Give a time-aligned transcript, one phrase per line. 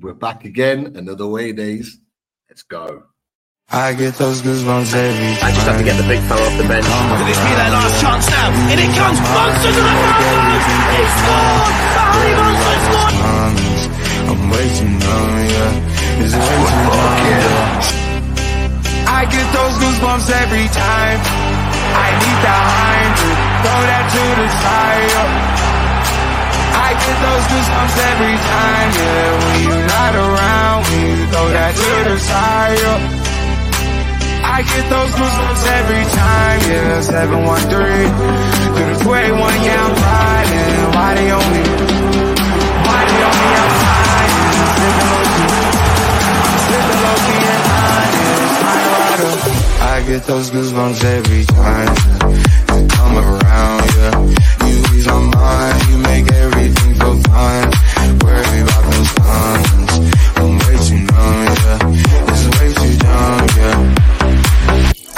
[0.00, 1.98] We're back again, another way days.
[2.48, 3.02] Let's go.
[3.66, 5.42] I get those goosebumps every time.
[5.42, 6.86] I just have to get the big fella off the bench.
[6.86, 8.46] Will this be their last chance now?
[8.70, 10.64] In it comes, Monsters of the Broncos!
[10.94, 11.74] He scored!
[11.98, 13.18] Barry Monster scored!
[14.30, 16.22] I'm way too numb, yeah.
[16.22, 19.18] It's way too numb, yeah.
[19.18, 21.18] I get those goosebumps every time.
[21.98, 23.28] I need the hind to
[23.66, 25.67] throw that to the side.
[26.78, 29.26] I get those goosebumps every time, yeah.
[29.42, 32.78] When you're not around, when you throw that to the side.
[32.82, 33.26] yeah.
[34.38, 37.00] I get those goosebumps every time, yeah.
[37.02, 40.82] 713 through the 281, yeah, I'm riding.
[40.94, 41.62] Why they on me?
[42.88, 44.30] Why they on me outside?
[44.38, 44.78] Yeah.
[44.78, 45.50] Sipping low key,
[46.66, 47.62] sipping low key and
[48.18, 48.56] yeah.
[48.58, 49.34] Spider rider.
[49.78, 51.90] I get those goosebumps every time
[52.78, 54.14] you come around, yeah.
[54.68, 55.67] You ease my mind,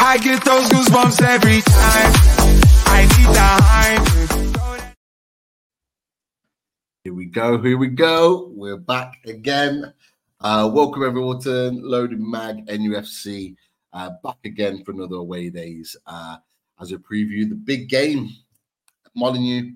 [0.02, 2.12] I get those goosebumps every time.
[2.86, 4.96] I need the hype.
[7.04, 7.62] Here we go.
[7.62, 8.50] Here we go.
[8.54, 9.94] We're back again.
[10.40, 13.56] Uh, welcome everyone to Loaded Mag NUFC.
[13.94, 16.36] Uh, back again for another away days uh,
[16.80, 18.28] as a preview the big game.
[19.14, 19.72] Molineux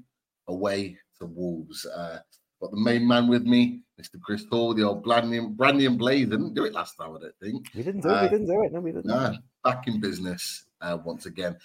[0.48, 1.86] away Wolves.
[1.86, 2.18] Uh,
[2.60, 4.20] got the main man with me, Mr.
[4.20, 6.28] Chris Hall, the old Brandy and, Brandy and Blaze.
[6.28, 7.70] Didn't do it last time, I don't think.
[7.74, 8.12] We didn't do it.
[8.12, 8.72] Uh, We didn't do it.
[8.72, 9.06] No, we didn't.
[9.06, 11.56] No, back in business uh, once again.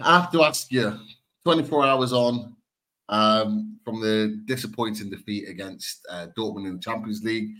[0.00, 0.98] I have to ask you
[1.44, 2.54] 24 hours on
[3.08, 7.50] um, from the disappointing defeat against uh, Dortmund in the Champions League.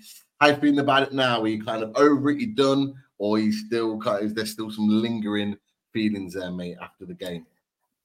[0.41, 1.41] How you feeling about it now?
[1.41, 2.41] Are you kind of over it?
[2.41, 5.57] You done, or are you still kind of, is there still some lingering
[5.93, 7.47] feelings there, mate, after the game?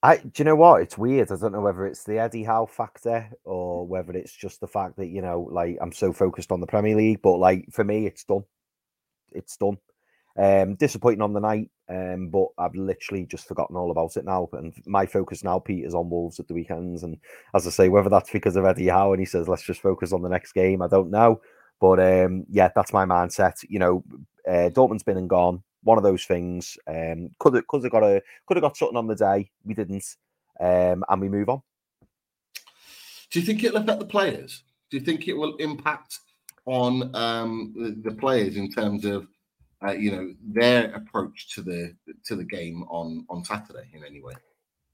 [0.02, 0.82] I do you know what?
[0.82, 1.30] It's weird.
[1.30, 4.96] I don't know whether it's the Eddie Howe factor or whether it's just the fact
[4.96, 8.06] that, you know, like I'm so focused on the Premier League, but like for me
[8.06, 8.44] it's done.
[9.32, 9.78] It's done.
[10.36, 14.48] Um disappointing on the night, um, but I've literally just forgotten all about it now.
[14.54, 17.04] And my focus now, Pete, is on Wolves at the weekends.
[17.04, 17.18] And
[17.54, 20.12] as I say, whether that's because of Eddie Howe and he says let's just focus
[20.12, 21.40] on the next game, I don't know.
[21.80, 23.64] But um, yeah, that's my mindset.
[23.68, 24.04] You know,
[24.48, 25.62] uh, Dortmund's been and gone.
[25.82, 26.78] One of those things.
[26.86, 29.50] Um, could have could have got a could have got something on the day.
[29.64, 30.16] We didn't,
[30.60, 31.62] um, and we move on.
[33.30, 34.62] Do you think it'll affect the players?
[34.90, 36.18] Do you think it will impact
[36.66, 39.26] on um, the, the players in terms of
[39.84, 41.94] uh, you know their approach to the
[42.26, 44.34] to the game on on Saturday in any way?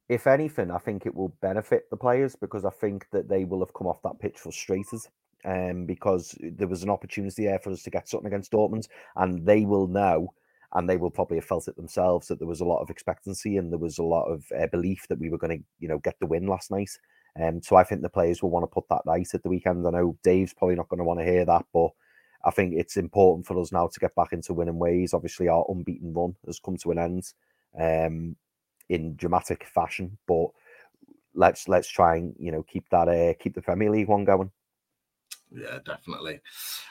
[0.08, 3.58] If anything, I think it will benefit the players because I think that they will
[3.58, 5.00] have come off that pitch frustrated.
[5.44, 9.46] Um, because there was an opportunity there for us to get something against Dortmund, and
[9.46, 10.34] they will know,
[10.74, 13.56] and they will probably have felt it themselves that there was a lot of expectancy
[13.56, 15.98] and there was a lot of uh, belief that we were going to, you know,
[15.98, 16.90] get the win last night.
[17.40, 19.86] Um, so I think the players will want to put that right at the weekend.
[19.86, 21.88] I know Dave's probably not going to want to hear that, but
[22.44, 25.14] I think it's important for us now to get back into winning ways.
[25.14, 27.32] Obviously, our unbeaten run has come to an end
[27.78, 28.36] um,
[28.88, 30.48] in dramatic fashion, but
[31.34, 34.50] let's let's try and you know keep that uh, keep the Premier League one going.
[35.50, 36.40] Yeah, definitely.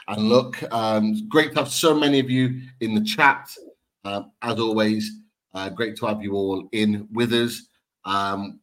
[0.08, 3.56] And look, um, great to have so many of you in the chat.
[4.04, 5.12] Um, as always,
[5.54, 7.68] uh, great to have you all in with us.
[8.06, 8.60] Um,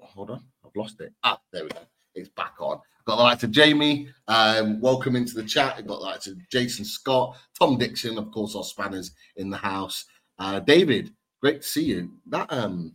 [0.00, 1.12] hold on, I've lost it.
[1.22, 1.78] Ah, there we go.
[2.14, 2.80] It's back on.
[3.04, 4.08] Got the likes of Jamie.
[4.28, 5.76] Um, welcome into the chat.
[5.76, 10.04] Got the likes of Jason Scott, Tom Dixon, of course, our spanners in the house.
[10.38, 12.12] Uh, David, great to see you.
[12.26, 12.94] That um,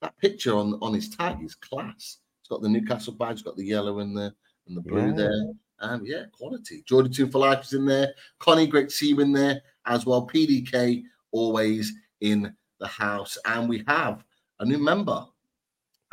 [0.00, 2.18] that picture on on his tag is class.
[2.40, 4.34] It's got the Newcastle badge, got the yellow and the
[4.66, 5.12] and the blue Yeah.
[5.12, 5.52] there.
[5.80, 6.82] Um, yeah, quality.
[6.86, 8.14] Jordan Two for Life is in there.
[8.38, 10.26] Connie, great to see you in there as well.
[10.26, 14.24] PDK always in the house, and we have
[14.60, 15.26] a new member,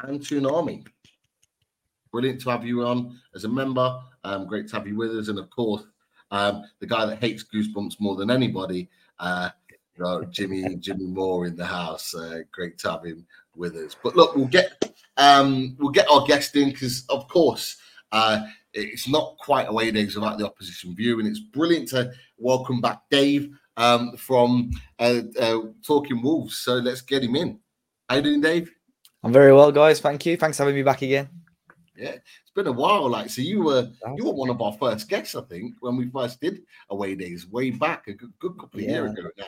[0.05, 0.83] Antoon Army.
[2.11, 4.01] Brilliant to have you on as a member.
[4.23, 5.83] Um, great to have you with us, and of course,
[6.31, 9.49] um, the guy that hates goosebumps more than anybody, uh,
[9.95, 12.13] you know, Jimmy Jimmy Moore in the house.
[12.13, 13.25] Uh, great to have him
[13.55, 13.95] with us.
[14.03, 17.77] But look, we'll get um, we'll get our guest in because, of course,
[18.11, 18.41] uh,
[18.73, 23.01] it's not quite away days without the opposition view, and it's brilliant to welcome back
[23.09, 26.57] Dave um, from uh, uh, Talking Wolves.
[26.57, 27.59] So let's get him in.
[28.09, 28.71] How you doing, Dave?
[29.23, 29.99] I'm very well, guys.
[29.99, 30.37] Thank you.
[30.37, 31.29] Thanks for having me back again.
[31.95, 33.09] Yeah, it's been a while.
[33.09, 36.09] Like, so you were you were one of our first guests, I think, when we
[36.09, 39.45] first did away days way back a good, good couple of years ago now.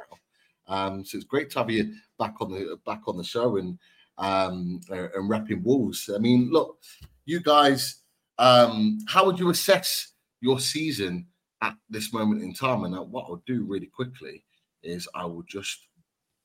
[0.67, 3.77] Um, so it's great to have you back on the back on the show and
[4.17, 6.09] um and repping Wolves.
[6.13, 6.77] I mean, look,
[7.25, 8.02] you guys,
[8.37, 11.27] um, how would you assess your season
[11.61, 12.83] at this moment in time?
[12.83, 14.43] And uh, what I'll do really quickly
[14.81, 15.87] is I will just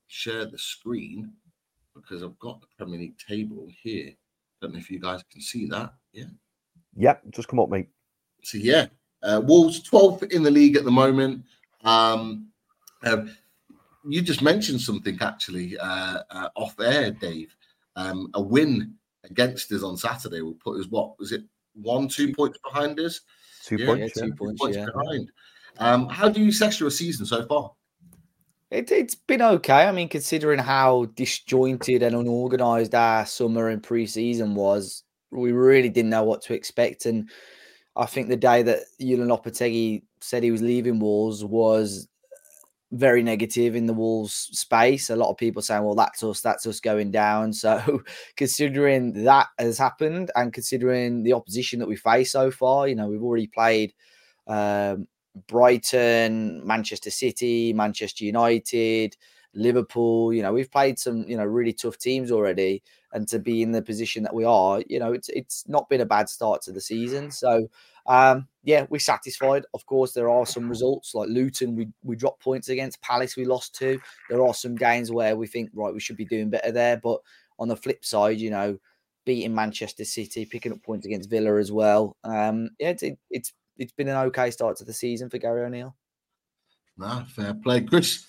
[0.07, 1.33] share the screen
[1.95, 4.11] because I've got the Premier League table here.
[4.61, 5.93] Don't know if you guys can see that.
[6.13, 6.25] Yeah.
[6.95, 7.89] Yep, just come up, mate.
[8.43, 8.87] So yeah,
[9.21, 11.43] Uh, Wolves 12th in the league at the moment.
[11.83, 12.47] Um,
[13.03, 13.25] uh,
[14.07, 17.53] you just mentioned something actually uh, uh, off air, Dave.
[17.95, 18.95] Um, a win
[19.25, 21.43] against us on Saturday will put us what was it
[21.81, 23.21] one, two points behind us?
[23.63, 23.99] Two Yeah, points.
[24.15, 24.29] yeah, yeah.
[24.29, 24.85] two points, Points yeah.
[24.85, 25.31] behind.
[25.77, 27.71] Um, how do you assess your season so far?
[28.71, 29.85] It, it's been okay.
[29.85, 36.11] I mean, considering how disjointed and unorganized our summer and pre-season was, we really didn't
[36.11, 37.05] know what to expect.
[37.05, 37.29] And
[37.95, 42.07] I think the day that Julian Lopetegui said he was leaving Wolves was
[42.91, 45.09] very negative in the Wolves space.
[45.09, 46.41] A lot of people saying, "Well, that's us.
[46.41, 48.01] That's us going down." So,
[48.37, 53.07] considering that has happened, and considering the opposition that we face so far, you know,
[53.07, 53.93] we've already played
[54.47, 55.07] um,
[55.47, 59.15] Brighton, Manchester City, Manchester United,
[59.53, 60.33] Liverpool.
[60.33, 62.83] You know, we've played some, you know, really tough teams already,
[63.13, 66.01] and to be in the position that we are, you know, it's it's not been
[66.01, 67.31] a bad start to the season.
[67.31, 67.67] So,
[68.09, 69.65] um, yeah, we're satisfied.
[69.73, 73.45] Of course, there are some results like Luton, we we dropped points against Palace, we
[73.45, 73.99] lost to.
[74.29, 76.97] There are some games where we think, right, we should be doing better there.
[76.97, 77.21] But
[77.57, 78.79] on the flip side, you know,
[79.25, 82.17] beating Manchester City, picking up points against Villa as well.
[82.23, 85.63] Um, yeah, it's, it, it's it's been an okay start to the season for Gary
[85.63, 85.95] O'Neill.
[86.97, 88.25] Nah, fair play, Chris.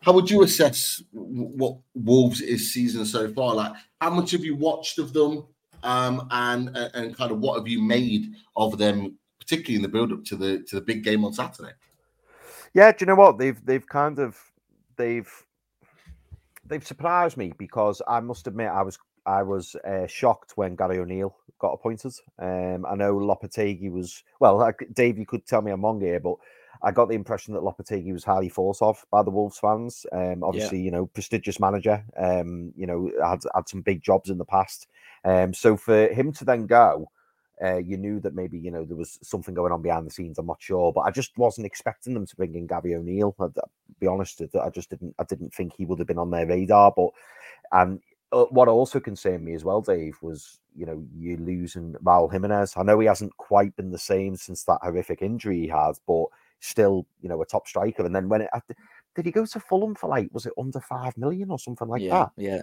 [0.00, 3.54] How would you assess what Wolves is season so far?
[3.54, 5.44] Like, how much have you watched of them,
[5.82, 10.12] um, and and kind of what have you made of them, particularly in the build
[10.12, 11.72] up to the to the big game on Saturday?
[12.72, 14.38] Yeah, do you know what they've they've kind of
[14.96, 15.30] they've
[16.66, 20.98] they've surprised me because I must admit I was I was uh, shocked when Gary
[20.98, 22.12] O'Neill got appointed.
[22.38, 26.20] Um, I know Lopetegui was well, like, Dave, you could tell me I'm wrong here,
[26.20, 26.36] but
[26.82, 30.04] I got the impression that Lopetegui was highly thought of by the Wolves fans.
[30.12, 32.04] Um, obviously, you know, prestigious manager.
[32.16, 34.86] Um, you know, had had some big jobs in the past.
[35.24, 37.10] Um, so for him to then go,
[37.62, 40.38] uh, you knew that maybe you know there was something going on behind the scenes.
[40.38, 43.34] I'm not sure, but I just wasn't expecting them to bring in Gary O'Neill.
[43.38, 43.70] I'd, I'll
[44.00, 45.14] be honest, I just didn't.
[45.18, 46.92] I didn't think he would have been on their radar.
[46.96, 47.10] But
[47.72, 48.00] and
[48.32, 52.74] uh, what also concerned me as well, Dave, was you know you losing Raul Jimenez.
[52.76, 56.26] I know he hasn't quite been the same since that horrific injury he had, but
[56.60, 58.04] still, you know, a top striker.
[58.04, 58.50] And then when it
[59.14, 62.02] did he go to Fulham for like was it under five million or something like
[62.02, 62.30] yeah, that?
[62.36, 62.62] yeah.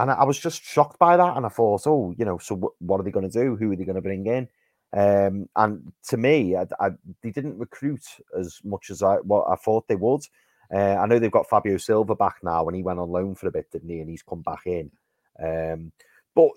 [0.00, 1.36] And I, I was just shocked by that.
[1.36, 3.56] And I thought, oh, you know, so w- what are they going to do?
[3.56, 4.48] Who are they going to bring in?
[4.92, 6.90] Um, and to me, I, I,
[7.22, 8.02] they didn't recruit
[8.38, 10.22] as much as I what I thought they would.
[10.72, 13.48] Uh, I know they've got Fabio Silva back now, and he went on loan for
[13.48, 14.00] a bit, didn't he?
[14.00, 14.90] And he's come back in.
[15.42, 15.92] Um,
[16.34, 16.50] but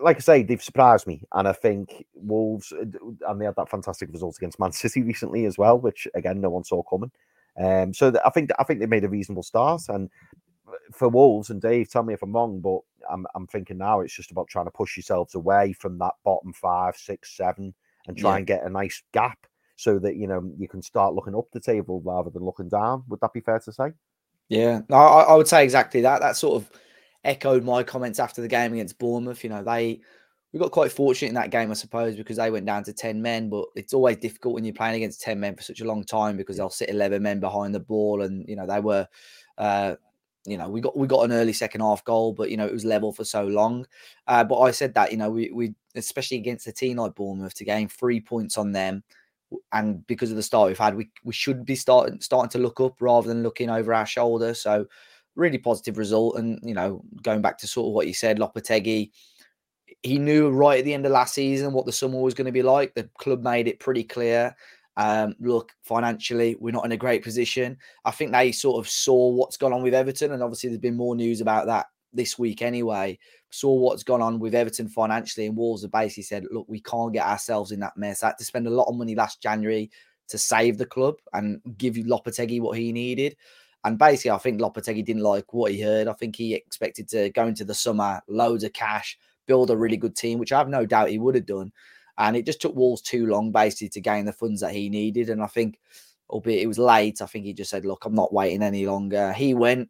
[0.00, 4.10] like I say, they've surprised me, and I think Wolves and they had that fantastic
[4.12, 7.12] result against Man City recently as well, which again no one saw coming.
[7.60, 10.10] Um, so I think I think they made a reasonable start, and
[10.92, 12.80] for Wolves and Dave, tell me if I'm wrong, but
[13.10, 16.52] I'm I'm thinking now it's just about trying to push yourselves away from that bottom
[16.52, 17.74] five, six, seven,
[18.06, 18.36] and try Yeah.
[18.38, 19.46] and get a nice gap
[19.76, 23.04] so that you know you can start looking up the table rather than looking down.
[23.08, 23.92] Would that be fair to say?
[24.48, 26.20] Yeah, no, I, I would say exactly that.
[26.20, 26.70] That sort of
[27.24, 29.42] echoed my comments after the game against Bournemouth.
[29.44, 30.00] You know, they
[30.52, 33.22] we got quite fortunate in that game, I suppose, because they went down to ten
[33.22, 33.48] men.
[33.48, 36.36] But it's always difficult when you're playing against ten men for such a long time
[36.36, 39.06] because they'll sit eleven men behind the ball, and you know they were.
[39.56, 39.94] Uh,
[40.46, 42.72] you know, we got we got an early second half goal, but you know it
[42.72, 43.86] was level for so long.
[44.26, 47.54] Uh, but I said that you know we we especially against a team like Bournemouth
[47.54, 49.02] to gain three points on them,
[49.72, 52.80] and because of the start we've had, we we should be starting starting to look
[52.80, 54.54] up rather than looking over our shoulder.
[54.54, 54.86] So
[55.36, 56.36] really positive result.
[56.36, 59.10] And you know, going back to sort of what you said, Lopetegui,
[60.02, 62.52] he knew right at the end of last season what the summer was going to
[62.52, 62.94] be like.
[62.94, 64.54] The club made it pretty clear.
[64.96, 67.78] Um, look, financially, we're not in a great position.
[68.04, 70.96] I think they sort of saw what's gone on with Everton, and obviously there's been
[70.96, 73.18] more news about that this week anyway.
[73.50, 77.12] Saw what's gone on with Everton financially, and Wolves have basically said, "Look, we can't
[77.12, 78.22] get ourselves in that mess.
[78.22, 79.90] I had to spend a lot of money last January
[80.28, 83.36] to save the club and give Lopetegui what he needed."
[83.84, 86.06] And basically, I think Lopetegui didn't like what he heard.
[86.08, 89.96] I think he expected to go into the summer, loads of cash, build a really
[89.96, 91.72] good team, which I have no doubt he would have done.
[92.20, 95.30] And it just took Wolves too long, basically, to gain the funds that he needed.
[95.30, 95.80] And I think,
[96.28, 99.32] albeit it was late, I think he just said, "Look, I'm not waiting any longer."
[99.32, 99.88] He went.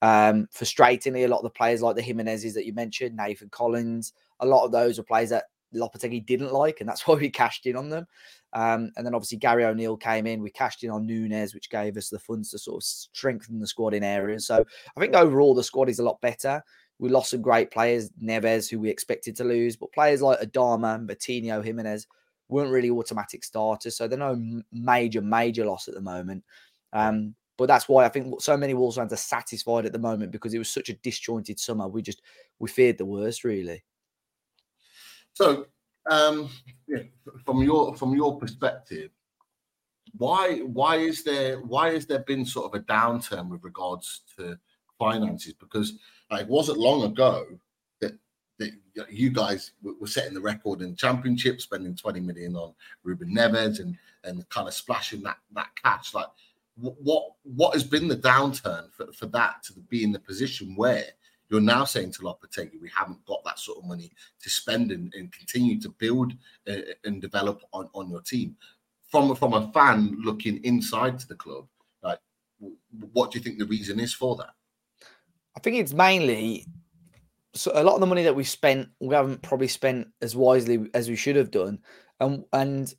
[0.00, 4.12] Um, frustratingly, a lot of the players like the Jimenezes that you mentioned, Nathan Collins,
[4.40, 7.66] a lot of those were players that Lopetegui didn't like, and that's why we cashed
[7.66, 8.06] in on them.
[8.52, 10.42] Um, and then obviously Gary O'Neill came in.
[10.42, 13.66] We cashed in on Nunes, which gave us the funds to sort of strengthen the
[13.66, 14.46] squad in areas.
[14.46, 14.64] So
[14.96, 16.62] I think overall the squad is a lot better.
[16.98, 21.04] We lost some great players, Neves, who we expected to lose, but players like Adama,
[21.04, 22.06] Moutinho, Jimenez
[22.48, 23.96] weren't really automatic starters.
[23.96, 26.44] So they're no major, major loss at the moment.
[26.92, 30.32] Um, but that's why I think so many Wolves fans are satisfied at the moment
[30.32, 31.86] because it was such a disjointed summer.
[31.86, 32.22] We just
[32.58, 33.84] we feared the worst, really.
[35.34, 35.66] So,
[36.10, 36.50] um,
[36.88, 37.02] yeah,
[37.44, 39.10] from your from your perspective,
[40.16, 44.58] why why is there why has there been sort of a downturn with regards to
[44.98, 45.54] finances?
[45.54, 45.94] Because
[46.30, 47.46] like, it wasn't long ago
[48.00, 48.12] that
[48.58, 48.70] that
[49.10, 53.96] you guys were setting the record in championship, spending 20 million on Ruben Neves and
[54.24, 56.14] and kind of splashing that that cash.
[56.14, 56.28] Like
[56.76, 61.04] what what has been the downturn for, for that to be in the position where
[61.50, 64.10] you're now saying to Lopetegui, we haven't got that sort of money
[64.42, 66.32] to spend and, and continue to build
[66.68, 68.56] uh, and develop on, on your team.
[69.08, 71.66] From from a fan looking inside to the club,
[72.02, 72.18] like
[73.12, 74.54] what do you think the reason is for that?
[75.56, 76.66] I think it's mainly
[77.54, 80.90] so a lot of the money that we spent, we haven't probably spent as wisely
[80.92, 81.78] as we should have done,
[82.20, 82.92] and and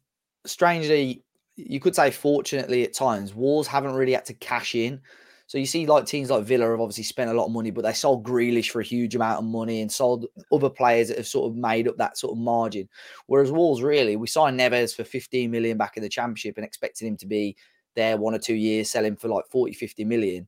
[0.46, 1.24] strangely,
[1.56, 5.02] you could say fortunately at times, Wolves haven't really had to cash in
[5.48, 7.84] so you see, like teams like Villa have obviously spent a lot of money, but
[7.84, 11.28] they sold Grealish for a huge amount of money and sold other players that have
[11.28, 12.90] sort of made up that sort of margin.
[13.28, 17.08] Whereas Wolves, really, we signed Neves for 15 million back in the Championship and expected
[17.08, 17.56] him to be
[17.96, 20.48] there one or two years, selling for like 40, 50 million.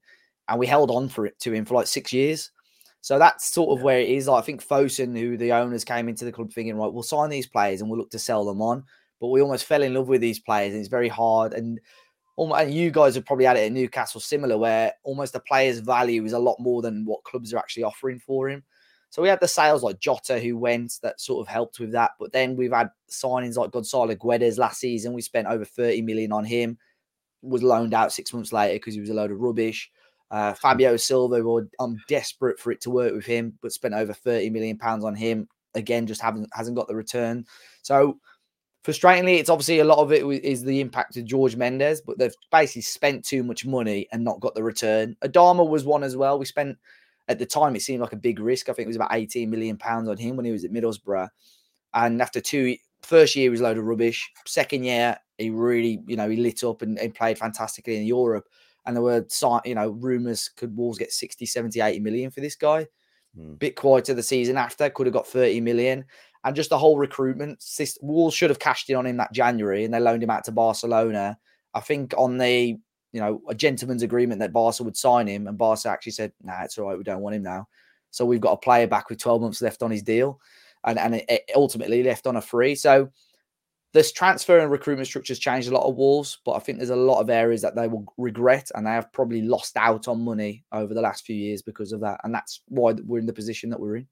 [0.50, 2.51] And we held on for it to him for like six years.
[3.01, 4.27] So that's sort of where it is.
[4.27, 7.30] Like, I think Fosun, who the owners came into the club thinking, right, we'll sign
[7.30, 8.84] these players and we'll look to sell them on.
[9.20, 11.54] But we almost fell in love with these players, and it's very hard.
[11.54, 11.80] And
[12.38, 16.24] and you guys have probably had it at Newcastle similar, where almost the player's value
[16.24, 18.63] is a lot more than what clubs are actually offering for him.
[19.10, 22.12] So we had the sales like Jota who went that sort of helped with that.
[22.20, 25.13] But then we've had signings like Gonzalo Guedes last season.
[25.13, 26.77] We spent over 30 million on him,
[27.42, 29.89] was loaned out six months later because he was a load of rubbish.
[30.29, 34.50] Uh, Fabio Silva, I'm desperate for it to work with him, but spent over 30
[34.50, 35.48] million pounds on him.
[35.75, 37.46] Again, just haven't hasn't got the return.
[37.81, 38.19] So
[38.88, 42.34] Frustratingly, it's obviously a lot of it is the impact of George Mendes, but they've
[42.53, 45.17] basically spent too much money and not got the return.
[45.25, 46.39] Adama was one as well.
[46.39, 46.77] We spent
[47.27, 48.69] at the time it seemed like a big risk.
[48.69, 51.27] I think it was about 18 million pounds on him when he was at Middlesbrough.
[51.96, 54.25] And after two first year he was a load of rubbish.
[54.46, 58.48] Second year, he really, you know, he lit up and, and played fantastically in Europe.
[58.88, 59.27] And there were,
[59.65, 62.88] you know, rumours could Wolves get 60, 70, 80 million for this guy.
[63.36, 63.53] Hmm.
[63.56, 66.06] Bit quieter the season after, could have got 30 million
[66.44, 68.08] and just the whole recruitment system.
[68.08, 70.51] Wolves should have cashed in on him that January and they loaned him out to
[70.51, 71.38] Barcelona.
[71.74, 72.77] I think on the
[73.12, 76.63] you know a gentleman's agreement that Barca would sign him, and Barca actually said, "Nah,
[76.63, 77.67] it's all right, we don't want him now."
[78.12, 80.39] So we've got a player back with 12 months left on his deal,
[80.86, 82.75] and and it ultimately left on a free.
[82.75, 83.12] So
[83.94, 86.96] this transfer and recruitment structures changed a lot of Wolves, but I think there's a
[86.96, 90.65] lot of areas that they will regret, and they have probably lost out on money
[90.72, 93.70] over the last few years because of that, and that's why we're in the position
[93.70, 94.08] that we're in.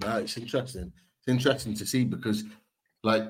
[0.00, 0.92] No, it's interesting.
[1.20, 2.44] It's interesting to see because,
[3.02, 3.24] like,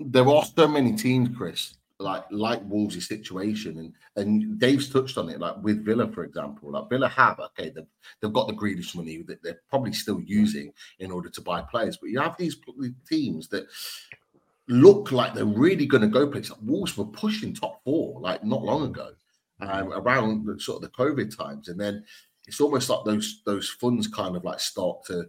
[0.00, 5.28] there are so many teams, Chris, like like Wolves' situation, and and Dave's touched on
[5.28, 6.70] it, like with Villa, for example.
[6.70, 7.86] Like Villa have okay, they've,
[8.20, 11.96] they've got the Grealish money that they're probably still using in order to buy players,
[11.96, 12.56] but you have these
[13.08, 13.66] teams that
[14.68, 16.52] look like they're really going to go places.
[16.62, 19.10] Wolves were pushing top four like not long ago,
[19.60, 22.04] um, around the, sort of the COVID times, and then
[22.46, 25.26] it's almost like those those funds kind of like start to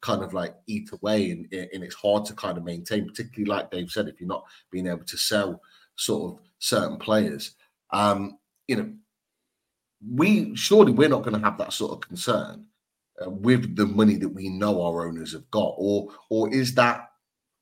[0.00, 3.70] kind of like eat away and, and it's hard to kind of maintain, particularly like
[3.70, 5.60] Dave said, if you're not being able to sell
[5.96, 7.56] sort of certain players.
[7.90, 8.92] Um, you know,
[10.08, 12.66] we surely we're not going to have that sort of concern
[13.24, 17.10] uh, with the money that we know our owners have got, or or is that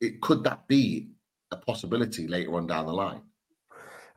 [0.01, 0.21] it?
[0.21, 1.09] Could that be
[1.51, 3.23] a possibility later on down the line?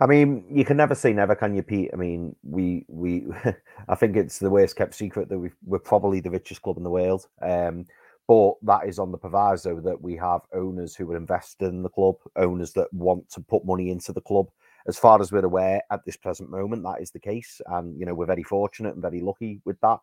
[0.01, 1.89] I mean, you can never say never, can you, Pete?
[1.93, 3.25] I mean, we we
[3.89, 6.83] I think it's the worst kept secret that we are probably the richest club in
[6.83, 7.27] the world.
[7.41, 7.85] Um,
[8.29, 11.89] but that is on the proviso that we have owners who are invested in the
[11.89, 14.47] club, owners that want to put money into the club.
[14.87, 17.59] As far as we're aware at this present moment, that is the case.
[17.65, 19.99] And, you know, we're very fortunate and very lucky with that.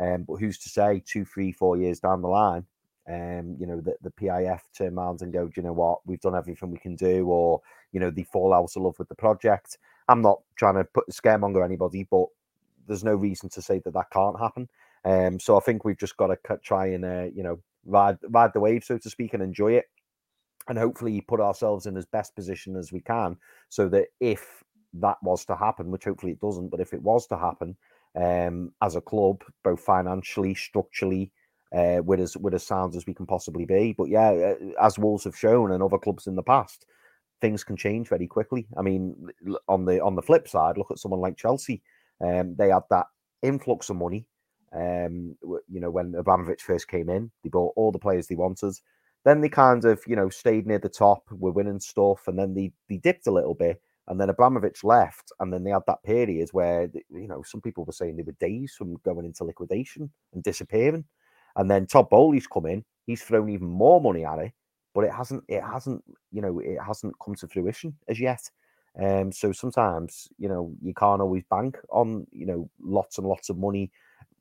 [0.00, 2.66] Um, but who's to say two, three, four years down the line,
[3.08, 6.20] um, you know, the, the PIF turn around and go, do you know what, we've
[6.20, 7.60] done everything we can do, or,
[7.92, 9.78] you know, they fall out of love with the project.
[10.08, 12.26] I'm not trying to put scaremonger anybody, but
[12.86, 14.68] there's no reason to say that that can't happen.
[15.04, 18.52] Um, so I think we've just got to try and, uh, you know, ride ride
[18.52, 19.86] the wave, so to speak, and enjoy it,
[20.68, 23.36] and hopefully put ourselves in as best position as we can,
[23.68, 24.62] so that if
[24.94, 27.76] that was to happen, which hopefully it doesn't, but if it was to happen,
[28.16, 31.30] um, as a club, both financially, structurally,
[31.74, 33.94] uh, with as with as sound as we can possibly be.
[33.96, 36.86] But yeah, uh, as Wolves have shown and other clubs in the past,
[37.40, 38.66] things can change very quickly.
[38.76, 39.28] I mean,
[39.68, 41.82] on the on the flip side, look at someone like Chelsea.
[42.20, 43.06] Um, they had that
[43.42, 44.26] influx of money
[44.72, 45.36] um,
[45.68, 48.74] you know, when Abramovich first came in, they bought all the players they wanted.
[49.24, 52.54] Then they kind of, you know, stayed near the top, were winning stuff, and then
[52.54, 53.80] they they dipped a little bit.
[54.06, 57.84] And then Abramovich left, and then they had that period where, you know, some people
[57.84, 61.04] were saying they were days from going into liquidation and disappearing.
[61.58, 64.52] And then Todd Boehly's come in; he's thrown even more money at it,
[64.94, 68.40] but it hasn't, it hasn't, you know, it hasn't come to fruition as yet.
[69.00, 73.50] Um, so sometimes, you know, you can't always bank on, you know, lots and lots
[73.50, 73.90] of money,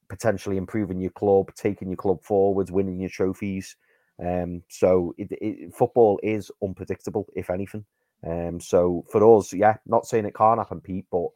[0.09, 3.75] potentially improving your club, taking your club forwards, winning your trophies.
[4.19, 7.85] Um, so it, it, football is unpredictable, if anything.
[8.25, 11.27] Um, so for us, yeah, not saying it can't happen, Pete, but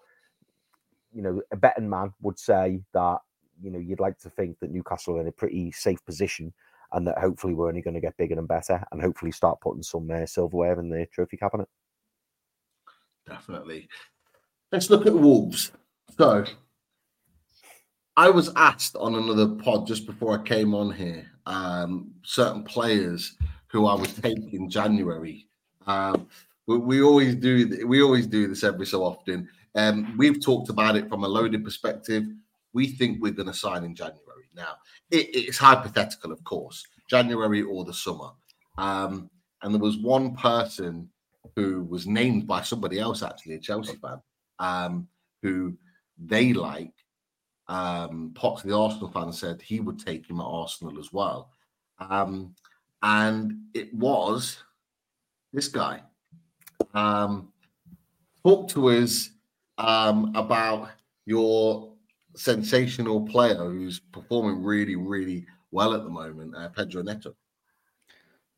[1.13, 3.19] you know, a betting man would say that
[3.61, 6.53] you know you'd like to think that Newcastle are in a pretty safe position,
[6.93, 9.83] and that hopefully we're only going to get bigger and better, and hopefully start putting
[9.83, 11.67] some uh, silverware in the trophy cabinet.
[13.27, 13.87] Definitely.
[14.71, 15.71] Let's look at the Wolves.
[16.17, 16.45] So,
[18.17, 23.35] I was asked on another pod just before I came on here, um, certain players
[23.67, 25.47] who I was taking January.
[25.87, 26.27] Um,
[26.67, 27.85] we, we, always do.
[27.87, 29.47] We always do this every so often.
[29.75, 32.25] Um, we've talked about it from a loaded perspective.
[32.73, 34.49] We think we're going to sign in January.
[34.55, 34.75] Now,
[35.09, 38.29] it, it's hypothetical, of course, January or the summer.
[38.77, 39.29] Um,
[39.61, 41.09] and there was one person
[41.55, 44.21] who was named by somebody else, actually, a Chelsea fan,
[44.59, 45.07] um,
[45.41, 45.75] who
[46.17, 46.93] they like.
[47.67, 51.51] Um, Potts, the Arsenal fan, said he would take him at Arsenal as well.
[51.99, 52.55] Um,
[53.01, 54.63] and it was
[55.53, 56.01] this guy.
[56.93, 57.51] Um,
[58.43, 59.29] talk to us
[59.77, 60.89] um, about
[61.25, 61.90] your
[62.35, 67.35] sensational player who's performing really, really well at the moment, uh, Pedro Neto.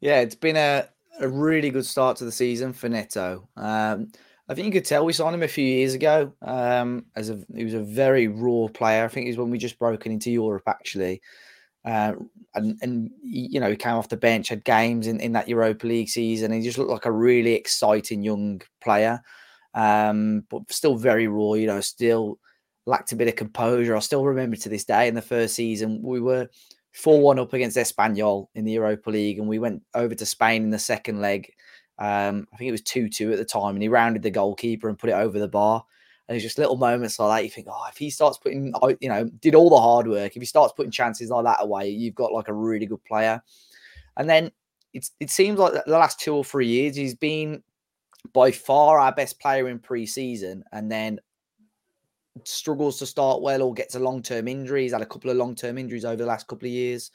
[0.01, 0.87] Yeah, it's been a,
[1.19, 3.47] a really good start to the season for Neto.
[3.55, 4.11] Um,
[4.49, 6.33] I think you could tell we signed him a few years ago.
[6.41, 9.05] Um, as a, he was a very raw player.
[9.05, 11.21] I think it was when we just broken into Europe actually.
[11.85, 12.13] Uh,
[12.55, 15.85] and and you know he came off the bench, had games in, in that Europa
[15.85, 16.51] League season.
[16.51, 19.21] He just looked like a really exciting young player,
[19.73, 21.53] um, but still very raw.
[21.53, 22.39] You know, still
[22.85, 23.95] lacked a bit of composure.
[23.95, 26.49] I still remember to this day in the first season we were
[26.93, 30.63] 4 1 up against Espanyol in the Europa League, and we went over to Spain
[30.63, 31.51] in the second leg.
[31.99, 34.89] Um, I think it was 2 2 at the time, and he rounded the goalkeeper
[34.89, 35.83] and put it over the bar.
[36.27, 37.43] And it's just little moments like that.
[37.43, 40.41] You think, oh, if he starts putting, you know, did all the hard work, if
[40.41, 43.41] he starts putting chances like that away, you've got like a really good player.
[44.15, 44.51] And then
[44.93, 47.61] it's, it seems like the last two or three years, he's been
[48.31, 51.19] by far our best player in pre-season, and then
[52.45, 54.83] struggles to start well or gets a long-term injury.
[54.83, 57.11] He's had a couple of long-term injuries over the last couple of years,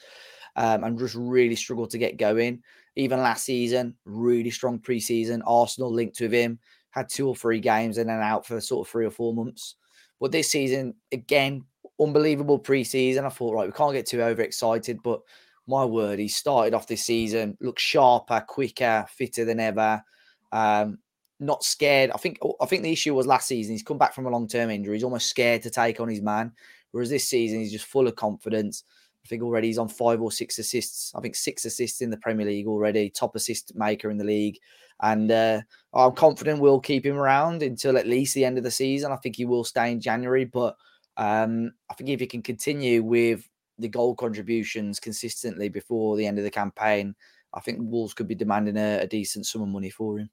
[0.57, 2.63] um, and just really struggled to get going.
[2.97, 5.43] Even last season, really strong pre-season.
[5.47, 6.59] Arsenal linked with him,
[6.91, 9.77] had two or three games in and out for sort of three or four months.
[10.21, 11.65] But this season, again,
[12.01, 13.25] unbelievable pre-season.
[13.25, 15.21] I thought, right, we can't get too overexcited, but
[15.67, 20.03] my word, he started off this season, looked sharper, quicker, fitter than ever.
[20.51, 20.99] Um,
[21.41, 22.11] not scared.
[22.11, 23.73] I think I think the issue was last season.
[23.73, 24.97] He's come back from a long term injury.
[24.97, 26.53] He's almost scared to take on his man.
[26.91, 28.85] Whereas this season, he's just full of confidence.
[29.25, 31.13] I think already he's on five or six assists.
[31.15, 34.59] I think six assists in the Premier League already, top assist maker in the league.
[35.01, 35.61] And uh,
[35.93, 39.13] I'm confident we'll keep him around until at least the end of the season.
[39.13, 40.77] I think he will stay in January, but
[41.17, 43.49] um, I think if he can continue with
[43.79, 47.15] the goal contributions consistently before the end of the campaign,
[47.55, 50.31] I think Wolves could be demanding a, a decent sum of money for him.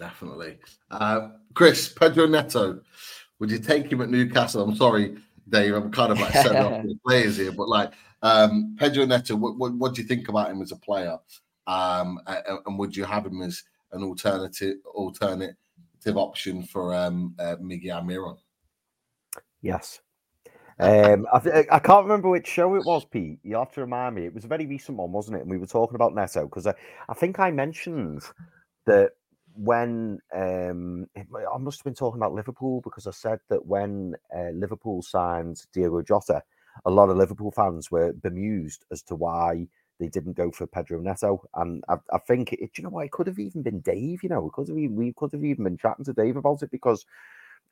[0.00, 0.58] Definitely.
[0.90, 2.80] Uh, Chris, Pedro Neto,
[3.38, 4.62] would you take him at Newcastle?
[4.62, 8.76] I'm sorry, Dave, I'm kind of like setting up the players here, but like um,
[8.78, 11.18] Pedro Neto, what, what, what, do you think about him as a player?
[11.66, 15.56] Um, and would you have him as an alternative alternative
[16.16, 18.38] option for um, uh, Miguel Almiron?
[19.60, 20.00] Yes.
[20.78, 23.38] Um, I, I can't remember which show it was, Pete.
[23.42, 24.24] You have to remind me.
[24.24, 25.42] It was a very recent one, wasn't it?
[25.42, 26.74] And we were talking about Neto because I,
[27.06, 28.22] I think I mentioned
[28.86, 29.10] that
[29.62, 34.50] when um, I must have been talking about Liverpool because I said that when uh,
[34.54, 36.42] Liverpool signed Diogo Jota,
[36.86, 39.68] a lot of Liverpool fans were bemused as to why
[39.98, 41.42] they didn't go for Pedro Neto.
[41.54, 44.30] And I, I think, it, you know what, it could have even been Dave, you
[44.30, 47.04] know, we could, have, we could have even been chatting to Dave about it because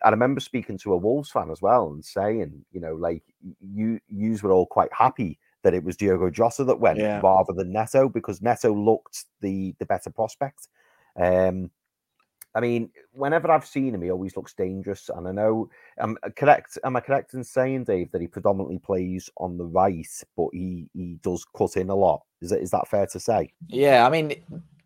[0.04, 3.22] I remember speaking to a Wolves fan as well and saying, you know, like
[3.60, 7.20] you, yous were all quite happy that it was Diogo Jota that went yeah.
[7.22, 10.68] rather than Neto because Neto looked the the better prospect.
[11.16, 11.70] Um,
[12.54, 15.10] I mean, whenever I've seen him, he always looks dangerous.
[15.14, 15.68] And I know,
[16.00, 16.78] am um, correct?
[16.82, 20.88] Am I correct in saying, Dave, that he predominantly plays on the right, but he
[20.94, 22.22] he does cut in a lot?
[22.40, 23.52] Is that is that fair to say?
[23.68, 24.34] Yeah, I mean,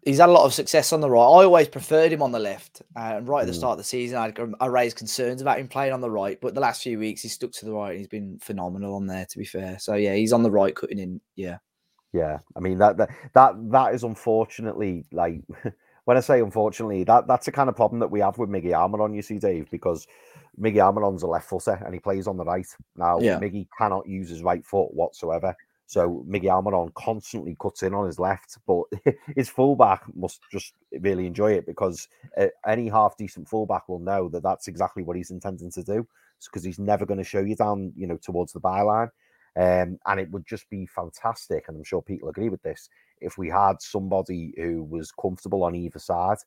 [0.05, 1.21] he's had a lot of success on the right.
[1.21, 2.83] I always preferred him on the left.
[2.97, 3.59] Uh, and right at the mm.
[3.59, 6.55] start of the season, I'd, I raised concerns about him playing on the right, but
[6.55, 7.97] the last few weeks he's stuck to the right.
[7.97, 9.79] He's been phenomenal on there, to be fair.
[9.79, 11.21] So yeah, he's on the right, cutting in.
[11.37, 11.59] Yeah.
[12.13, 15.41] Yeah, I mean that that that that is unfortunately like
[16.05, 18.71] when I say unfortunately, that that's the kind of problem that we have with Miggy
[18.71, 20.07] Almiron, you see, Dave, because
[20.61, 22.67] Miggy Almiron's a left footer and he plays on the right.
[22.97, 23.39] Now, yeah.
[23.39, 25.55] Miggy cannot use his right foot whatsoever.
[25.87, 28.85] So Miggy Almiron constantly cuts in on his left, but
[29.37, 34.29] his fullback must just really enjoy it because uh, any half decent fullback will know
[34.31, 36.07] that that's exactly what he's intending to do
[36.45, 39.11] because he's never going to show you down, you know, towards the byline.
[39.55, 42.89] Um, and it would just be fantastic, and I'm sure people agree with this,
[43.23, 46.39] if we had somebody who was comfortable on either side.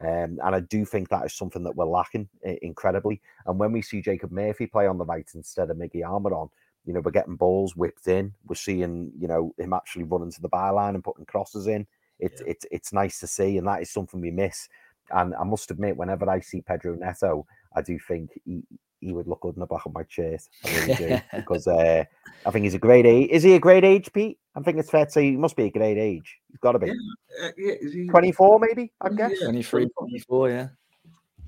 [0.00, 3.20] Um, and I do think that is something that we're lacking uh, incredibly.
[3.46, 6.50] And when we see Jacob Murphy play on the right instead of Miggy Almiron,
[6.84, 8.34] you know, we're getting balls whipped in.
[8.46, 11.86] We're seeing, you know, him actually running to the byline and putting crosses in.
[12.18, 12.50] It's yeah.
[12.50, 14.68] it's it's nice to see, and that is something we miss.
[15.10, 18.62] And I must admit, whenever I see Pedro Neto, I do think he,
[19.04, 20.38] he would look good in the back of my chair.
[20.64, 22.04] I really do because uh,
[22.46, 23.28] I think he's a great age.
[23.30, 24.38] Is he a great age, Pete?
[24.56, 26.38] I think it's fair to say he must be a great age.
[26.48, 26.86] He's got to be.
[26.86, 28.06] Yeah, uh, yeah, he...
[28.06, 29.32] 24, maybe, I guess.
[29.34, 30.68] Yeah, 23, 24, yeah.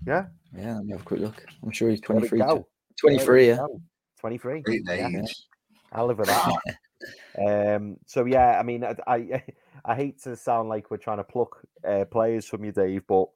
[0.07, 0.27] Yeah.
[0.57, 1.45] Yeah, let me have a quick look.
[1.63, 2.43] I'm sure he's 23.
[3.01, 3.59] 23, yeah.
[4.21, 4.61] 23.
[4.61, 5.13] Great age.
[5.13, 5.23] Yeah.
[5.93, 7.77] I live with that.
[7.77, 9.43] um, so yeah, I mean, I, I,
[9.85, 13.29] I hate to sound like we're trying to pluck uh, players from you, Dave, but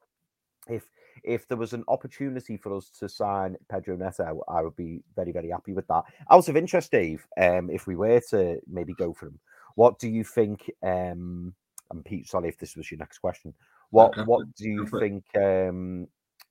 [0.68, 0.84] if
[1.24, 5.32] if there was an opportunity for us to sign Pedro Neto, I would be very,
[5.32, 6.04] very happy with that.
[6.30, 9.38] Out of interest, Dave, um, if we were to maybe go for him,
[9.74, 10.70] what do you think?
[10.82, 11.54] Um,
[11.90, 13.54] and Pete, sorry if this was your next question.
[13.90, 14.22] What okay.
[14.22, 16.06] what do you think um,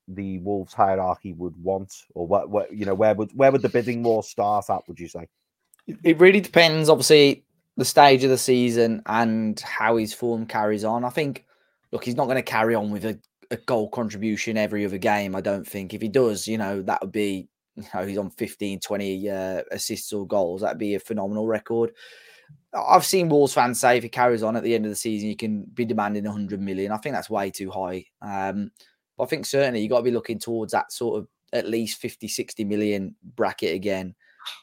[0.07, 3.69] the Wolves hierarchy would want, or what, what you know, where would where would the
[3.69, 4.87] bidding war start at?
[4.87, 5.27] Would you say?
[6.03, 7.45] It really depends, obviously,
[7.77, 11.03] the stage of the season and how his form carries on.
[11.03, 11.45] I think,
[11.91, 13.19] look, he's not going to carry on with a,
[13.51, 15.35] a goal contribution every other game.
[15.35, 15.93] I don't think.
[15.93, 19.61] If he does, you know, that would be, you know, he's on 15, 20 uh,
[19.71, 20.61] assists or goals.
[20.61, 21.91] That'd be a phenomenal record.
[22.73, 25.29] I've seen Wolves fans say if he carries on at the end of the season,
[25.29, 26.91] you can be demanding 100 million.
[26.91, 28.05] I think that's way too high.
[28.21, 28.71] Um,
[29.17, 31.99] but I think certainly you got to be looking towards that sort of at least
[31.99, 34.15] 50, 60 million bracket again.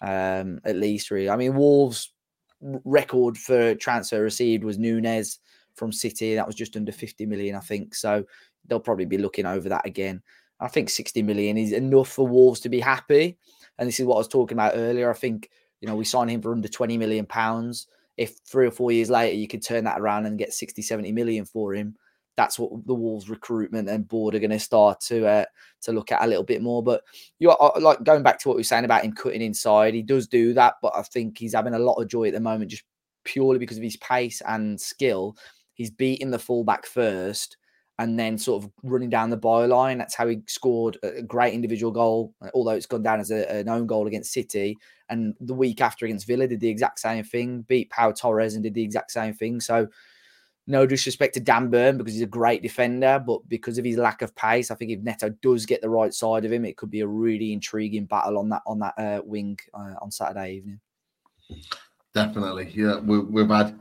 [0.02, 1.28] Um, at least, really.
[1.28, 2.12] I mean, Wolves'
[2.60, 5.40] record for transfer received was Nunes
[5.74, 6.34] from City.
[6.34, 7.94] That was just under 50 million, I think.
[7.94, 8.24] So
[8.68, 10.22] they'll probably be looking over that again.
[10.60, 13.36] I think 60 million is enough for Wolves to be happy.
[13.78, 15.10] And this is what I was talking about earlier.
[15.10, 15.50] I think,
[15.80, 17.88] you know, we signed him for under 20 million pounds.
[18.16, 21.12] If three or four years later you could turn that around and get 60, 70
[21.12, 21.96] million for him,
[22.36, 25.44] that's what the Wolves recruitment and board are going to start to uh,
[25.82, 26.82] to look at a little bit more.
[26.82, 27.02] But
[27.38, 29.94] you are uh, like going back to what we were saying about him cutting inside.
[29.94, 32.40] He does do that, but I think he's having a lot of joy at the
[32.40, 32.84] moment just
[33.24, 35.36] purely because of his pace and skill.
[35.74, 37.56] He's beating the fullback first
[37.98, 39.98] and then sort of running down the byline.
[39.98, 43.68] That's how he scored a great individual goal, although it's gone down as a, an
[43.68, 44.76] own goal against City.
[45.08, 48.62] And the week after against Villa, did the exact same thing, beat Pau Torres and
[48.62, 49.60] did the exact same thing.
[49.60, 49.88] So
[50.66, 54.20] no disrespect to Dan Burn because he's a great defender, but because of his lack
[54.22, 56.90] of pace, I think if Neto does get the right side of him, it could
[56.90, 60.80] be a really intriguing battle on that on that uh, wing uh, on Saturday evening.
[62.14, 62.98] Definitely, yeah.
[62.98, 63.80] We, have had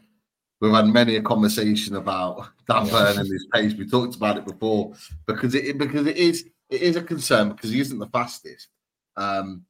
[0.59, 3.73] we've had many a conversation about Dan Burn and his pace.
[3.73, 4.93] We talked about it before
[5.25, 8.69] because it because it is it is a concern because he isn't the fastest.
[9.17, 9.65] Um,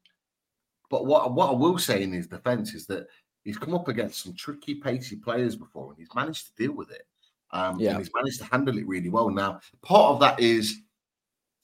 [0.90, 3.08] but what what I will say in his defence is that
[3.44, 6.92] he's come up against some tricky, pacey players before, and he's managed to deal with
[6.92, 7.04] it.
[7.52, 7.92] Um, yeah.
[7.92, 9.30] And he's managed to handle it really well.
[9.30, 10.82] Now, part of that is,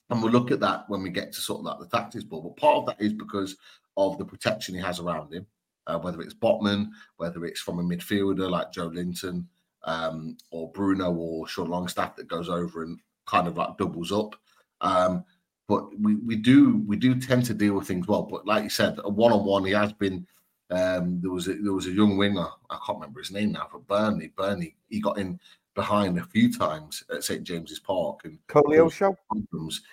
[0.08, 2.40] and we'll look at that when we get to sort of like the tactics ball,
[2.40, 3.56] but part of that is because
[3.96, 5.46] of the protection he has around him,
[5.86, 9.46] uh, whether it's Botman, whether it's from a midfielder like Joelinton,
[9.84, 14.36] um, or Bruno or Sean Longstaff that goes over and kind of like doubles up.
[14.80, 15.24] Um,
[15.68, 18.22] but we, we do we do tend to deal with things well.
[18.22, 20.26] But like you said, a one on one, he has been
[20.70, 22.46] um, there was a, there was a young winger.
[22.70, 24.32] I can't remember his name now for Burnley.
[24.36, 24.76] Burnley.
[24.88, 25.38] He got in
[25.74, 29.16] behind a few times at St James's Park and Koleosho,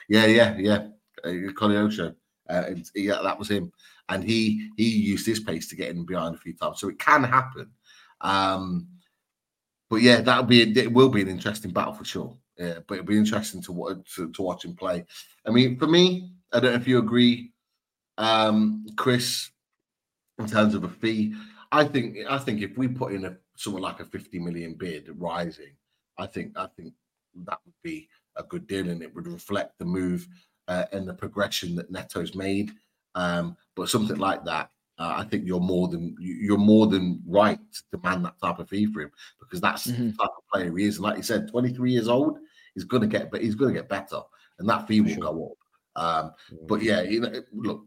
[0.08, 0.88] Yeah, yeah, yeah.
[1.24, 2.16] Uh, Koleosho.
[2.50, 2.64] Uh,
[2.96, 3.72] yeah, that was him.
[4.10, 7.00] And he he used his pace to get in behind a few times, so it
[7.00, 7.72] can happen.
[8.22, 8.88] Um,
[9.90, 10.92] but yeah, that'll be it.
[10.92, 12.36] Will be an interesting battle for sure.
[12.58, 15.06] Yeah, but it'll be interesting to, to to watch him play.
[15.46, 17.52] I mean, for me, I don't know if you agree,
[18.18, 19.50] um, Chris
[20.40, 21.36] in terms of a fee.
[21.72, 25.10] I think I think if we put in a something like a 50 million bid
[25.18, 25.74] rising,
[26.18, 26.94] I think I think
[27.46, 30.28] that would be a good deal and it would reflect the move
[30.68, 32.72] uh, and the progression that Neto's made.
[33.16, 37.60] Um, but something like that, uh, I think you're more than you're more than right
[37.72, 40.08] to demand that type of fee for him because that's mm-hmm.
[40.08, 40.98] the type of player he is.
[40.98, 42.38] And like you said, 23 years old,
[42.74, 44.20] he's to get, but he's to get better,
[44.60, 45.22] and that fee will sure.
[45.22, 45.58] go up.
[45.96, 46.32] Um,
[46.68, 47.86] but yeah, you know, look,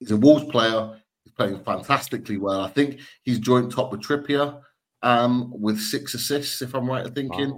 [0.00, 0.96] he's a Wolves player.
[1.24, 2.60] He's playing fantastically well.
[2.60, 4.60] I think he's joint top with Trippier
[5.02, 7.54] um, with six assists, if I'm right in thinking.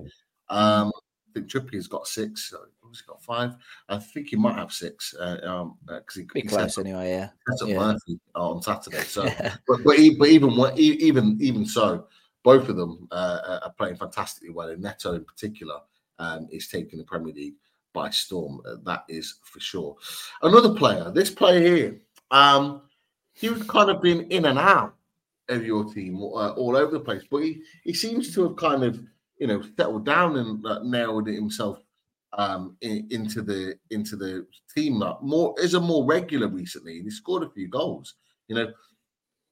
[0.50, 0.82] Wow.
[0.82, 2.50] Um, I think Trippier's got six.
[2.50, 2.58] So
[2.90, 3.55] He's got five.
[3.88, 5.14] I think he might have six.
[5.14, 7.29] Uh, um, because he, Be he close set, anyway, yeah.
[7.57, 7.79] set Yeah.
[7.79, 9.03] Murphy on Saturday.
[9.03, 9.22] So,
[9.68, 12.07] but but, e- but even even even so,
[12.42, 14.68] both of them uh, are playing fantastically well.
[14.68, 15.81] And Neto in particular
[16.18, 17.55] um, is taking the Premier League
[17.92, 18.61] by storm.
[18.66, 19.96] Uh, that is for sure.
[20.42, 22.00] Another player, this player here,
[22.31, 22.83] um,
[23.33, 24.94] he was kind of been in and out
[25.48, 28.85] of your team uh, all over the place, but he, he seems to have kind
[28.85, 29.00] of
[29.38, 31.79] you know settled down and uh, nailed it himself
[32.34, 34.98] um, in, into the into the team.
[34.98, 38.14] Like more is a more regular recently, and he scored a few goals.
[38.48, 38.72] You know,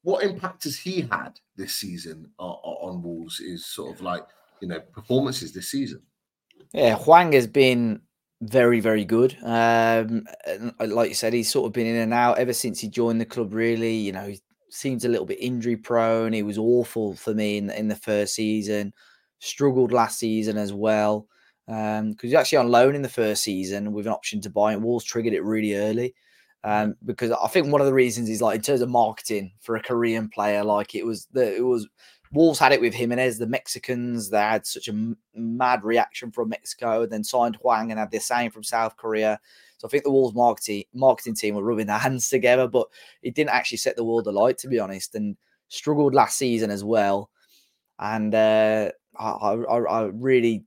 [0.02, 3.40] what impact has he had this season on, on Wolves?
[3.40, 4.24] Is sort of like
[4.60, 6.02] you know performances this season.
[6.72, 8.02] Yeah, Huang has been
[8.42, 9.36] very, very good.
[9.42, 12.88] Um, uh, like you said, he's sort of been in and out ever since he
[12.88, 13.54] joined the club.
[13.54, 16.32] Really, you know, he seems a little bit injury prone.
[16.32, 18.92] He was awful for me in in the first season.
[19.40, 21.28] Struggled last season as well
[21.68, 24.72] because he's actually on loan in the first season with an option to buy.
[24.72, 26.14] And Wolves triggered it really early.
[26.64, 29.76] Um, because I think one of the reasons is like in terms of marketing for
[29.76, 31.86] a Korean player, like it was the it was
[32.32, 34.28] Wolves had it with Jimenez, the Mexicans.
[34.28, 38.18] They had such a m- mad reaction from Mexico, then signed Huang and had the
[38.18, 39.38] same from South Korea.
[39.78, 42.88] So I think the Wolves marketing marketing team were rubbing their hands together, but
[43.22, 45.36] it didn't actually set the world alight, to be honest, and
[45.68, 47.30] struggled last season as well.
[47.98, 50.64] And uh, I, I, I really,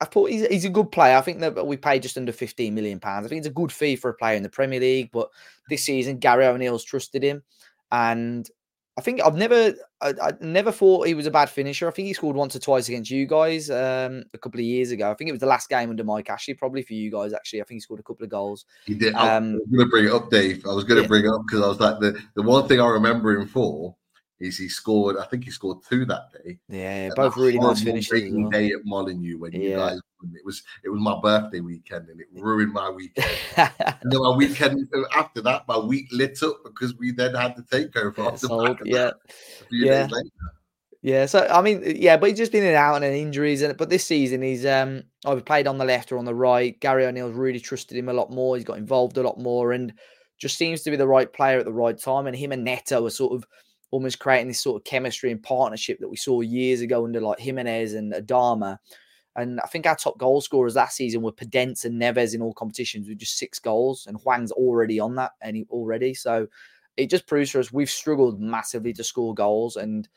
[0.00, 1.16] I thought he's, he's a good player.
[1.16, 3.26] I think that we paid just under 15 million pounds.
[3.26, 5.28] I think it's a good fee for a player in the Premier League, but
[5.68, 7.42] this season Gary O'Neill's trusted him,
[7.90, 8.48] and
[8.96, 11.86] I think I've never, I, I never thought he was a bad finisher.
[11.86, 14.90] I think he scored once or twice against you guys um, a couple of years
[14.90, 15.08] ago.
[15.08, 17.32] I think it was the last game under Mike Ashley, probably for you guys.
[17.32, 18.64] Actually, I think he scored a couple of goals.
[18.86, 19.14] He did.
[19.14, 20.66] I Um, was going to bring it up, Dave.
[20.66, 21.08] I was going to yeah.
[21.08, 23.94] bring it up because I was like the the one thing I remember him for
[24.40, 25.16] is he scored.
[25.16, 26.58] I think he scored two that day.
[26.68, 28.32] Yeah, And both really nice finishes.
[28.32, 28.50] well.
[28.50, 29.98] day at Molineux when you guys.
[30.34, 33.26] It was it was my birthday weekend and it ruined my weekend.
[33.56, 37.62] and then my weekend after that, my week lit up because we then had the
[37.62, 38.18] takeover.
[38.18, 38.96] Yeah, the sold, of yeah.
[38.98, 39.14] that
[39.60, 40.02] a few Yeah.
[40.02, 40.30] days later.
[41.00, 43.76] Yeah, so I mean, yeah, but he's just been in and out and injuries, and
[43.76, 46.78] but this season he's um either played on the left or on the right.
[46.80, 48.56] Gary O'Neill's really trusted him a lot more.
[48.56, 49.92] He's got involved a lot more, and
[50.38, 52.26] just seems to be the right player at the right time.
[52.26, 53.44] And him and Neto are sort of
[53.90, 57.38] almost creating this sort of chemistry and partnership that we saw years ago under like
[57.38, 58.78] Jimenez and Adama.
[59.36, 62.52] And I think our top goal scorers last season were Podence and Neves in all
[62.52, 66.12] competitions with just six goals, and Huang's already on that and he already.
[66.12, 66.48] So
[66.96, 70.08] it just proves for us we've struggled massively to score goals, and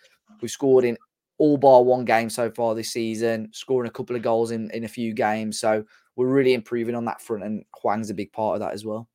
[0.42, 0.98] we've scored in
[1.38, 4.86] all bar one game so far this season, scoring a couple of goals in in
[4.86, 5.60] a few games.
[5.60, 5.84] So
[6.16, 9.08] we're really improving on that front, and Huang's a big part of that as well.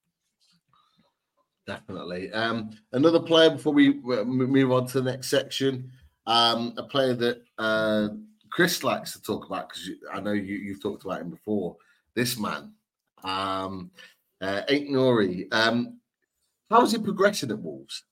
[1.67, 2.33] Definitely.
[2.33, 5.91] Um, another player before we uh, move on to the next section.
[6.27, 8.09] Um, a player that uh,
[8.51, 11.77] Chris likes to talk about because I know you, you've talked about him before.
[12.15, 12.73] This man,
[13.25, 13.91] um,
[14.41, 15.53] uh, Nouri.
[15.53, 15.99] Um,
[16.71, 18.05] how is he progressing at Wolves?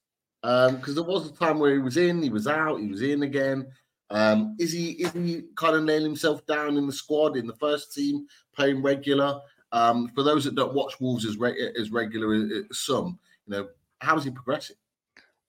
[0.43, 3.23] Because there was a time where he was in, he was out, he was in
[3.23, 3.67] again.
[4.11, 7.57] Um, is he is he kind of nailing himself down in the squad in the
[7.57, 9.41] first team, playing regular?
[9.73, 13.57] Um, for those that don't watch Wolves as, re- as regular as as some, you
[13.57, 13.69] know,
[14.01, 14.77] how is he progressing?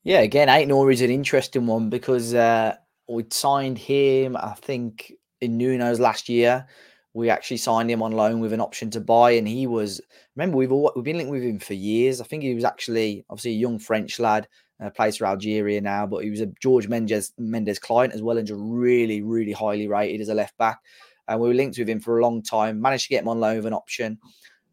[0.03, 2.75] Yeah, again, Eight is an interesting one because uh,
[3.09, 6.67] we signed him, I think, in Nuno's last year.
[7.13, 10.01] We actually signed him on loan with an option to buy, and he was.
[10.35, 12.19] Remember, we've all, we've been linked with him for years.
[12.19, 14.47] I think he was actually obviously a young French lad,
[14.83, 18.37] uh, plays for Algeria now, but he was a George Mendes Mendes client as well,
[18.37, 20.79] and just really, really highly rated as a left back.
[21.27, 22.81] And we were linked with him for a long time.
[22.81, 24.19] Managed to get him on loan with an option,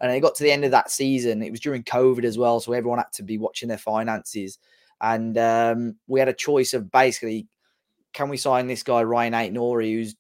[0.03, 1.43] and it got to the end of that season.
[1.43, 4.59] It was during COVID as well, so everyone had to be watching their finances
[5.03, 7.49] and um, we had a choice of basically
[8.15, 10.15] can we sign this guy Rayan Aït-Nouri who's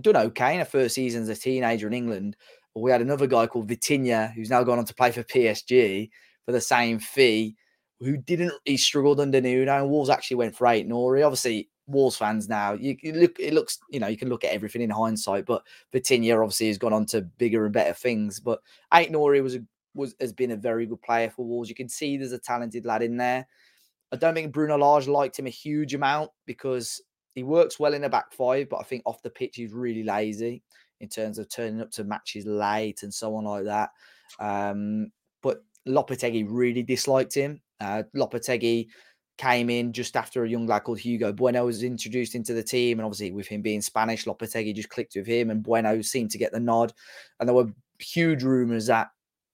[0.00, 2.36] done okay in a first season as a teenager in England,
[2.74, 6.10] or we had another guy called Vitinha who's now gone on to play for PSG
[6.44, 7.56] for the same fee,
[8.00, 11.24] who didn't he struggled under Nuno and Wolves actually went for Eight Nori.
[11.24, 14.52] Obviously, Wolves fans now you, you look it looks you know you can look at
[14.52, 18.38] everything in hindsight, but Vitinha obviously has gone on to bigger and better things.
[18.38, 18.60] But
[18.92, 19.60] Aït-Nouri was a
[19.94, 21.68] was has been a very good player for Wolves.
[21.68, 23.46] You can see there's a talented lad in there.
[24.12, 27.02] I don't think Bruno Lage liked him a huge amount because
[27.34, 30.02] he works well in the back five, but I think off the pitch he's really
[30.02, 30.62] lazy
[31.00, 33.90] in terms of turning up to matches late and so on like that.
[34.40, 37.60] Um, but Lopetegui really disliked him.
[37.80, 38.88] Uh, Lopetegui
[39.38, 42.98] came in just after a young lad called Hugo Bueno was introduced into the team,
[42.98, 46.38] and obviously with him being Spanish, Lopetegui just clicked with him, and Bueno seemed to
[46.38, 46.92] get the nod.
[47.38, 49.08] And there were huge rumours that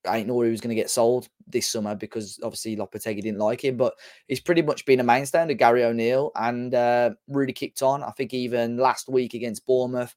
[0.06, 3.38] I didn't know Nouri was going to get sold this summer because obviously Lopetegui didn't
[3.38, 3.94] like him, but
[4.28, 8.02] he's pretty much been a mainstay under Gary O'Neill and uh, really kicked on.
[8.02, 10.14] I think even last week against Bournemouth,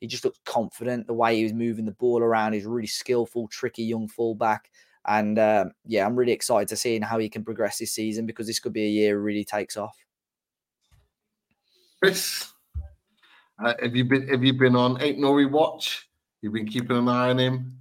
[0.00, 1.06] He just looked confident.
[1.06, 4.70] The way he was moving the ball around, he's really skillful, tricky young fullback.
[5.06, 8.46] And um, yeah, I'm really excited to see how he can progress this season because
[8.46, 9.96] this could be a year he really takes off.
[12.02, 12.52] Chris,
[13.62, 16.08] uh, have you been have you been on Aït-Nouri watch?
[16.42, 17.76] You've been keeping an eye on him.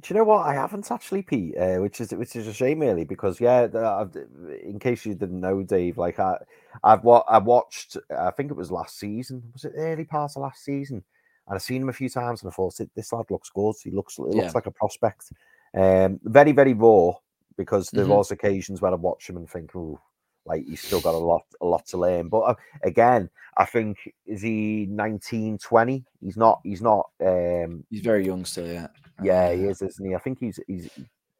[0.00, 0.44] Do you know what?
[0.44, 4.16] I haven't actually, Pete, uh, which is which is a shame, really, because yeah, I've,
[4.64, 6.38] in case you didn't know, Dave, like I,
[6.82, 7.96] I've what I watched.
[8.10, 9.44] I think it was last season.
[9.52, 11.04] Was it early part of last season?
[11.46, 13.76] And I've seen him a few times, and I thought this lad looks good.
[13.84, 14.50] He looks it looks yeah.
[14.52, 15.30] like a prospect.
[15.74, 17.12] Um, very very raw
[17.56, 18.12] because there mm-hmm.
[18.14, 20.00] was occasions where I watch him and think, oh,
[20.44, 22.28] like he's still got a lot a lot to learn.
[22.28, 26.04] But uh, again, I think is he 19, 20?
[26.20, 26.60] He's not.
[26.62, 27.10] He's not.
[27.20, 28.66] Um, he's very young still.
[28.66, 28.88] Yeah.
[29.22, 30.14] Yeah, he is, isn't he?
[30.14, 30.88] I think he's he's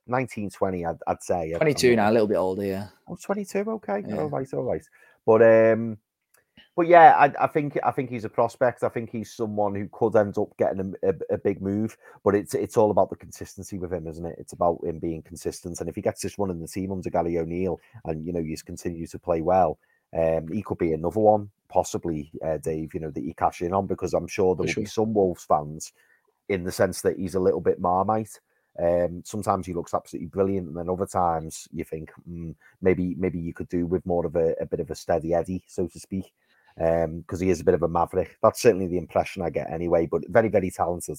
[0.07, 1.53] 19, 20, I'd, I'd say.
[1.57, 2.89] 22 now, a little bit older, yeah.
[3.09, 4.03] Oh, 22, okay.
[4.07, 4.19] Yeah.
[4.19, 4.85] All right, all right.
[5.25, 5.99] But um
[6.75, 8.83] but yeah, I, I, think I think he's a prospect.
[8.83, 11.97] I think he's someone who could end up getting a, a, a, big move.
[12.25, 14.37] But it's it's all about the consistency with him, isn't it?
[14.39, 15.81] It's about him being consistent.
[15.81, 18.43] And if he gets this one in the team under Gary O'Neill, and you know
[18.43, 19.79] he's continued to play well,
[20.17, 22.95] um, he could be another one, possibly, uh, Dave.
[22.95, 24.83] You know that he cash in on because I'm sure there will sure.
[24.83, 25.93] be some Wolves fans
[26.49, 28.41] in the sense that he's a little bit marmite.
[28.83, 33.39] Um, sometimes he looks absolutely brilliant, and then other times you think mm, maybe maybe
[33.39, 36.01] you could do with more of a, a bit of a steady Eddie, so to
[36.01, 36.33] speak,
[36.77, 38.37] because um, he is a bit of a maverick.
[38.43, 40.07] That's certainly the impression I get anyway.
[40.07, 41.19] But very very talented.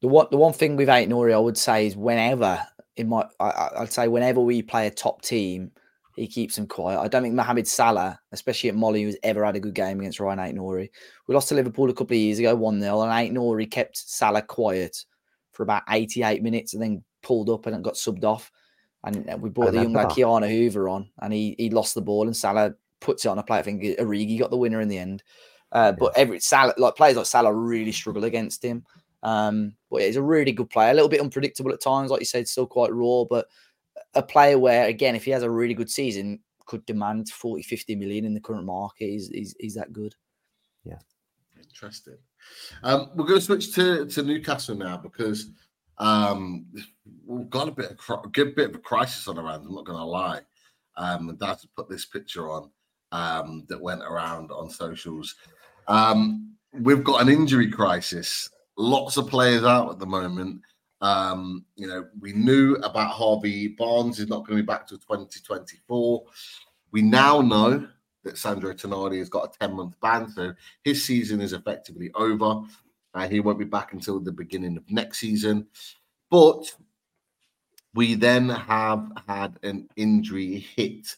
[0.00, 2.64] The one the one thing with Aït-Nouri, I would say, is whenever
[2.96, 5.70] in my I, I'd say whenever we play a top team,
[6.16, 7.00] he keeps them quiet.
[7.00, 10.18] I don't think Mohamed Salah, especially at Molly, has ever had a good game against
[10.18, 10.90] Rayan Aït-Nouri.
[11.26, 14.42] We lost to Liverpool a couple of years ago, 1 0, and Aït-Nouri kept Salah
[14.42, 15.04] quiet
[15.52, 18.50] for about 88 minutes and then pulled up and got subbed off.
[19.04, 22.26] And we brought the young lad Ki-Jana Hoever on, and he he lost the ball,
[22.26, 23.58] and Salah puts it on a play.
[23.58, 25.22] I think Origi got the winner in the end.
[25.72, 28.84] Uh, but every Salah, like players like Salah, really struggle against him.
[29.22, 32.20] Um, but yeah, he's a really good player, a little bit unpredictable at times, like
[32.20, 33.46] you said, still quite raw, but
[34.14, 37.94] a player where, again, if he has a really good season, could demand 40, 50
[37.96, 39.06] million in the current market.
[39.06, 40.14] He's, he's, he's that good.
[40.84, 40.98] Yeah.
[41.58, 42.18] Interesting.
[42.82, 45.50] Um, we're going to switch to, to Newcastle now because
[45.98, 46.66] um,
[47.24, 49.66] we've got a bit of a bit of a crisis on around.
[49.66, 50.40] I'm not going to lie.
[50.96, 52.70] Um, Dad put this picture on
[53.12, 55.36] um, that went around on socials.
[55.86, 58.50] Um, we've got an injury crisis.
[58.76, 60.62] Lots of players out at the moment.
[61.00, 64.96] Um, you know, we knew about Harvey Barnes is not going to be back to
[64.96, 66.24] 2024.
[66.92, 67.86] We now know
[68.24, 72.62] that Sandro Tonali has got a 10 month ban, so his season is effectively over.
[73.14, 75.66] Uh, he won't be back until the beginning of next season.
[76.30, 76.72] But
[77.94, 81.16] we then have had an injury hit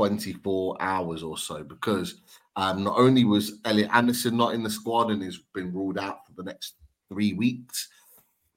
[0.00, 2.22] 24 hours or so because
[2.56, 6.26] um, not only was Elliot Anderson not in the squad and he's been ruled out
[6.26, 6.76] for the next
[7.12, 7.86] three weeks,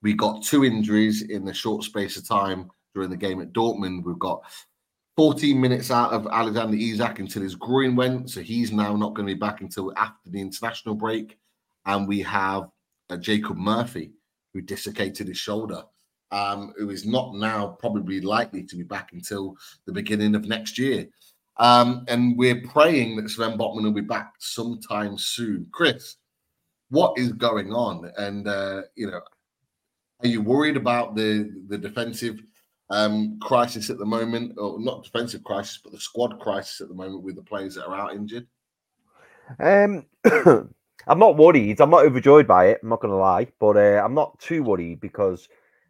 [0.01, 4.05] we got two injuries in the short space of time during the game at Dortmund.
[4.05, 4.41] We've got
[5.17, 9.27] 14 minutes out of Alexander Isak until his groin went, so he's now not going
[9.27, 11.37] to be back until after the international break.
[11.85, 12.69] And we have
[13.09, 14.13] a Jacob Murphy
[14.53, 15.83] who dislocated his shoulder,
[16.31, 20.77] um, who is not now probably likely to be back until the beginning of next
[20.77, 21.05] year.
[21.57, 25.67] Um, and we're praying that Sven Botman will be back sometime soon.
[25.71, 26.17] Chris,
[26.89, 28.11] what is going on?
[28.17, 29.21] And uh, you know,
[30.21, 32.39] are you worried about the the defensive
[32.89, 36.95] um, crisis at the moment, or not defensive crisis, but the squad crisis at the
[36.95, 38.47] moment with the players that are out injured?
[39.59, 40.05] Um,
[41.07, 41.81] I'm not worried.
[41.81, 42.79] I'm not overjoyed by it.
[42.81, 45.49] I'm not going to lie, but uh, I'm not too worried because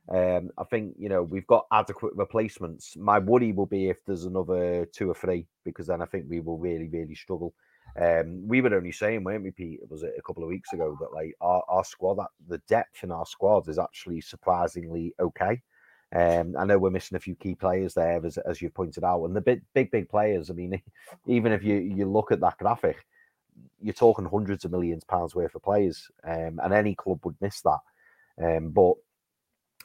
[0.10, 2.98] um, I think you know we've got adequate replacements.
[2.98, 6.42] My worry will be if there's another two or three, because then I think we
[6.42, 7.54] will really, really struggle.
[8.00, 9.80] Um, we were only saying, weren't we, Pete?
[9.90, 13.12] Was it a couple of weeks ago that like our, our squad, the depth in
[13.12, 15.62] our squad is actually surprisingly okay.
[16.16, 19.24] Um, I know we're missing a few key players there, as, as you pointed out,
[19.24, 20.50] and the big, big, big players.
[20.50, 20.82] I mean,
[21.28, 23.06] even if you you look at that graphic,
[23.82, 27.62] you're talking hundreds of millions pounds worth of players, um, and any club would miss
[27.62, 27.80] that.
[28.44, 28.96] Um, but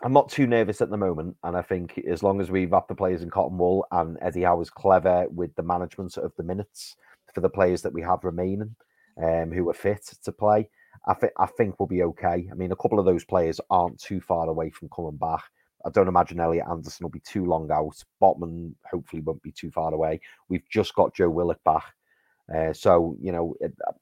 [0.02, 2.87] I'm not too nervous at the moment, and I think as long as we wrap
[2.87, 6.44] the players in cotton wool and Eddie Howe is clever with the management of the
[6.44, 6.96] minutes,
[7.34, 8.74] for the players that we have remaining
[9.22, 10.68] um, who are fit to play,
[11.07, 12.49] I, th- I think we'll be okay.
[12.51, 15.42] I mean, a couple of those players aren't too far away from coming back.
[15.84, 18.03] I don't imagine Elliot Anderson will be too long out.
[18.20, 20.20] Botman hopefully won't be too far away.
[20.49, 21.84] We've just got Joe Willock back,
[22.55, 23.55] uh, so you know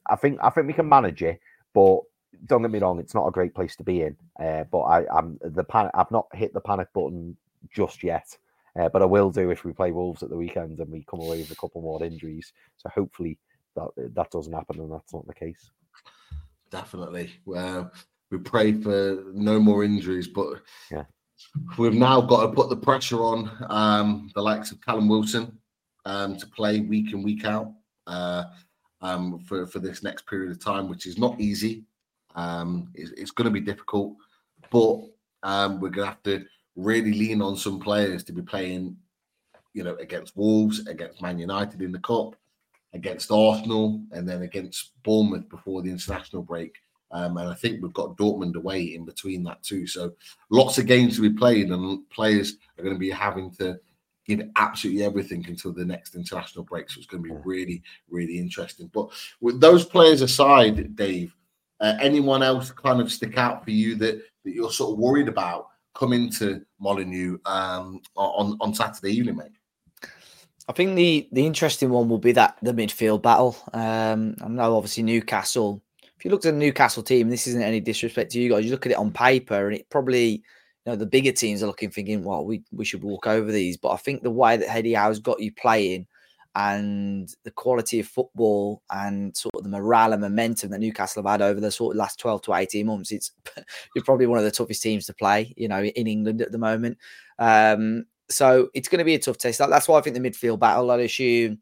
[0.09, 1.39] I think I think we can manage it.
[1.75, 2.01] But
[2.47, 4.17] don't get me wrong, it's not a great place to be in.
[4.41, 7.37] Uh, but I, am the pan- I've not hit the panic button
[7.73, 8.37] just yet.
[8.79, 11.21] Uh, but I will do if we play Wolves at the weekend and we come
[11.21, 12.53] away with a couple more injuries.
[12.77, 13.39] So hopefully
[13.75, 15.71] that that doesn't happen and that's not the case.
[16.71, 17.31] Definitely.
[17.47, 17.91] Well,
[18.31, 20.29] we pray for no more injuries.
[20.29, 20.61] But
[20.91, 21.05] Yeah.
[21.79, 25.59] we've now got to put the pressure on um, the likes of Callum Wilson
[26.05, 27.73] um, to play week in week out
[28.07, 28.45] uh,
[29.01, 31.85] um, for for this next period of time, which is not easy.
[32.37, 34.15] Um, it's, it's going to be difficult,
[34.71, 35.01] but
[35.43, 36.45] um, we're going to have to
[36.77, 38.97] really lean on some players to be playing,
[39.73, 42.37] you know, against Wolves, against Man United in the cup,
[42.93, 46.75] against Arsenal, and then against Bournemouth before the international break.
[47.13, 49.87] Um, and I think we've got Dortmund away in between that too.
[49.87, 50.13] So
[50.51, 53.79] lots of games to be played, and players are going to be having to
[54.27, 56.91] give absolutely everything until the next international break.
[56.91, 58.91] So it's going to be really, really interesting.
[58.93, 59.11] But
[59.41, 61.36] with those players aside, Dave,
[61.81, 65.29] uh, anyone else kind of stick out for you that, that you're sort of worried
[65.29, 69.53] about coming to Molineux um, on on Saturday evening, mate?
[70.69, 73.57] I think the the interesting one will be that the midfield battle.
[73.73, 75.83] Um, I know obviously Newcastle.
[76.19, 78.65] If you look at the Newcastle team, this isn't any disrespect to you guys.
[78.65, 80.43] You look at it on paper, and it probably, you
[80.87, 83.91] know, the bigger teams are looking, thinking, "Well, we we should walk over these." But
[83.91, 86.07] I think the way that Eddie Howe's got you playing,
[86.57, 91.31] and the quality of football, and sort of the morale and momentum that Newcastle have
[91.31, 93.33] had over the sort of last twelve to eighteen months, it's
[93.95, 96.59] you're probably one of the toughest teams to play, you know, in England at the
[96.59, 96.97] moment.
[97.39, 99.59] Um, so it's going to be a tough test.
[99.59, 100.91] That- That's why I think the midfield battle.
[100.91, 101.59] I'd assume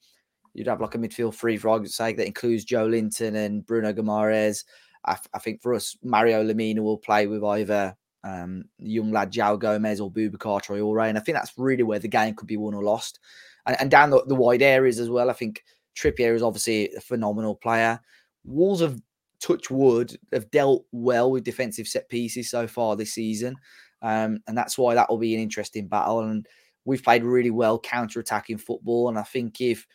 [0.54, 4.64] you'd have like a midfield free for argument's sake that includes Joelinton and Bruno Guimarães.
[5.04, 10.00] I think for us, Mario Lemina will play with either um, young lad João Gomes
[10.00, 12.82] or Boubacar Traore, and I think that's really where the game could be won or
[12.82, 13.18] lost.
[13.66, 15.64] And, and down the, the wide areas as well, I think
[15.96, 18.00] Trippier is obviously a phenomenal player.
[18.44, 19.00] Wolves have
[19.40, 23.56] touch wood have dealt well with defensive set pieces so far this season,
[24.02, 26.20] um, and that's why that will be an interesting battle.
[26.20, 26.46] And
[26.84, 29.86] we've played really well counter-attacking football, and I think if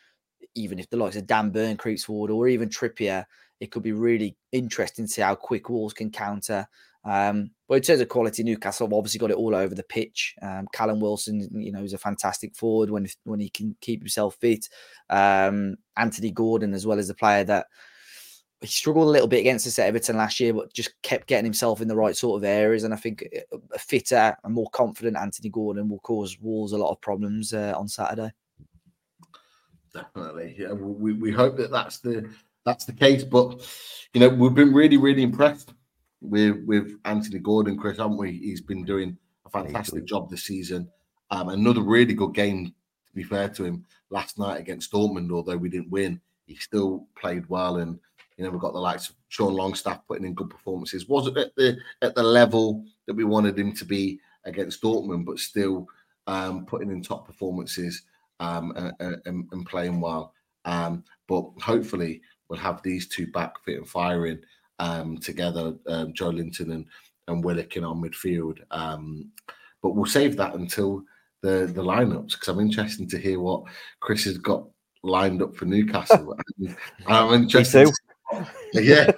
[0.55, 3.25] even if the likes of Dan Burn creeps forward or even Trippier,
[3.59, 6.67] it could be really interesting to see how quick Wolves can counter.
[7.05, 10.35] Um, but in terms of quality, Newcastle have obviously got it all over the pitch.
[10.41, 14.35] Um, Callum Wilson, you know, is a fantastic forward when when he can keep himself
[14.41, 14.67] fit.
[15.09, 17.67] Um, Anthony Gordon, as well as the player that
[18.61, 21.45] he struggled a little bit against us at Everton last year, but just kept getting
[21.45, 22.83] himself in the right sort of areas.
[22.83, 23.25] And I think
[23.73, 27.73] a fitter and more confident Anthony Gordon will cause Wolves a lot of problems uh,
[27.77, 28.31] on Saturday.
[29.93, 30.73] Definitely, yeah.
[30.73, 32.29] We, we hope that that's the
[32.65, 33.23] that's the case.
[33.23, 33.65] But
[34.13, 35.73] you know, we've been really really impressed
[36.21, 38.33] with with Anthony Gordon, Chris, haven't we?
[38.33, 40.89] He's been doing a fantastic job this season.
[41.31, 45.31] Um, another really good game, to be fair to him, last night against Dortmund.
[45.31, 47.99] Although we didn't win, he still played well, and
[48.37, 51.07] you know we've got the likes of Sean Longstaff putting in good performances.
[51.07, 55.39] Wasn't at the at the level that we wanted him to be against Dortmund, but
[55.39, 55.87] still
[56.27, 58.03] um, putting in top performances
[58.39, 60.33] um, and, and, and playing well.
[60.65, 64.39] Um, but hopefully, we'll have these two back fit and firing
[64.79, 66.85] um, together, um, Joelinton and,
[67.27, 68.59] and Willock in our midfield.
[68.71, 69.31] Um,
[69.81, 71.03] but we'll save that until
[71.41, 73.63] the, the lineups because I'm interested to hear what
[73.99, 74.65] Chris has got
[75.03, 76.37] lined up for Newcastle.
[77.07, 77.89] I'm interested.
[78.73, 79.11] yeah.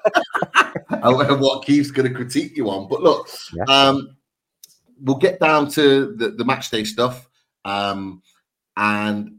[0.90, 2.88] and what Keith's going to critique you on.
[2.88, 3.64] But look, Yeah.
[3.68, 4.16] um,
[5.02, 7.28] we'll get down to the, the match day stuff.
[7.66, 8.22] Um,
[8.78, 9.38] and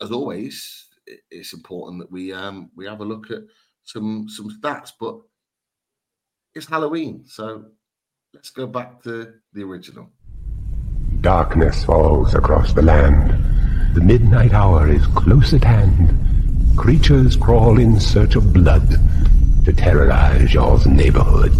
[0.00, 0.86] as always,
[1.30, 3.42] it's important that we um, we have a look at
[3.84, 4.92] some some stats.
[4.98, 5.18] But
[6.54, 7.64] it's Halloween, so
[8.34, 10.10] let's go back to the original.
[11.20, 13.30] Darkness falls across the land.
[13.94, 16.16] The midnight hour is close at hand.
[16.76, 18.88] Creatures crawl in search of blood
[19.64, 21.52] to terrorize your neighborhood.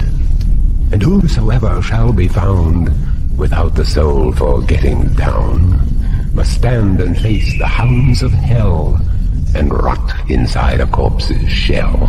[0.93, 2.91] And whosoever shall be found
[3.38, 5.78] without the soul for getting down
[6.34, 9.01] must stand and face the hounds of hell
[9.55, 12.09] and rot inside a corpse's shell.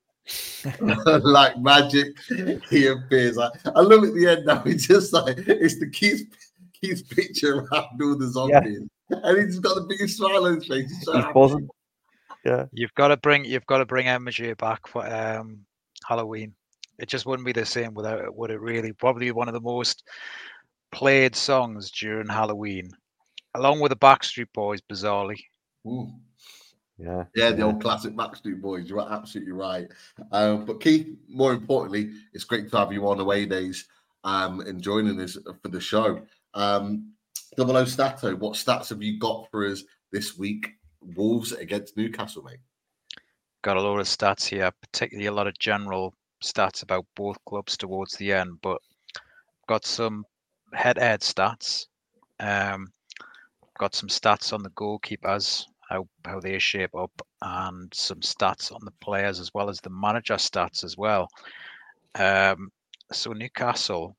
[0.79, 2.15] like magic,
[2.69, 3.37] he appears.
[3.37, 4.61] I, I love at the end now.
[4.65, 6.27] It's just like it's the Keith
[6.79, 10.89] Keith's picture around all the zombies, and he's got the biggest smile on his face.
[10.89, 11.33] He's so He's happy.
[11.33, 11.69] buzzing.
[12.45, 12.65] Yeah.
[12.71, 15.59] You've got to bring you've got to bring Emma back for um,
[16.07, 16.53] Halloween.
[16.99, 18.59] It just wouldn't be the same without it, would it?
[18.61, 20.03] Really, probably one of the most
[20.91, 22.89] played songs during Halloween,
[23.55, 25.39] along with the Backstreet Boys, bizarrely.
[25.87, 26.11] Ooh.
[27.01, 27.23] Yeah.
[27.35, 28.87] Yeah, the old classic Backstreet Boys.
[28.87, 29.87] You're absolutely right.
[30.31, 33.87] Um, but Keith, more importantly, it's great to have you on away days
[34.23, 36.21] um, and joining us for the show.
[36.53, 37.13] Um,
[37.57, 40.73] Double O Stato, what stats have you got for us this week?
[41.15, 42.59] Wolves against Newcastle, mate.
[43.63, 47.75] Got a lot of stats here, particularly a lot of general stats about both clubs
[47.77, 48.79] towards the end, but
[49.67, 50.23] got some
[50.73, 51.87] head-to-head stats.
[52.39, 52.91] Um,
[53.79, 57.11] got some stats on the goalkeepers, how how they shape up,
[57.41, 61.27] and some stats on the players as well as the manager stats as well.
[62.15, 62.71] Um,
[63.11, 64.15] so Newcastle,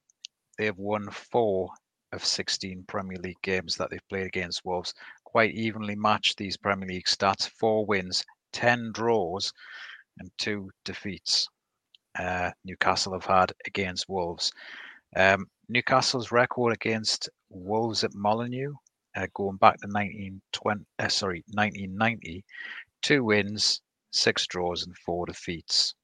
[0.58, 1.70] they've won four
[2.12, 4.92] of 16 Premier League games that they've played against Wolves.
[5.24, 9.52] Quite evenly matched these Premier League stats: four wins, ten draws,
[10.18, 11.48] and two defeats.
[12.18, 14.52] Uh, Newcastle have had against Wolves.
[15.16, 18.74] Um, Newcastle's record against Wolves at Molineux,
[19.16, 22.44] uh, going back to 1920, uh, sorry, 1990,
[23.02, 25.94] two wins, six draws, and four defeats.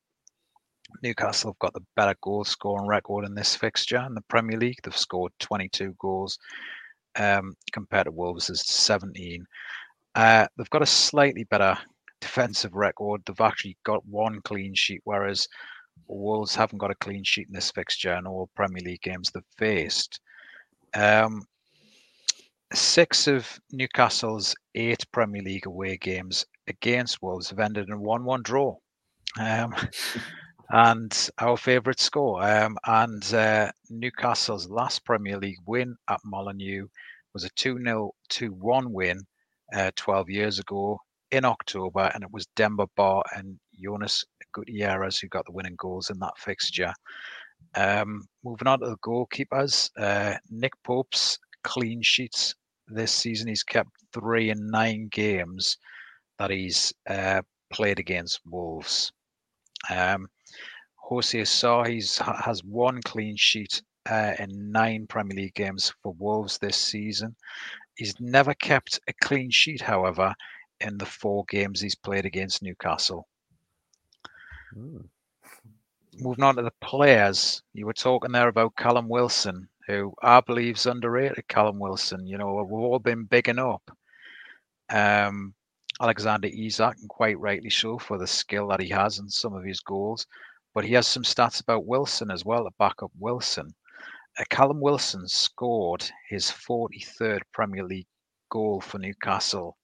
[1.03, 4.79] Newcastle have got the better goal scoring record in this fixture in the Premier League.
[4.83, 6.39] They've scored 22 goals
[7.17, 9.45] um, compared to Wolves' 17.
[10.15, 11.77] Uh, they've got a slightly better
[12.21, 13.23] defensive record.
[13.27, 15.47] They've actually got one clean sheet, whereas
[16.07, 19.43] Wolves haven't got a clean sheet in this fixture in all Premier League games they've
[19.59, 20.21] faced.
[20.95, 21.45] Um,
[22.73, 28.25] six of Newcastle's eight Premier League away games against Wolves have ended in a 1
[28.25, 28.77] 1 draw.
[29.39, 29.75] Um,
[30.71, 32.43] and our favourite score.
[32.43, 36.87] Um, and uh, Newcastle's last Premier League win at Molineux
[37.33, 39.21] was a 2 0 2 1 win
[39.75, 40.99] uh, 12 years ago
[41.31, 46.11] in October, and it was Demba Ba and Jonas Gutierrez who got the winning goals
[46.11, 46.93] in that fixture.
[47.75, 52.55] Um, moving on to the goalkeepers, uh, Nick Pope's clean sheets
[52.87, 53.49] this season.
[53.49, 55.77] He's kept three in nine games
[56.39, 59.13] that he's uh, played against Wolves.
[59.91, 60.29] Um,
[60.97, 66.77] Jose Sa has one clean sheet uh, in nine Premier League games for Wolves this
[66.77, 67.35] season.
[67.95, 70.35] He's never kept a clean sheet, however,
[70.81, 73.27] in the four games he's played against Newcastle.
[74.77, 75.09] Mm.
[76.21, 80.77] Moving on to the players, you were talking there about Callum Wilson, who I believe
[80.77, 81.49] is underrated.
[81.49, 83.91] Callum Wilson, you know, we've all been bigging up
[84.91, 85.55] um,
[86.01, 89.65] Alexander Isak, and quite rightly so for the skill that he has and some of
[89.65, 90.27] his goals.
[90.75, 93.75] But he has some stats about Wilson as well to back up Wilson.
[94.39, 98.07] Uh, Callum Wilson scored his 43rd Premier League
[98.51, 99.77] goal for Newcastle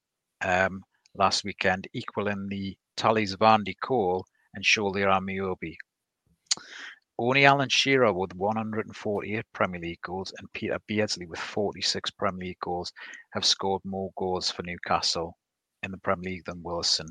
[0.42, 0.82] um,
[1.14, 4.24] last weekend, equaling the tallies of Andy Cole
[4.54, 5.74] and Shola Ameobi.
[7.16, 12.60] Only Alan Shearer with 148 Premier League goals and Peter Beardsley with 46 Premier League
[12.60, 12.92] goals
[13.34, 15.36] have scored more goals for Newcastle
[15.84, 17.06] in the Premier League than Wilson.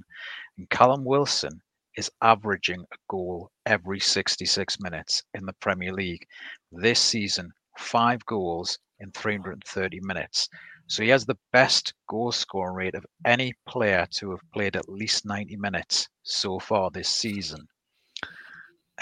[0.57, 1.61] And Callum Wilson
[1.95, 6.25] is averaging a goal every 66 minutes in the Premier League.
[6.71, 10.49] This season, five goals in 330 minutes.
[10.87, 14.89] So he has the best goal scoring rate of any player to have played at
[14.89, 17.67] least 90 minutes so far this season.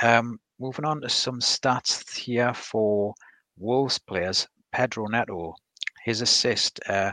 [0.02, 3.16] Um, moving on to some stats here for
[3.58, 4.48] Wolves players.
[4.72, 5.56] Pedro Neto,
[6.06, 7.12] his assist uh,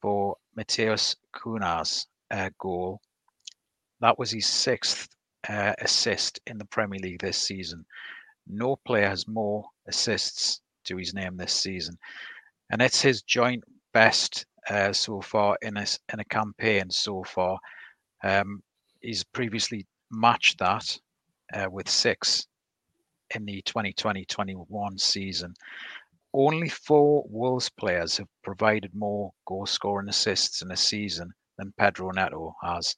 [0.00, 3.00] for Matheus Cunha's uh, goal,
[4.00, 5.08] that was his sixth
[5.48, 7.84] uh, assist in the Premier League this season.
[8.48, 11.96] No player has more assists to his name this season,
[12.70, 13.62] and it's his joint
[13.94, 17.58] best uh, so far in a in a campaign so far.
[18.24, 18.60] Um,
[19.00, 20.98] he's previously matched that
[21.54, 22.48] uh, with six
[23.34, 25.54] in the 2020-21 season.
[26.34, 32.10] Only four Wolves players have provided more goal scoring assists in a season than Pedro
[32.10, 32.96] Neto has.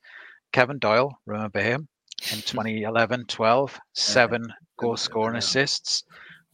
[0.53, 1.89] Kevin Doyle, remember him
[2.32, 6.05] in 2011-12, seven goal scoring assists.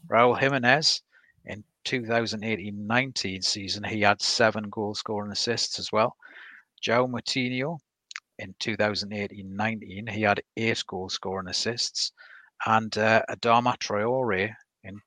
[0.09, 1.03] Raul Jimenez
[1.45, 6.17] in 2018-19 season, he had seven goal scoring assists as well.
[6.83, 7.79] João Moutinho
[8.39, 12.13] in 2018-19, he had eight goal scoring assists.
[12.67, 14.55] And uh, Adama Traore
[14.85, 15.01] in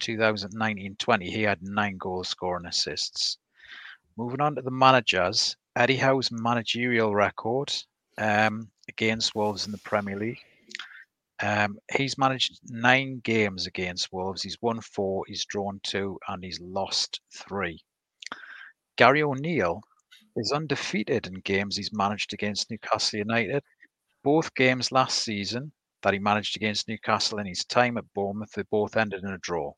[0.00, 3.38] 2019-20, he had nine goals, scoring assists.
[4.16, 7.72] Moving on to the managers, Eddie Howe's managerial record
[8.16, 10.40] um, against Wolves in the Premier League.
[11.42, 14.42] Um, he's managed nine games against Wolves.
[14.42, 17.78] He's won four, he's drawn two, and he's lost three.
[18.96, 19.82] Gary O'Neill
[20.36, 23.62] is undefeated in games he's managed against Newcastle United.
[24.24, 25.72] Both games last season
[26.06, 29.38] that he managed against Newcastle in his time at Bournemouth, they both ended in a
[29.38, 29.72] draw.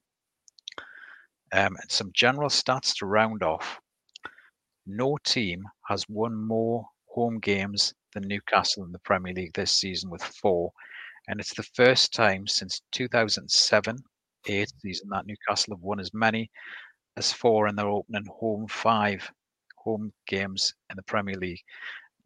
[1.54, 3.80] Um, and some general stats to round off.
[4.86, 10.10] No team has won more home games than Newcastle in the Premier League this season
[10.10, 10.70] with four.
[11.28, 13.96] And it's the first time since 2007
[14.46, 16.50] 8 season that Newcastle have won as many
[17.16, 19.32] as four in their opening home five
[19.78, 21.62] home games in the Premier League.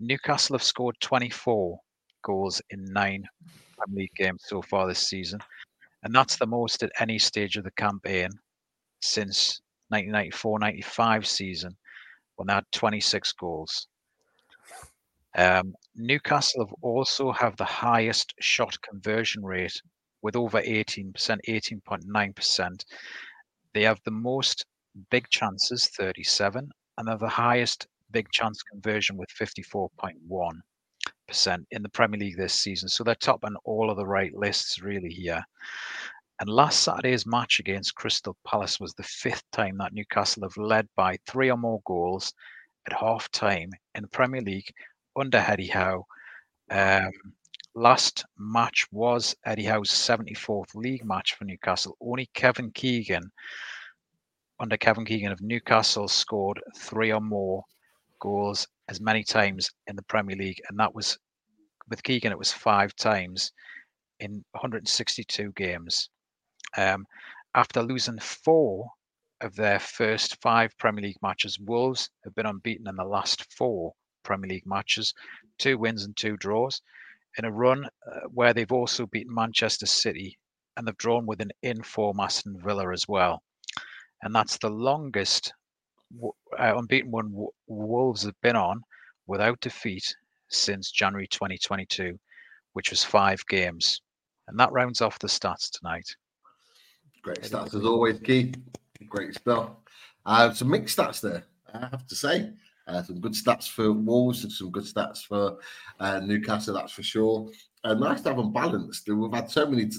[0.00, 1.78] Newcastle have scored 24
[2.24, 3.28] goals in nine
[3.84, 5.40] Premier League games so far this season,
[6.02, 8.30] and that's the most at any stage of the campaign
[9.00, 9.60] since
[9.92, 11.76] 1994-95 season
[12.36, 13.88] when they had 26 goals.
[15.36, 19.80] Um, Newcastle have also have the highest shot conversion rate
[20.22, 22.84] with over 18%, 18.9%.
[23.74, 24.66] They have the most
[25.10, 30.52] big chances, 37, and they're the highest big chance conversion with 54.1%
[31.70, 32.88] in the Premier League this season.
[32.88, 35.42] So they're top on all of the right lists, really, here.
[36.40, 40.88] And last Saturday's match against Crystal Palace was the fifth time that Newcastle have led
[40.96, 42.32] by three or more goals
[42.86, 44.72] at half time in the Premier League
[45.16, 46.04] under Eddie Howe.
[46.70, 47.12] Um,
[47.74, 51.96] last match was Eddie Howe's 74th league match for Newcastle.
[52.00, 53.30] Only Kevin Keegan,
[54.58, 57.64] under Kevin Keegan of Newcastle, scored three or more
[58.20, 61.18] goals as many times in the Premier League, and that was
[61.88, 62.30] with Keegan.
[62.30, 63.50] It was five times
[64.20, 66.10] in 162 games.
[66.76, 67.06] Um,
[67.54, 68.90] after losing four
[69.40, 73.94] of their first five Premier League matches, Wolves have been unbeaten in the last four
[74.24, 75.14] Premier League matches,
[75.58, 76.82] two wins and two draws,
[77.38, 80.38] in a run uh, where they've also beaten Manchester City
[80.76, 83.42] and they've drawn with an in-form Aston Villa as well.
[84.20, 85.54] And that's the longest
[86.22, 88.82] uh, unbeaten one Wolves have been on
[89.26, 90.14] without defeat
[90.48, 92.18] since January 2022,
[92.74, 94.02] which was five games.
[94.48, 96.14] And that rounds off the stats tonight.
[97.22, 98.56] Great stats as always, Keith.
[99.08, 99.70] Great stuff.
[100.26, 102.50] Uh, some mixed stats there, I have to say.
[102.86, 105.58] Uh, some good stats for Wolves and some good stats for
[106.00, 107.48] uh, Newcastle, that's for sure.
[107.84, 109.08] Uh, nice to have them balanced.
[109.08, 109.98] We've had so many, t-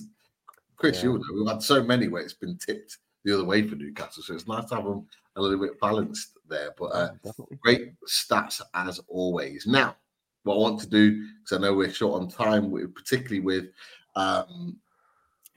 [0.76, 1.12] Chris, yeah.
[1.12, 4.24] you know, we've had so many where it's been tipped the other way for Newcastle.
[4.24, 5.06] So it's nice to have them
[5.36, 6.72] a little bit balanced there.
[6.78, 7.10] But uh,
[7.62, 9.66] great stats as always.
[9.66, 9.96] Now,
[10.44, 13.66] what I want to do, because I know we're short on time, particularly with
[14.16, 14.78] um,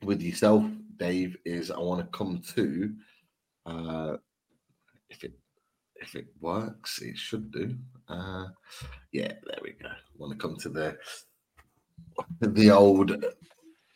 [0.02, 0.64] with yourself,
[0.96, 2.94] Dave, is I want to come to
[3.66, 4.16] uh,
[5.10, 5.32] if it
[5.96, 7.74] if it works, it should do.
[8.08, 8.46] Uh,
[9.12, 9.88] yeah, there we go.
[9.88, 10.96] I want to come to the
[12.40, 13.24] the old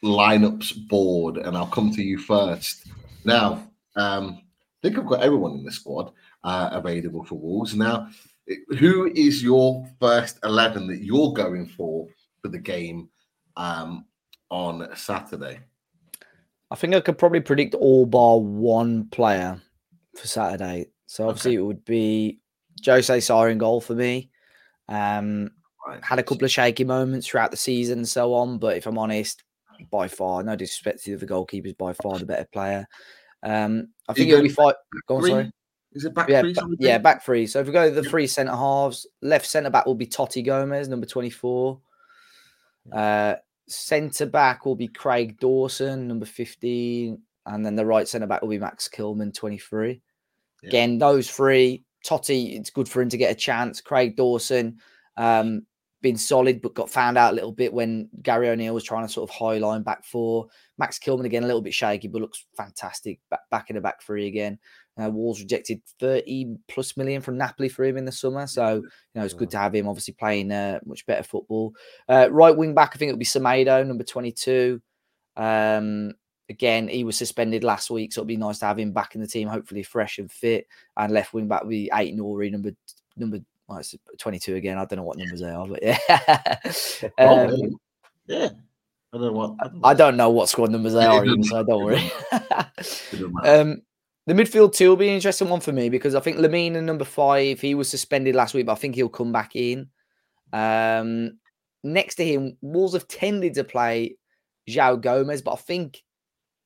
[0.02, 2.88] lineups board, and I'll come to you first.
[3.24, 6.12] Now, um, I think I've got everyone in the squad
[6.44, 7.74] uh, available for Wolves.
[7.74, 8.08] Now,
[8.78, 12.08] who is your first eleven that you're going for
[12.40, 13.08] for the game
[13.56, 14.06] um,
[14.50, 15.60] on Saturday?
[16.70, 19.60] I think I could probably predict all bar one player
[20.16, 20.86] for Saturday.
[21.06, 21.58] So obviously okay.
[21.58, 22.40] it would be
[22.84, 24.30] Jose Sa in goal for me.
[24.88, 25.50] Um,
[25.86, 26.02] right.
[26.04, 28.98] Had a couple of shaky moments throughout the season and so on, but if I'm
[28.98, 29.42] honest,
[29.90, 32.86] by far, no disrespect to the other goalkeepers, by far the better player.
[33.42, 34.74] Um, I think it'll be five.
[35.06, 35.52] Go on, sorry.
[35.92, 36.54] Is it back yeah, three?
[36.78, 37.46] yeah, back three.
[37.46, 40.44] So if we go to the three centre halves, left centre back will be Toti
[40.44, 41.80] Gomes, number 24.
[42.92, 43.34] Uh,
[43.66, 47.20] centre back will be Craig Dawson, number 15.
[47.46, 50.00] And then the right centre back will be Max Kilman, 23.
[50.62, 50.68] Yeah.
[50.68, 53.80] Again, those three, Totti, it's good for him to get a chance.
[53.80, 54.78] Craig Dawson,
[55.16, 55.66] um,
[56.02, 59.12] been solid, but got found out a little bit when Gary O'Neill was trying to
[59.12, 60.46] sort of high line back four.
[60.78, 64.02] Max Kilman again, a little bit shaky, but looks fantastic back, back in the back
[64.02, 64.58] three again.
[65.00, 68.46] Uh, Wolves rejected 30 plus million from Napoli for him in the summer.
[68.46, 68.82] So, you
[69.14, 71.74] know, it's good to have him obviously playing uh, much better football.
[72.08, 74.80] Uh, right wing back, I think it'll be Semedo, number 22.
[75.36, 76.12] Um,
[76.48, 79.20] again, he was suspended last week, so it'd be nice to have him back in
[79.20, 80.66] the team, hopefully fresh and fit.
[80.96, 82.72] And left wing back will be Aït-Nouri, number
[83.16, 83.38] number
[83.70, 84.78] well, it's 22 again.
[84.78, 85.98] I don't know what numbers they are, but yeah.
[87.18, 87.78] um,
[88.26, 88.48] yeah.
[89.12, 89.56] I don't know what.
[89.84, 92.12] I don't know what squad numbers they are, even, so don't worry.
[93.44, 93.82] um,
[94.26, 97.04] the midfield two will be an interesting one for me because I think Lemina number
[97.04, 99.88] five, he was suspended last week, but I think he'll come back in.
[100.52, 101.38] Um,
[101.82, 104.16] next to him, Wolves have tended to play
[104.68, 106.02] João Gomes, but I think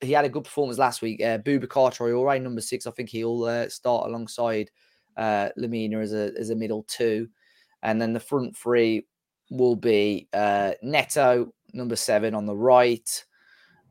[0.00, 1.22] he had a good performance last week.
[1.22, 4.70] Uh, Boubacar Traore, number six, I think he'll uh, start alongside
[5.16, 7.28] uh, Lemina as a as a middle two,
[7.82, 9.06] and then the front three
[9.50, 13.24] will be uh, Neto, number seven on the right,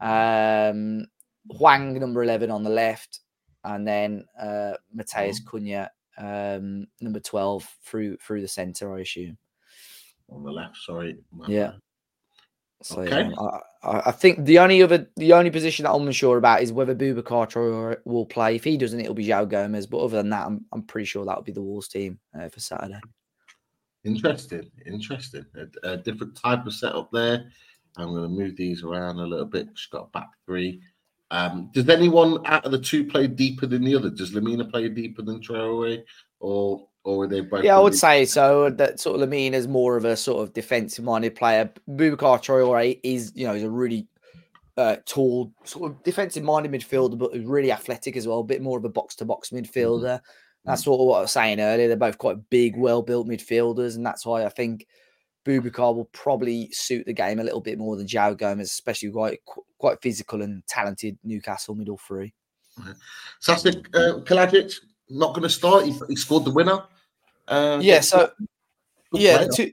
[0.02, 1.06] um,
[1.50, 3.20] Hwang, number eleven on the left,
[3.64, 5.46] and then uh, Matheus mm.
[5.46, 9.38] Cunha, um, number twelve through through the centre, I assume.
[10.30, 11.18] On the left, sorry.
[11.48, 11.74] Yeah.
[12.82, 13.30] So, okay.
[13.38, 16.96] I, I, think the only other, the only position that I'm unsure about is whether
[16.96, 18.56] Boubacar will play.
[18.56, 19.88] If he doesn't, it'll be João Gomes.
[19.88, 22.60] But other than that, I'm, I'm pretty sure that'll be the Wolves team uh, for
[22.60, 23.00] Saturday.
[24.04, 25.46] Interesting, interesting.
[25.56, 27.46] A, a different type of setup there.
[27.98, 29.68] I'm going to move these around a little bit.
[29.76, 30.82] She's got back three.
[31.32, 34.10] Um, does anyone out of the two play deeper than the other?
[34.10, 36.04] Does Lemina play deeper than Traore,
[36.40, 37.64] or or are they both?
[37.64, 38.70] Yeah, I would say so.
[38.70, 41.72] That sort of Lemina is more of a sort of defensive minded player.
[41.90, 44.08] Boubacar Traore is, you know, he's a really
[44.78, 48.40] uh, tall, sort of defensive minded midfielder, but he's really athletic as well.
[48.40, 50.20] A bit more of a box to box midfielder.
[50.66, 51.90] That's sort of what I was saying earlier.
[51.90, 54.88] They're both quite big, well built midfielders, and that's why I think
[55.46, 59.40] Boubacar will probably suit the game a little bit more than João Gomes, especially quite
[59.78, 62.34] quite physical and talented Newcastle middle three.
[63.42, 64.74] Sasha uh, Kalajdzic
[65.10, 65.86] not going to start.
[65.86, 66.80] He, he scored the winner.
[67.48, 68.32] Uh, Yeah, so
[69.12, 69.72] good yeah, the two,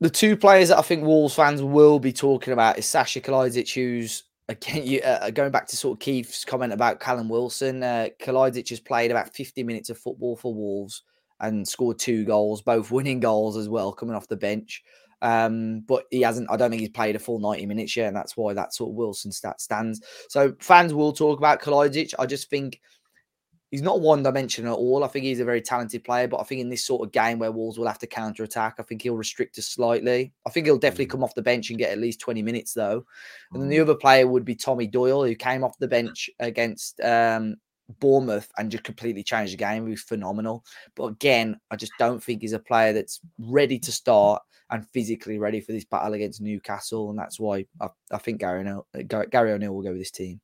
[0.00, 3.72] the two players that I think Wolves fans will be talking about is Sasha Kalajdzic,
[3.74, 7.82] who's again you, uh, going back to sort of Keith's comment about Callum Wilson.
[7.82, 11.02] Uh, Kalajdzic has played about 50 minutes of football for Wolves
[11.40, 14.82] and scored two goals, both winning goals as well, coming off the bench.
[15.20, 16.50] Um, but he hasn't.
[16.50, 18.90] I don't think he's played a full 90 minutes yet, and that's why that sort
[18.90, 20.00] of Wilson stat stands.
[20.28, 22.14] So fans will talk about Kalajdzic.
[22.18, 22.80] I just think
[23.70, 25.04] he's not one dimension at all.
[25.04, 27.38] I think he's a very talented player, but I think in this sort of game
[27.38, 30.32] where Wolves will have to counter attack, I think he'll restrict us slightly.
[30.46, 31.10] I think he'll definitely mm.
[31.10, 33.04] come off the bench and get at least 20 minutes though.
[33.52, 33.82] And then the mm.
[33.82, 37.56] other player would be Tommy Doyle, who came off the bench against um,
[38.00, 39.84] Bournemouth and just completely changed the game.
[39.84, 40.64] He was phenomenal.
[40.94, 45.38] But again, I just don't think he's a player that's ready to start and physically
[45.38, 47.10] ready for this battle against Newcastle.
[47.10, 50.10] And that's why I, I think Gary O'Neill, uh, Gary O'Neill will go with this
[50.10, 50.40] team.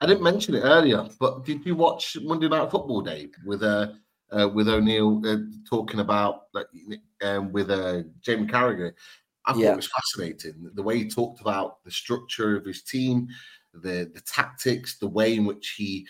[0.00, 3.88] I didn't mention it earlier, but did you watch Monday Night Football, Dave, with uh,
[4.32, 5.36] uh with O'Neill uh,
[5.68, 6.66] talking about like
[7.22, 8.92] um, with uh, Jamie Carragher?
[9.46, 9.72] I thought Yeah.
[9.72, 13.28] it was fascinating the way he talked about the structure of his team,
[13.74, 16.06] the the tactics, the way in which he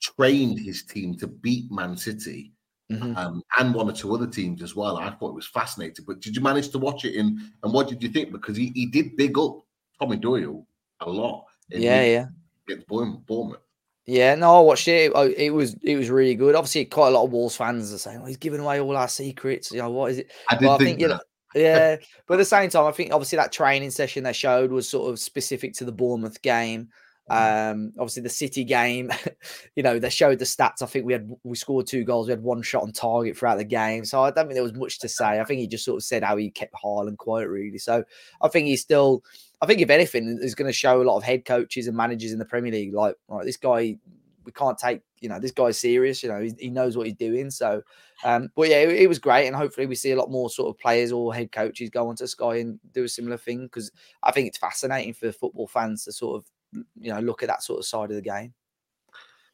[0.00, 2.52] trained his team to beat Man City.
[2.90, 3.16] Mhm.
[3.16, 4.96] Um, and one or two other teams as well.
[4.96, 6.04] I thought it was fascinating.
[6.04, 7.40] But did you manage to watch it in?
[7.62, 8.32] And what did you think?
[8.32, 9.60] Because he, he did big up
[10.00, 10.66] Tommy Doyle
[10.98, 11.46] a lot.
[11.68, 12.26] Yeah, the- yeah.
[12.70, 13.60] Against Bournemouth.
[14.06, 15.12] Yeah, no, I watched it.
[15.14, 16.54] Oh, It was it was really good.
[16.54, 19.08] Obviously, quite a lot of Wolves fans are saying, "Oh, he's giving away all our
[19.08, 20.32] secrets." You know, what is it?
[20.48, 21.20] I did Well, I think, think, you know,
[21.54, 21.96] yeah,
[22.26, 25.10] but at the same time, I think obviously that training session they showed was sort
[25.10, 26.88] of specific to the Bournemouth game.
[27.30, 29.12] Um, obviously the City game,
[29.76, 30.82] you know, they showed the stats.
[30.82, 33.58] I think we had we scored two goals, we had one shot on target throughout
[33.58, 34.04] the game.
[34.04, 35.38] So I don't think there was much to say.
[35.38, 37.78] I think he just sort of said how he kept Haaland quiet, really.
[37.78, 38.02] So
[38.42, 39.22] I think he's still,
[39.62, 42.32] I think if anything, is going to show a lot of head coaches and managers
[42.32, 42.94] in the Premier League.
[42.94, 43.98] Like, right, this guy,
[44.44, 46.22] we can't take, you know, this guy's serious.
[46.22, 47.50] You know, he, he knows what he's doing.
[47.50, 47.82] So,
[48.24, 50.74] um, but yeah, it, it was great, and hopefully we see a lot more sort
[50.74, 53.90] of players or head coaches go onto Sky and do a similar thing because
[54.22, 56.50] I think it's fascinating for football fans to sort of,
[56.98, 58.54] you know, look at that sort of side of the game.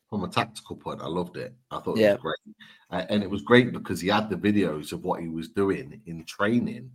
[0.08, 1.54] from a tactical point, I loved it.
[1.70, 2.12] I thought it Yeah.
[2.12, 2.56] was great,
[2.90, 6.00] uh, and it was great because he had the videos of what he was doing
[6.06, 6.90] in training.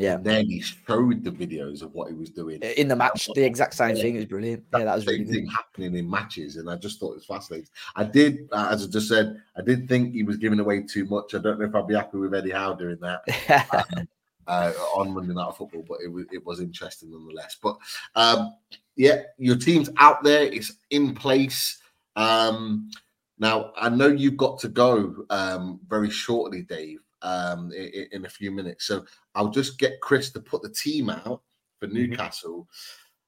[0.00, 0.14] Yeah.
[0.14, 3.44] and then he showed the videos of what he was doing In the match, the
[3.44, 4.02] exact same Yeah.
[4.02, 4.14] thing.
[4.14, 4.64] It was brilliant.
[4.72, 5.50] Yeah, that was same really good.
[5.50, 7.68] happening in matches, and I just thought it was fascinating.
[7.96, 11.04] I did, uh, as I just said, I did think he was giving away too
[11.04, 11.34] much.
[11.34, 14.08] I don't know if I'd be happy with Eddie Howe doing that
[14.46, 17.56] uh, on Monday Night Football, but it was it was interesting nonetheless.
[17.62, 17.76] But
[18.16, 18.54] um,
[18.96, 21.78] yeah, your team's out there; it's in place.
[22.16, 22.90] Um,
[23.38, 28.28] now, I know you've got to go um, very shortly, Dave, um, in, in a
[28.28, 28.86] few minutes.
[28.86, 29.04] So
[29.34, 31.42] I'll just get Chris to put the team out
[31.78, 32.68] for Newcastle.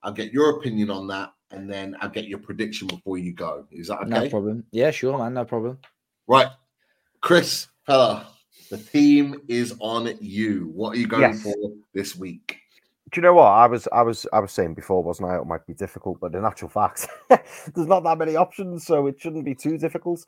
[0.02, 3.66] I'll get your opinion on that, and then I'll get your prediction before you go.
[3.70, 4.08] Is that okay?
[4.10, 4.64] No problem.
[4.72, 5.34] Yeah, sure, man.
[5.34, 5.78] No problem.
[6.26, 6.48] Right,
[7.20, 8.28] Chris, fella,
[8.70, 10.70] the team is on you.
[10.74, 11.42] What are you going Yes.
[11.42, 11.54] for
[11.92, 12.58] this week?
[13.10, 13.86] Do you know what I was?
[13.92, 14.26] I was.
[14.32, 15.36] I was saying before, wasn't I?
[15.36, 19.20] It might be difficult, but in actual fact, there's not that many options, so it
[19.20, 20.24] shouldn't be too difficult.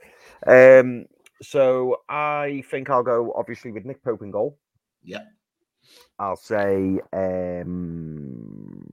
[0.46, 1.06] Um,
[1.42, 4.58] so I think I'll go obviously with Nick Pope in goal.
[5.02, 5.24] Yeah.
[6.18, 8.86] I'll say um,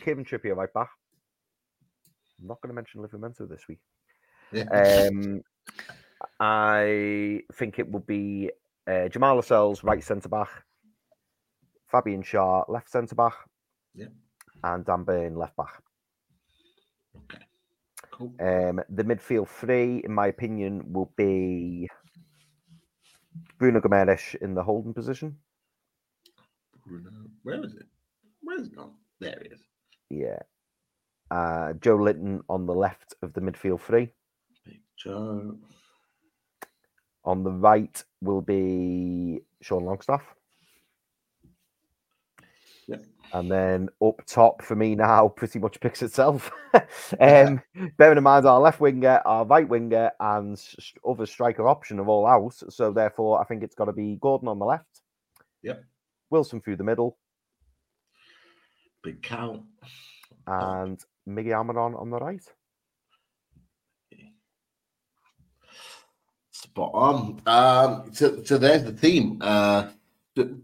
[0.00, 0.90] Kevin Trippier right back.
[2.40, 3.80] I'm not going to mention Livramento this week.
[4.52, 5.08] Yeah.
[5.10, 5.42] Um,
[6.40, 8.50] I think it will be
[8.86, 10.48] uh, Jamal Lascelles right centre back,
[11.90, 13.34] Fabian Schär left centre back,
[13.94, 14.06] Yeah.
[14.62, 15.82] and Dan Burn left back.
[17.16, 17.44] okay.
[18.14, 18.32] Cool.
[18.38, 21.90] Um, the midfield three, in my opinion, will be
[23.58, 25.36] Bruno Gomes in the holding position.
[26.86, 27.10] Bruno,
[27.42, 27.86] where is it?
[28.42, 28.92] Where is it gone?
[29.18, 29.60] There it is.
[30.10, 30.38] Yeah.
[31.28, 34.12] Uh, Joelinton on the left of the midfield three.
[34.64, 35.56] Big Joe.
[37.24, 40.22] On the right will be Sean Longstaff.
[43.32, 46.50] And then up top for me now pretty much picks itself.
[47.20, 47.60] um,
[47.96, 50.62] bearing in mind our left winger, our right winger, and
[51.08, 52.54] other striker option are all out.
[52.72, 55.00] So therefore, I think it's got to be Gordon on the left,
[55.62, 55.82] Yep.
[56.30, 57.18] Wilson through the middle,
[59.02, 59.62] Big count.
[60.46, 60.98] and
[61.28, 62.42] Miggy Almirón on the right.
[66.50, 67.40] Spot on.
[67.46, 69.38] Um, so, so there's the team.
[69.40, 69.88] Uh,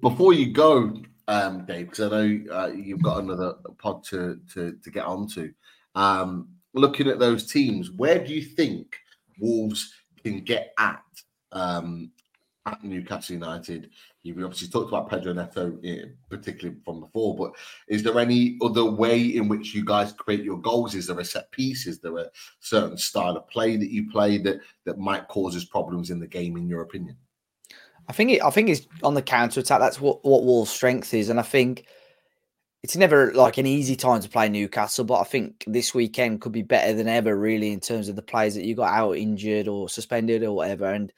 [0.00, 0.94] before you go,
[1.30, 5.52] um, Dave, because I know uh, you've got another pod to to, to get onto.
[5.94, 8.96] Um, looking at those teams, where do you think
[9.38, 11.02] Wolves can get at
[11.52, 12.10] um,
[12.66, 13.90] at Newcastle United?
[14.24, 15.78] You've obviously talked about Pedro Neto,
[16.28, 17.52] particularly from before, but
[17.86, 20.96] is there any other way in which you guys create your goals?
[20.96, 21.86] Is there a set piece?
[21.86, 22.26] Is there a
[22.58, 26.26] certain style of play that you play that that might cause us problems in the
[26.26, 27.16] game, in your opinion?
[28.10, 29.78] I think it, I think it's on the counter attack.
[29.78, 31.86] That's what what Wolves' strength is, and I think
[32.82, 35.04] it's never like an easy time to play Newcastle.
[35.04, 38.22] But I think this weekend could be better than ever, really, in terms of the
[38.22, 40.86] players that you got out injured or suspended or whatever.
[40.86, 41.12] And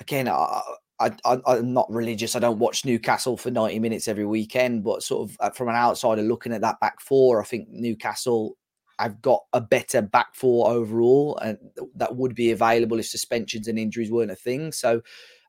[0.00, 0.60] again, I,
[1.00, 2.36] I, I I'm not religious.
[2.36, 5.76] I don't watch Newcastle for ninety minutes every weekend, but sort of uh, from an
[5.76, 8.58] outsider looking at that back four, I think Newcastle.
[8.98, 11.56] I've got a better back four overall, and
[11.96, 14.70] that would be available if suspensions and injuries weren't a thing.
[14.72, 15.00] So,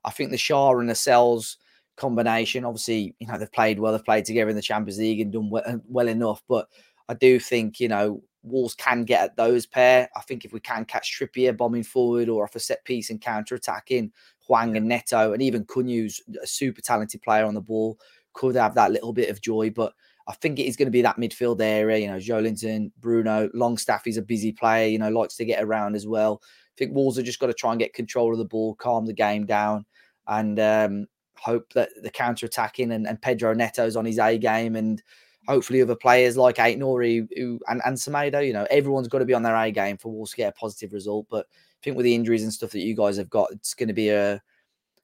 [0.06, 1.58] I think the Schär and the Cells
[1.95, 5.32] combination, obviously, you know, they've played well, they've played together in the Champions League and
[5.32, 6.43] done well, well enough.
[6.47, 6.68] But
[7.10, 10.10] I do think, you know, Wolves can get at those pair.
[10.16, 13.22] I think if we can catch Trippier bombing forward or off a set piece and
[13.22, 14.12] counter attacking,
[14.47, 17.97] Hwang and Neto, and even Cunha's a super talented player on the ball,
[18.34, 19.70] could have that little bit of joy.
[19.70, 19.93] But
[20.28, 21.99] I think it is going to be that midfield area.
[21.99, 25.95] You know, Joelinton, Bruno, Longstaff is a busy player, you know, likes to get around
[25.95, 26.41] as well.
[26.74, 29.05] I think Wolves have just got to try and get control of the ball, calm
[29.05, 29.86] the game down,
[30.28, 31.07] and um,
[31.38, 35.01] hope that the counter attacking and, and Pedro Neto's on his A game and
[35.47, 39.34] hopefully other players like Aït-Nouri who and, and Semedo, you know, everyone's got to be
[39.34, 41.28] on their A game for Wolves to get a positive result.
[41.30, 43.89] But I think with the injuries and stuff that you guys have got, it's going
[43.89, 44.41] to be a,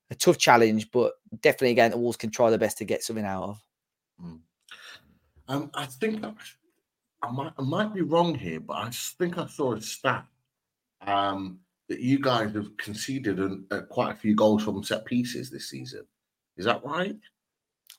[0.10, 3.26] a tough challenge, but definitely again, the Wolves can try their best to get something
[3.26, 3.64] out of.
[5.48, 6.24] Um, I think
[7.22, 10.26] I might I might be wrong here, but I think I saw a stat
[11.06, 15.50] um, that you guys have conceded an, uh, quite a few goals from set pieces
[15.50, 16.06] this season.
[16.58, 17.16] Is that right?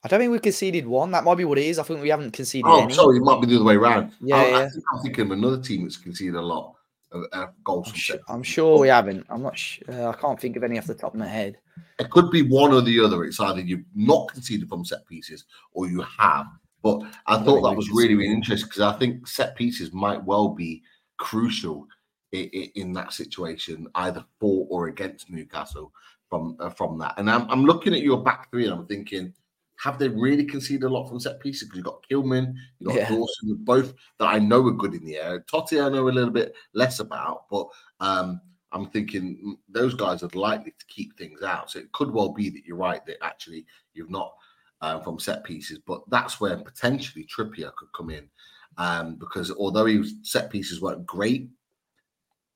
[0.03, 1.11] I don't think we've conceded one.
[1.11, 1.77] That might be what it is.
[1.77, 2.93] I think we haven't conceded Oh, any.
[2.93, 4.13] sorry, it might be the other way around.
[4.21, 4.69] Yeah, I, I yeah.
[4.69, 6.75] think I'm thinking of another team that's conceded a lot
[7.11, 9.25] of uh, goals I'm, from su- I'm sure we haven't.
[9.29, 9.57] I'm not.
[9.57, 11.57] Sh- uh, I can't think of any off the top of my head.
[11.99, 13.23] It could be one or the other.
[13.25, 16.47] It's either you've not conceded from set pieces or you have.
[16.81, 20.23] But I don't thought that was really, really interesting because I think set pieces might
[20.23, 20.81] well be
[21.17, 21.85] crucial
[22.31, 25.91] in, that situation, either for or against Newcastle
[26.29, 27.15] from uh, from that.
[27.17, 29.33] And I'm, I'm looking at your back three and I'm thinking,
[29.81, 31.67] have they really conceded a lot from set pieces?
[31.67, 33.09] Because you've got Kilman, you've got Yeah.
[33.09, 35.43] Dawson, both that I know are good in the air.
[35.51, 37.67] Toti, I know a little bit less about, but
[37.99, 38.39] um,
[38.71, 41.71] I'm thinking mm, those guys are likely to keep things out.
[41.71, 44.33] So it could well be that you're right that actually you've not
[44.81, 48.29] uh, from set pieces, but that's where potentially Trippier could come in
[48.77, 51.49] um, because although he was, set pieces weren't great,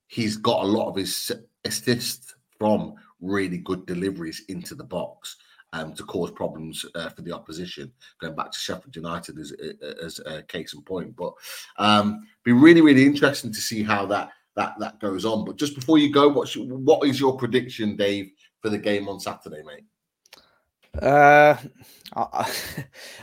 [0.08, 1.32] he's got a lot of his
[1.64, 5.38] assists from really good deliveries into the box.
[5.74, 7.92] Um, to cause problems uh, for the opposition,
[8.22, 9.52] going back to Sheffield United as,
[10.02, 11.34] as a case in point, but
[11.78, 15.46] um, be really, really interesting to see how that that that goes on.
[15.46, 18.32] But just before you go, what's your, what is your prediction, Dave,
[18.62, 19.84] for the game on Saturday, mate?
[21.02, 21.58] Uh,
[22.16, 22.52] I,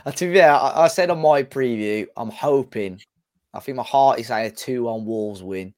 [0.05, 3.01] I, to be fair, I, I said on my preview, I'm hoping.
[3.53, 5.73] I think my heart is saying a two-on Wolves win.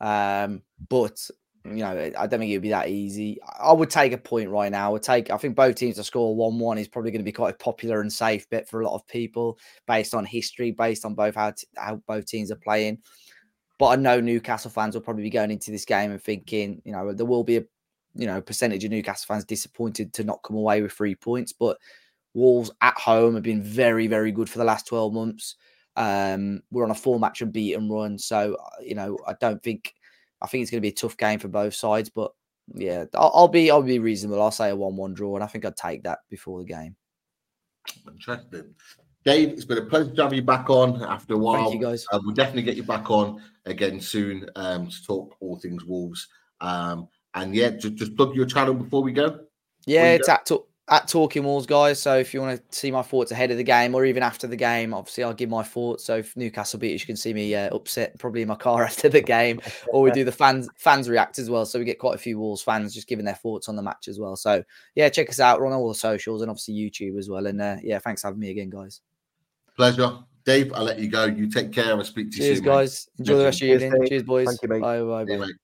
[0.00, 1.28] Um, but
[1.64, 3.38] you know, I don't think it would be that easy.
[3.60, 4.86] I would take a point right now.
[4.86, 5.30] I would take.
[5.30, 8.00] I think both teams to score one-one is probably going to be quite a popular
[8.00, 11.50] and safe bet for a lot of people, based on history, based on both how,
[11.50, 12.98] t- how both teams are playing.
[13.78, 16.92] But I know Newcastle fans will probably be going into this game and thinking, you
[16.92, 17.64] know, there will be a
[18.14, 21.52] you know percentage of Newcastle fans disappointed to not come away with three points.
[21.52, 21.76] But
[22.32, 25.56] Wolves at home have been very, very good for the last 12 months.
[25.96, 28.18] Um, we're on a four match unbeaten run.
[28.18, 29.94] So, uh, you know, I don't think,
[30.40, 32.08] I think it's going to be a tough game for both sides.
[32.08, 32.32] But
[32.74, 34.40] yeah, I'll, I'll be, I'll be reasonable.
[34.40, 35.34] I'll say a 1 1 draw.
[35.34, 36.96] And I think I'd take that before the game.
[38.06, 38.74] Interesting.
[39.24, 41.64] Dave, it's been a pleasure to have you back on after a while.
[41.64, 42.06] Thank you guys.
[42.10, 46.26] Uh, we'll definitely get you back on again soon um, to talk all things Wolves.
[46.62, 49.40] Um, and yeah, just, just plug your channel before we go.
[49.86, 52.02] Yeah, it's at, talk, at Talking Wolves, guys.
[52.02, 54.48] So if you want to see my thoughts ahead of the game or even after
[54.48, 56.04] the game, obviously I'll give my thoughts.
[56.04, 58.82] So if Newcastle beat us, you can see me uh, upset probably in my car
[58.84, 59.60] after the game,
[59.92, 61.64] or we do the fans fans react as well.
[61.64, 64.08] So we get quite a few Wolves fans just giving their thoughts on the match
[64.08, 64.34] as well.
[64.34, 64.62] So
[64.96, 65.60] yeah, check us out.
[65.60, 67.46] We're on all the socials and obviously YouTube as well.
[67.46, 69.00] And uh, yeah, thanks for having me again, guys.
[69.76, 70.18] Pleasure.
[70.44, 71.26] Dave, I'll let you go.
[71.26, 71.92] You take care.
[71.92, 72.66] I'll speak to you Cheers, soon.
[72.66, 72.72] mate.
[72.72, 73.08] guys.
[73.18, 74.08] Enjoy the rest of your Cheers, evening.
[74.08, 74.46] Cheers, boys.
[74.48, 74.80] Thank you, mate.
[74.80, 75.46] Bye, bye, See you, bye.
[75.46, 75.56] mate.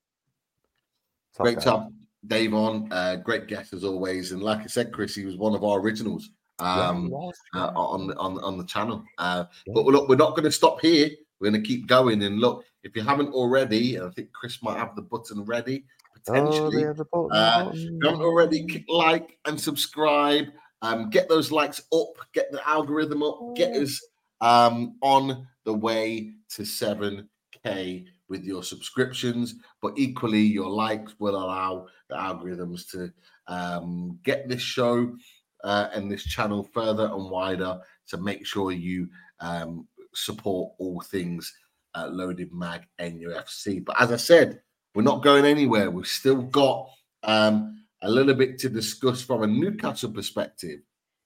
[1.39, 1.89] Great guy.
[2.27, 2.91] Dave on.
[2.93, 4.33] Uh, great guest as always.
[4.33, 8.07] And like I said, Chris, he was one of our originals um, was, uh, on
[8.09, 9.05] the- on on the channel.
[9.18, 9.72] Uh, Yeah.
[9.74, 11.11] But look, we're not going to stop here.
[11.39, 12.22] We're going to keep going.
[12.22, 16.85] And look, if you haven't already, I think Chris might have the button ready potentially.
[16.85, 16.95] Oh,
[17.29, 17.31] button.
[17.33, 20.47] Uh, if you haven't already, click like and subscribe.
[20.83, 24.01] Um, get those likes up, get the algorithm up, get us
[24.41, 29.57] um, on the way to 7K with your subscriptions.
[29.81, 33.12] But equally, your likes will allow the algorithms to
[33.49, 35.16] um, get this show
[35.64, 39.09] uh, and this channel further and wider to make sure you
[39.41, 41.53] um, support all things
[41.95, 43.85] uh, Loaded Mag NUFC.
[43.85, 44.61] But as I said,
[44.95, 45.91] we're not going anywhere.
[45.91, 46.89] We've still got
[47.22, 50.81] um, a little bit to discuss from a Newcastle perspective.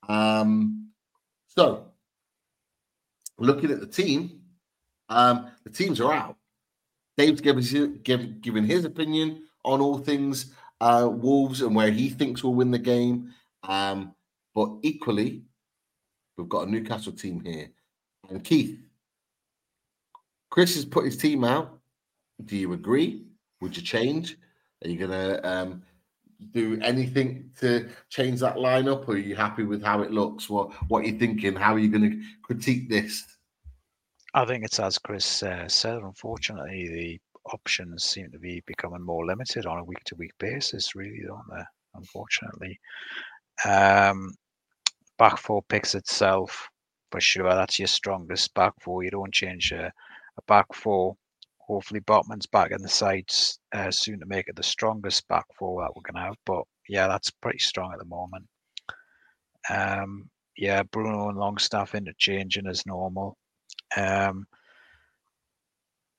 [0.09, 0.90] Um,
[1.46, 1.86] so,
[3.38, 4.40] looking at the team,
[5.09, 6.36] um, the teams are out.
[7.20, 12.08] Dave's given his, give, given his opinion on all things uh, Wolves and where he
[12.08, 13.34] thinks will win the game.
[13.62, 14.14] Um,
[14.54, 15.42] but equally,
[16.38, 17.68] we've got a Newcastle team here.
[18.30, 18.78] And Keith,
[20.48, 21.78] Chris has put his team out.
[22.46, 23.26] Do you agree?
[23.60, 24.38] Would you change?
[24.82, 25.82] Are you going to um,
[26.52, 30.48] do anything to change that lineup, or are you happy with how it looks?
[30.48, 31.54] What What are you thinking?
[31.54, 33.26] How are you going to critique this?
[34.35, 35.99] I think it's as Chris uh, said.
[35.99, 37.20] Unfortunately, the
[37.53, 41.43] options seem to be becoming more limited on a week to week basis, really, don't
[41.51, 41.62] they?
[41.95, 42.78] Unfortunately,
[43.64, 44.33] um,
[45.18, 46.68] back four picks itself
[47.11, 47.55] for sure.
[47.55, 49.03] That's your strongest back four.
[49.03, 51.16] You don't change a, a back four.
[51.66, 55.83] Hopefully, Botman's back in the sides uh, soon to make it the strongest back four
[55.83, 56.37] that we're gonna have.
[56.47, 58.47] But yeah, that's pretty strong at the moment.
[59.68, 63.37] Um, yeah, Bruno and Longstaff interchanging as normal.
[63.97, 64.47] Um,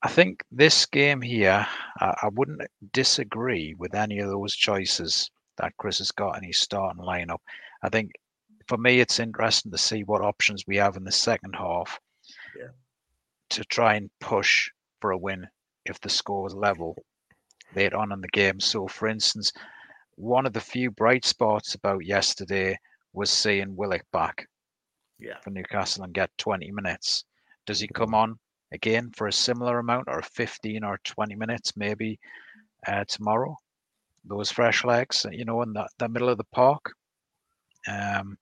[0.04, 1.66] I think this game here,
[2.00, 2.62] I, I wouldn't
[2.92, 7.38] disagree with any of those choices that Chris has got in his starting lineup.
[7.84, 8.12] I think
[8.68, 12.00] for me, it's interesting to see what options we have in the second half
[12.58, 12.70] Yeah.
[13.52, 14.70] to try and push
[15.02, 15.48] for a win
[15.86, 16.96] if the score is level
[17.76, 18.60] later on in the game.
[18.60, 19.52] So, for instance,
[20.16, 22.78] one of the few bright spots about yesterday
[23.14, 24.48] was seeing Willock back
[25.20, 25.40] Yeah.
[25.42, 27.24] for Newcastle and get 20 minutes.
[27.72, 28.38] Does he come on
[28.74, 32.20] again for a similar amount or 15 or 20 minutes maybe
[32.86, 33.56] uh, tomorrow?
[34.26, 36.92] Those fresh legs, you know, in the, the middle of the park.
[37.88, 38.38] Um,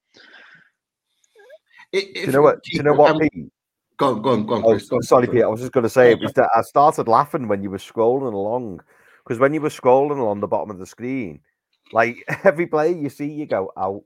[1.94, 2.64] Do you know what?
[2.64, 3.52] Do you know what, Um, Pete?
[3.98, 4.64] Go on, go on, go on.
[4.64, 4.88] Oh, Chris.
[4.88, 5.44] so- sorry, Pete.
[5.44, 6.24] I was just going to say, it Okay.
[6.24, 8.82] was that I started laughing when you were scrolling along
[9.24, 11.42] because when you were scrolling along the bottom of the screen,
[11.94, 14.02] like every player you see, you go out,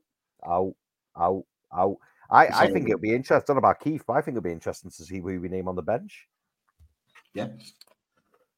[0.45, 0.75] out,
[1.17, 1.95] out, out.
[2.33, 3.35] I, I think it'll be interesting.
[3.35, 5.47] I don't know about Keith, but I think it'll be interesting to see who we
[5.47, 6.27] name on the bench.
[7.35, 7.49] Yeah.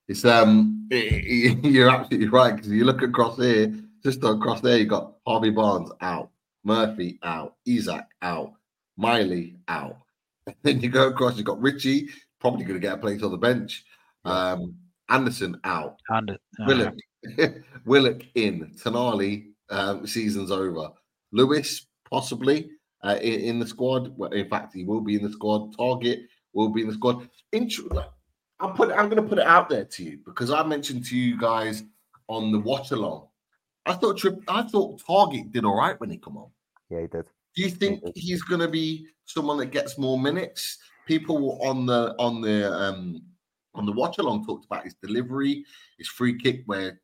[0.08, 5.16] It's um, you're absolutely right because you look across here, just across there, you got
[5.28, 6.30] Harvey Barnes out,
[6.64, 8.54] Murphy out, Isak out,
[8.98, 9.98] Miley out.
[10.62, 12.08] then you go across, you got Ritchie,
[12.40, 13.84] probably going to get a place on the bench.
[14.24, 14.76] Um,
[15.10, 16.96] Anderson out, and uh, Willock,
[17.86, 20.90] Willock in, Tonali um, season's over.
[21.32, 22.70] Lewis possibly
[23.06, 24.18] uh, in, in the squad.
[24.18, 25.76] Well, in fact, he will be in the squad.
[25.76, 27.30] Targett will be in the squad.
[27.52, 28.06] Intro,
[28.60, 28.92] I'm put.
[28.92, 31.84] I'm going to put it out there to you because I mentioned to you guys
[32.28, 33.28] on the watch along.
[33.86, 34.40] I thought Trip.
[34.48, 36.50] I thought Targett did all right when he come on.
[36.90, 37.26] Yeah, he did.
[37.56, 40.78] Do you think he's going to be someone that gets more minutes?
[41.08, 43.22] People on the on the um
[43.76, 45.64] on the watch along talked about his delivery,
[45.98, 47.00] his free kick where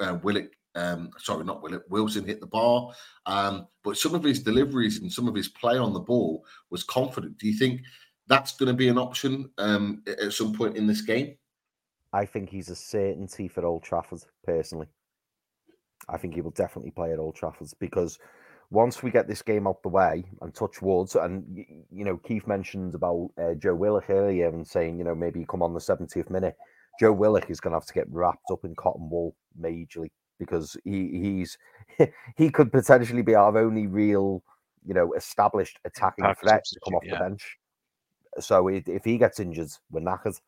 [0.00, 2.90] uh, Willock, um, sorry, not Wilson hit the bar.
[3.24, 6.84] Um, but some of his deliveries and some of his play on the ball was
[6.84, 7.38] confident.
[7.38, 7.80] Do you think
[8.28, 11.36] that's going to be an option um, at some point in this game?
[12.12, 14.86] I think he's a certainty for Old Trafford, personally.
[16.08, 18.18] I think he will definitely play at Old Trafford because
[18.70, 22.46] once we get this game out the way and touch woods, and you know, Keith
[22.46, 26.30] mentioned about uh, Joe Willock earlier and saying, you know, maybe come on the 70th
[26.30, 26.56] minute.
[27.00, 30.76] Joe Willock is going to have to get wrapped up in cotton wool majorly because
[30.84, 31.58] he he's
[32.36, 34.42] he could potentially be our only real,
[34.84, 37.56] you know, established attacking threat to come off substitute, the bench.
[38.40, 40.40] So if, if he gets injured, we're knackered.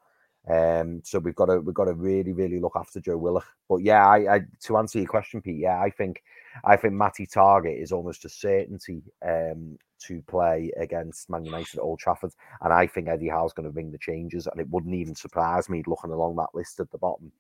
[0.49, 3.47] Um, so we've got to we've got to really really look after Joe Willock.
[3.69, 5.59] But yeah, I, I to answer your question, Pete.
[5.59, 6.23] Yeah, I think
[6.65, 11.83] I think Matty Targett is almost a certainty um, to play against Man United at
[11.83, 12.33] Old Trafford,
[12.63, 14.47] and I think Eddie Howe's going to bring the changes.
[14.47, 17.31] And it wouldn't even surprise me looking along that list at the bottom.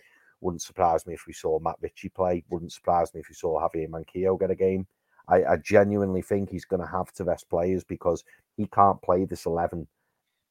[0.40, 2.44] Wouldn't surprise me if we saw Matt Ritchie play.
[2.50, 4.86] Wouldn't surprise me if we saw Javier Manquillo get a game.
[5.28, 8.24] I, I genuinely think he's going to have to rest players because
[8.56, 9.86] he can't play this eleven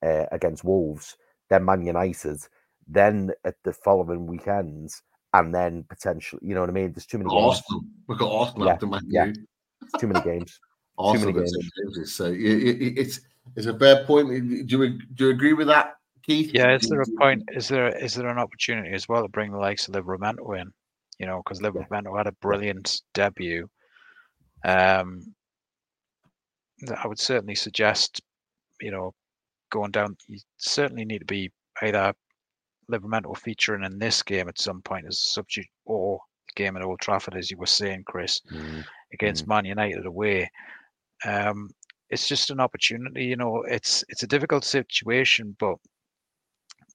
[0.03, 1.17] uh, against Wolves,
[1.49, 2.39] then Man United,
[2.87, 5.01] then at the following weekends,
[5.33, 6.91] and then potentially, you know what I mean?
[6.91, 7.57] There's too many games.
[7.57, 7.83] Arsenal.
[8.07, 9.31] We've got Arsenal Yeah, after Man yeah.
[9.99, 10.59] Too many games.
[10.97, 12.13] Arsenal many James's.
[12.13, 13.21] So it, it, it's
[13.55, 14.29] it's a fair point.
[14.29, 15.96] Do you do you agree with that,
[16.27, 16.51] Keith?
[16.53, 17.43] Yeah, is there a point?
[17.53, 20.71] Is there is there an opportunity as well to bring the likes of Livramento in?
[21.19, 23.67] You know, because Livramento had a brilliant debut.
[24.65, 25.33] Um,
[26.95, 28.21] I would certainly suggest,
[28.81, 29.13] you know,
[29.71, 30.17] going down.
[30.27, 31.51] You certainly need to be
[31.81, 32.13] either
[32.91, 36.83] Livramento featuring in this game at some point as a substitute, or the game at
[36.83, 40.49] Old Trafford, as you were saying, Chris, Mm, against Man United away.
[41.25, 41.69] Um,
[42.09, 43.63] it's just an opportunity, you know.
[43.63, 45.77] It's it's a difficult situation, but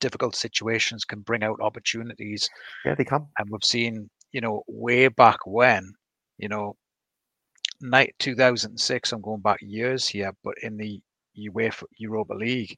[0.07, 2.43] difficult situations can bring out opportunities
[2.85, 3.23] Yeah, they can.
[3.39, 3.95] and we've seen
[4.37, 5.83] you know way back when
[6.43, 6.67] you know
[7.81, 11.01] night 2006 i'm going back years here but in the
[11.39, 12.75] UEFA europa league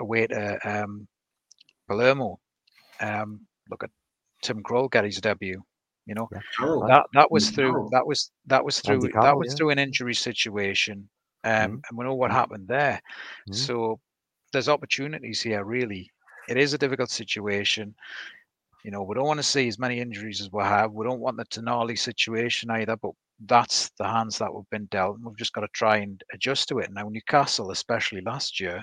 [0.00, 0.42] away to
[0.72, 1.06] um
[1.88, 2.38] palermo
[3.00, 3.30] um
[3.70, 3.90] look at
[4.42, 5.60] tim Kroll get his debut
[6.06, 6.28] you know
[6.58, 6.86] Carroll.
[6.88, 9.56] that that was through that was that was through Andy that was yeah.
[9.56, 11.08] through an injury situation
[11.44, 11.80] um Mhm.
[11.88, 13.00] and we know what happened there
[13.48, 13.54] Mhm.
[13.54, 14.00] so
[14.54, 16.10] there's opportunities here really.
[16.48, 17.94] It is a difficult situation.
[18.84, 20.92] You know we don't want to see as many injuries as we have.
[20.92, 23.12] We don't want the Tonali situation either but
[23.46, 26.68] that's the hands that we've been dealt and we've just got to try and adjust
[26.68, 26.90] to it.
[26.92, 28.82] Now newcastle especially last year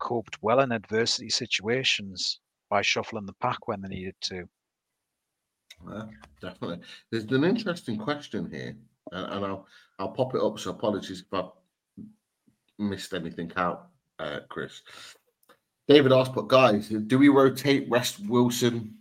[0.00, 2.40] coped well in adversity situations
[2.70, 4.48] by shuffling the pack when they needed to.
[5.88, 6.06] Yeah,
[6.40, 6.80] definitely.
[7.10, 8.76] There's an interesting question here,
[9.10, 9.66] and, and I'll
[9.98, 10.58] I'll pop it up.
[10.58, 11.48] So apologies if I
[12.78, 13.91] missed anything out,
[14.22, 14.82] uh, Chris.
[15.88, 18.94] David asked, but guys, do we rotate rest Wilson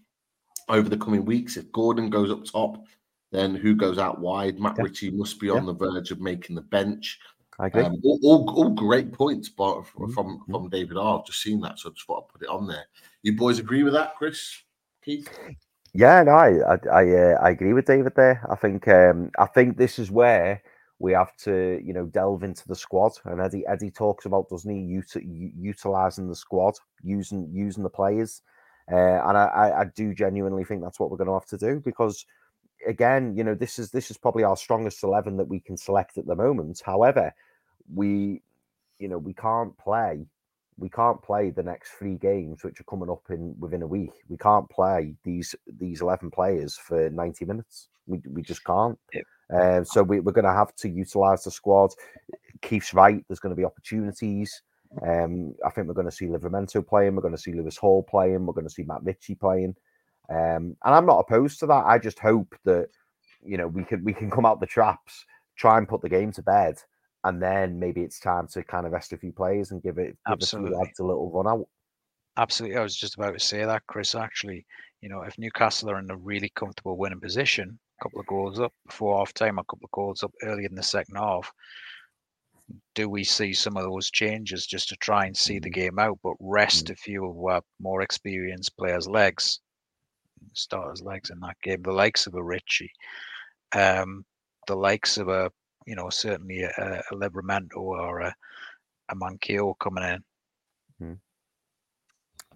[0.68, 1.58] over the coming weeks?
[1.58, 2.84] If Gordon goes up top,
[3.32, 4.60] then who goes out wide?
[4.60, 4.84] Matt Yeah.
[4.84, 7.20] Ritchie must be on the verge of making the bench.
[7.60, 7.84] I agree.
[7.84, 11.20] Um, all, all, all great points, but Mhm, from from David R.
[11.20, 12.86] I've just seen that, so I just thought I'd put it on there.
[13.22, 14.64] You boys agree with that, Chris?
[15.04, 15.30] Keith?
[15.94, 18.46] Yeah, no, I I I, uh, I agree with David there.
[18.50, 20.64] I think um, I think this is where
[21.02, 23.14] we have to you know delve into the squad.
[23.26, 28.42] And Eddie Eddie talks about doesn't he uti- utilizing the squad, using using the players,
[28.92, 31.58] uh, and I, I I do genuinely think that's what we're going to have to
[31.58, 32.26] do because
[32.88, 36.18] again, you know, this is this is probably our strongest eleven that we can select
[36.18, 36.82] at the moment.
[36.86, 37.34] However,
[37.94, 38.42] we
[39.00, 40.28] you know we can't play
[40.78, 44.12] we can't play the next three games which are coming up in within a week.
[44.30, 47.90] We can't play these these 11 players for 90 minutes.
[48.08, 48.98] We, we just can't.
[49.14, 49.24] Yep.
[49.54, 51.92] um, so we, we're going to have to utilize the squad
[52.62, 54.62] keith's right there's going to be opportunities.
[55.08, 58.04] Um, i think we're going to see livramento playing we're going to see lewis hall
[58.04, 59.76] playing we're going to see matt ritchie playing.
[60.30, 61.86] Um, and i'm not opposed to that.
[61.86, 62.90] I just hope that
[63.44, 66.32] you know we can we can come out the traps try and put the game
[66.34, 66.82] to bed
[67.24, 70.06] and then maybe it's time to kind of rest a few players and give it
[70.06, 70.92] give a few Absolutely.
[71.00, 71.68] a little run out.
[72.38, 72.78] Absolutely.
[72.78, 74.16] I was just about to say that, Chris.
[74.16, 74.66] Actually,
[75.02, 78.60] you know, if Newcastle are in a really comfortable winning position, a couple of goals
[78.60, 81.52] up before half time, a couple of goals up early in the second half,
[82.96, 86.18] do we see some of those changes just to try and see the game out,
[86.24, 89.60] but rest a few of our more experienced players' legs,
[90.54, 92.92] starters' legs in that game, the likes of a Ritchie,
[93.74, 94.26] um,
[94.68, 95.52] the likes of a,
[95.86, 98.36] you know, certainly a, a Livramento or a,
[99.10, 100.24] a Manquillo coming in.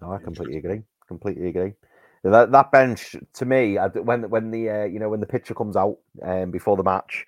[0.00, 0.82] No, I completely agree.
[1.08, 1.72] Completely agree.
[2.24, 5.54] That that bench to me, I when when the uh, you know when the picture
[5.54, 7.24] comes out um, before the match,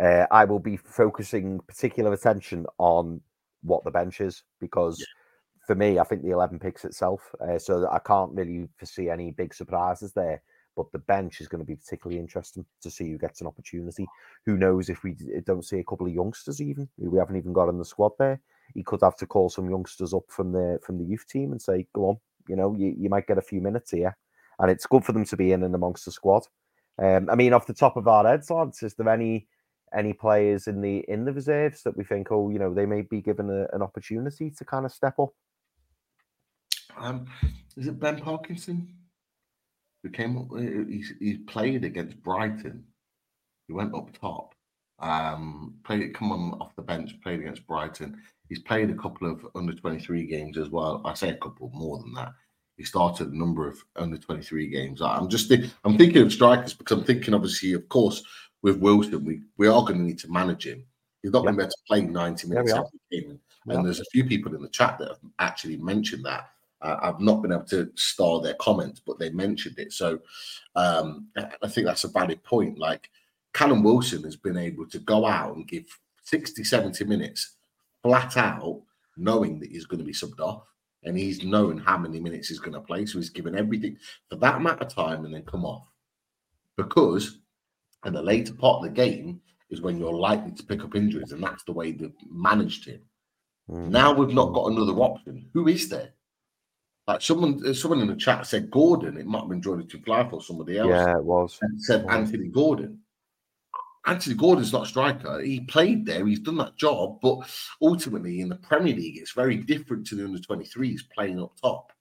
[0.00, 3.20] uh, I will be focusing particular attention on
[3.62, 5.04] what the bench is because
[5.66, 7.34] for me, I think the eleven picks itself.
[7.40, 10.42] Uh, so that I can't really foresee any big surprises there.
[10.76, 14.06] But the bench is going to be particularly interesting to see who gets an opportunity.
[14.46, 17.68] Who knows if we don't see a couple of youngsters even we haven't even got
[17.68, 18.40] in the squad there.
[18.74, 21.60] He could have to call some youngsters up from the from the youth team and
[21.60, 22.16] say, "Go on,
[22.48, 24.16] you know, you, you might get a few minutes here."
[24.58, 26.46] And it's good for them to be in and amongst the squad.
[26.98, 29.46] Um, I mean, off the top of our heads, lads, is there any
[29.94, 33.02] any players in the in the reserves that we think, oh, you know, they may
[33.02, 35.30] be given a, an opportunity to kind of step up?
[36.96, 37.26] Um,
[37.76, 38.94] is it Ben Parkinson?
[40.02, 40.48] Who came up?
[40.58, 42.84] He, he played against Brighton.
[43.68, 44.54] He went up top.
[44.98, 47.20] Um, played come on off the bench.
[47.22, 48.20] Played against Brighton.
[48.48, 51.02] He's played a couple of under twenty three games as well.
[51.04, 52.32] I say a couple more than that.
[52.76, 55.00] He started a number of under twenty three games.
[55.02, 58.22] I'm just think, I'm thinking of strikers because I'm thinking obviously, of course,
[58.62, 60.84] with Wilson, we we are going to need to manage him.
[61.22, 63.40] He's not going to be able to play ninety minutes every game.
[63.66, 66.50] And there's a few people in the chat that have actually mentioned that.
[66.82, 69.92] Uh, I've not been able to star their comments, but they mentioned it.
[69.92, 70.18] So
[70.74, 72.78] um, I I think that's a valid point.
[72.78, 73.10] Like
[73.54, 75.84] Callum Wilson has been able to go out and give
[76.24, 77.56] 60, 70 minutes
[78.02, 78.82] flat out,
[79.16, 80.64] knowing that he's going to be subbed off.
[81.04, 83.06] And he's knowing how many minutes he's going to play.
[83.06, 83.96] So he's given everything
[84.30, 85.88] for that amount of time and then come off.
[86.76, 87.40] Because
[88.06, 89.40] in the later part of the game,
[89.72, 93.00] is when you're likely to pick up injuries, and that's the way they've managed him.
[93.70, 93.88] Mm.
[93.88, 95.48] Now we've not got another option.
[95.54, 96.10] Who is there?
[97.06, 99.16] Like someone, uh, someone in the chat said Gordon.
[99.16, 100.90] It might have been Jordan Fly or somebody else.
[100.90, 101.58] Yeah, it was.
[101.62, 103.00] and said Anthony Gordon.
[104.06, 105.40] Anthony Gordon's not a striker.
[105.40, 106.26] He played there.
[106.26, 107.38] He's done that job, but
[107.80, 111.92] ultimately in the Premier League, it's very different to the under 23s playing up top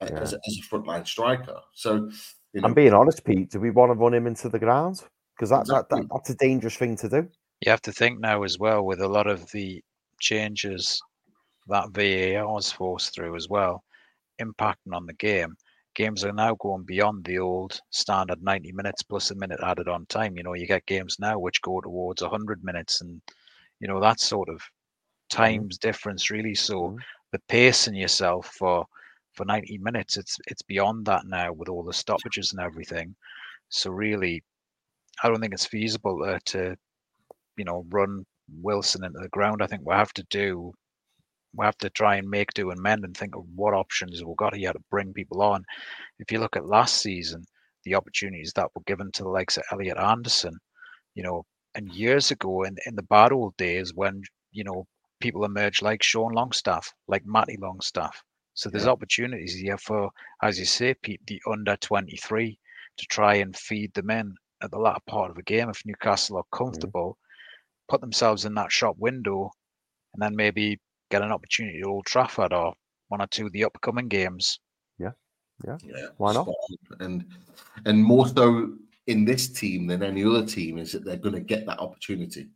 [0.00, 0.20] uh, Yeah.
[0.20, 1.58] as, a, as a frontline striker.
[1.74, 2.10] So,
[2.54, 3.50] you know, I'm being honest, Pete.
[3.50, 5.02] Do we want to run him into the ground?
[5.36, 7.28] Because that, that, that that's a dangerous thing to do.
[7.64, 9.82] You have to think now as well with a lot of the
[10.20, 11.00] changes
[11.68, 13.84] that VAR has forced through as well,
[14.42, 15.56] impacting on the game.
[15.94, 20.06] Games are now going beyond the old standard 90 minutes plus a minute added on
[20.06, 20.36] time.
[20.36, 23.22] You know, you get games now which go towards 100 minutes, and
[23.80, 24.62] you know that sort of
[25.30, 26.54] times difference really.
[26.54, 27.04] So Mhm.
[27.32, 28.86] the pacing yourself for
[29.34, 33.14] for 90 minutes, it's it's beyond that now with all the stoppages and everything.
[33.70, 34.42] So really,
[35.22, 36.76] I don't think it's feasible uh, to,
[37.56, 38.26] you know, run
[38.62, 39.62] Wilson into the ground.
[39.62, 40.72] I think we have to do,
[41.54, 44.36] we have to try and make do and mend and think of what options we've
[44.36, 45.64] got here to bring people on.
[46.18, 47.44] If you look at last season,
[47.84, 50.58] the opportunities that were given to the likes of Elliot Anderson,
[51.14, 54.22] you know, and years ago in, in the bad old days when,
[54.52, 54.86] you know,
[55.20, 58.22] people emerged like Sean Longstaff, like Matty Longstaff.
[58.54, 60.10] So there's opportunities here for,
[60.42, 62.58] as you say, Pete, the under 23
[62.98, 66.36] to try and feed them in at the latter part of the game if Newcastle
[66.36, 66.64] are mm-hmm.
[66.64, 67.16] comfortable,
[67.88, 69.50] put themselves in that shop window,
[70.14, 70.78] and then maybe
[71.12, 72.72] get an opportunity at Old Trafford or
[73.08, 74.58] one or two of the upcoming games.
[75.64, 76.48] yeah, yeah, Why not?
[77.00, 77.26] And
[77.84, 78.72] and more so
[79.06, 82.48] in this team than any other team is that they're going to get that opportunity.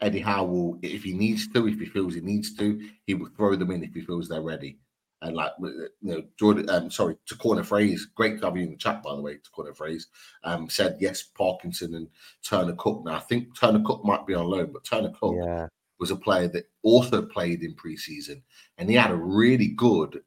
[0.00, 3.30] Eddie Howe will, if he needs to, if he feels he needs to, he will
[3.36, 4.78] throw them in if he feels they're ready.
[5.22, 8.70] And like you know, Jordan, um, sorry, to corner phrase, great to have you in
[8.72, 9.34] the chat by the way.
[9.36, 10.08] To corner phrase,
[10.42, 12.08] um, said yes, Parkinson and
[12.42, 13.04] Turner-Cooke.
[13.06, 15.68] Now I think Turner-Cooke might be on loan, but Turner-Cooke Yeah,
[15.98, 18.42] was a player that also played in preseason,
[18.78, 20.22] and he had a really good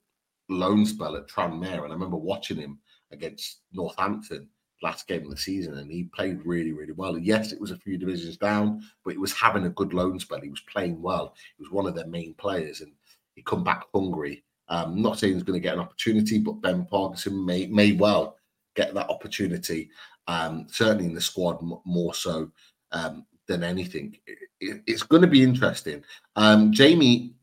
[0.50, 1.84] loan spell at Tranmere.
[1.84, 2.80] And I remember watching him
[3.12, 4.50] against Northampton
[4.84, 7.16] last game of the season, and he played really, really well.
[7.16, 10.20] And yes, it was a few divisions down, but he was having a good loan
[10.20, 10.42] spell.
[10.42, 11.34] He was playing well.
[11.58, 12.92] He was one of their main players, and
[13.36, 14.44] he come back hungry.
[14.70, 18.38] Um, not saying he's going to get an opportunity, but Ben Parkinson may may well
[18.76, 19.90] get that opportunity.
[20.28, 22.52] Um, certainly in the squad, more so
[22.92, 24.18] um, than anything.
[24.28, 26.04] It- it- it's going to be interesting.
[26.36, 27.34] Um, Jamie,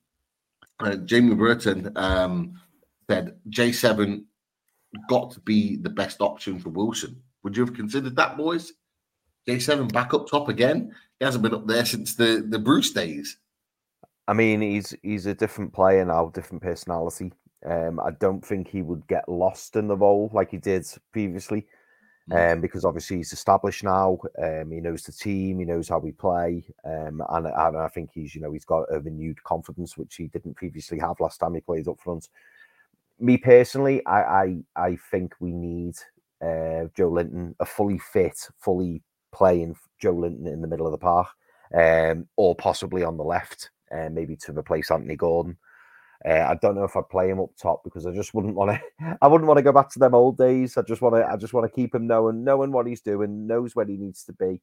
[0.81, 2.61] uh, Jamie Burton um,
[3.09, 4.25] said J7
[5.09, 7.23] got to be the best option for Wilson.
[7.43, 8.73] Would you have considered that, boys?
[9.49, 10.95] J7 back up top again.
[11.19, 13.37] He hasn't been up there since the the Bruce days.
[14.27, 17.33] I mean, he's he's a different player now, different personality.
[17.65, 21.67] Um, I don't think he would get lost in the role like he did previously.
[22.33, 24.19] Um, because obviously he's established now.
[24.43, 28.11] Um, he knows the team, he knows how we play, um, and, and I think
[28.15, 31.55] he's you know he's got a renewed confidence which he didn't previously have last time
[31.55, 32.31] he played up front.
[33.21, 35.97] Me personally, I I, I think we need
[36.41, 41.29] uh, Joelinton, a fully fit, fully playing Joelinton in the middle of the park,
[41.75, 45.59] um, or possibly on the left, uh, maybe to replace Anthony Gordon.
[46.27, 48.71] Uh, I don't know if I'd play him up top because I just wouldn't want
[48.71, 49.19] to.
[49.23, 50.77] I wouldn't want to go back to them old days.
[50.77, 51.27] I just want to.
[51.27, 54.25] I just want to keep him knowing, knowing what he's doing, knows where he needs
[54.25, 54.61] to be.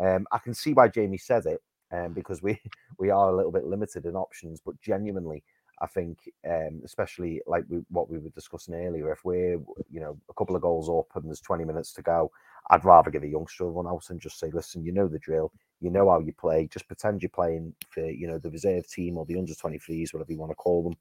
[0.00, 1.60] Um, I can see why Jamie said it,
[1.92, 2.60] um, because we
[2.98, 4.60] we are a little bit limited in options.
[4.64, 5.44] But genuinely,
[5.80, 6.18] I think,
[6.48, 9.60] um, especially like we, what we were discussing earlier, if we're
[9.90, 12.32] you know a couple of goals up and there's 20 minutes to go,
[12.70, 15.18] I'd rather give a youngster a run out and just say, listen, you know the
[15.18, 18.88] drill, you know how you play, just pretend you're playing for you know the reserve
[18.88, 20.94] team or the under 23s, whatever you want to call them,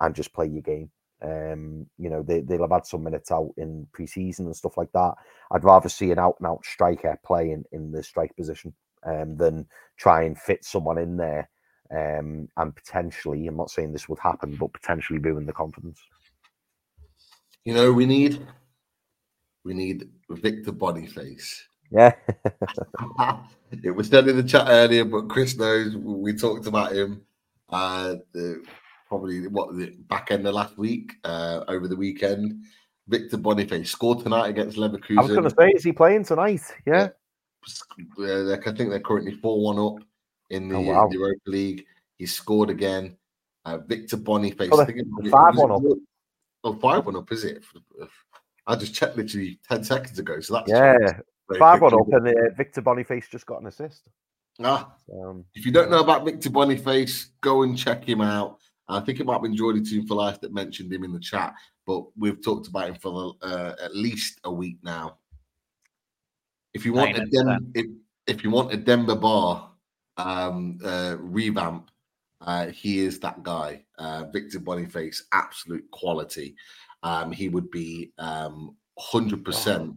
[0.00, 0.90] and just play your game.
[1.22, 4.90] Um, you know, they, they'll have had some minutes out in pre-season and stuff like
[4.92, 5.14] that.
[5.50, 8.72] I'd rather see an out and out striker playing in the strike position
[9.04, 9.66] um, than
[9.98, 11.50] try and fit someone in there
[11.90, 16.00] um, and potentially, I'm not saying this would happen, but potentially ruin the confidence.
[17.64, 18.46] You know, we need
[19.64, 21.64] we need Victor Boniface.
[21.90, 22.12] Yeah.
[23.82, 27.22] it was said in the chat earlier, but Chris knows we talked about him.
[27.68, 28.62] Uh, the,
[29.08, 32.64] probably what the back end of last week, uh, over the weekend.
[33.08, 35.18] Victor Boniface scored tonight against Leverkusen.
[35.18, 36.62] I was going to say, is he playing tonight?
[36.86, 37.08] Yeah.
[37.08, 37.08] Uh,
[38.16, 40.04] they're- I think they're currently four one up
[40.50, 41.08] in the Oh, wow.
[41.10, 41.84] Europa League.
[42.18, 43.16] He scored again.
[43.64, 44.70] Uh, Victor Boniface.
[44.72, 45.80] Oh, I think it- they're five one up.
[45.80, 45.96] four-
[46.62, 47.64] Oh, five one up, is it?
[48.66, 50.96] I just checked literally ten seconds ago, so that's Yeah.
[51.58, 54.08] Five one up, and uh, Victor Boniface just got an assist.
[54.62, 58.58] Ah, Um, if you don't know about Victor Boniface, go and check him out.
[58.88, 61.20] I think it might have been Geordie Team for Life that mentioned him in the
[61.20, 61.54] chat,
[61.86, 65.18] but we've talked about him for uh, at least a week now.
[66.74, 67.86] If you want Nine a and dem- if,
[68.26, 69.68] if you want a Demba Ba
[70.16, 71.90] um, uh, revamp,
[72.40, 73.84] uh, he is that guy.
[73.98, 76.56] Uh, Victor Boniface, absolute quality.
[77.02, 79.96] Um, he would be um, 100%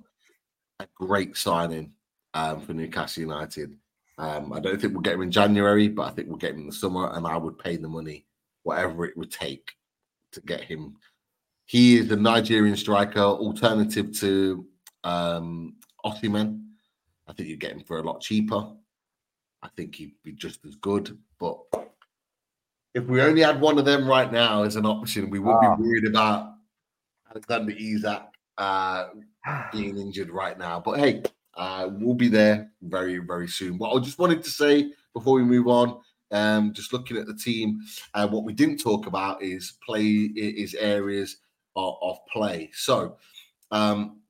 [0.80, 1.92] a great signing
[2.34, 3.76] um, for Newcastle United.
[4.18, 6.62] Um, I don't think we'll get him in January, but I think we'll get him
[6.62, 8.26] in the summer, and I would pay the money,
[8.64, 9.72] whatever it would take
[10.32, 10.96] to get him.
[11.66, 14.66] He is the Nigerian striker, alternative to
[15.04, 15.76] um.
[16.06, 16.12] I
[17.32, 18.68] think you'd get him for a lot cheaper.
[19.62, 21.18] I think he'd be just as good.
[21.40, 21.60] But
[22.94, 25.76] if we only had one of them right now as an option, we would Ah.
[25.78, 26.53] be worried about
[27.34, 28.28] Alexander Isak
[28.58, 29.08] uh,
[29.72, 30.80] being injured right now.
[30.80, 31.24] But hey,
[31.56, 33.78] uh, we'll be there very, very soon.
[33.78, 36.00] What I just wanted to say before we move on,
[36.32, 37.80] um, just looking at the team,
[38.14, 41.38] uh, what we didn't talk about is play is areas
[41.76, 42.72] of, of play.
[42.74, 43.18] So
[43.72, 44.22] um,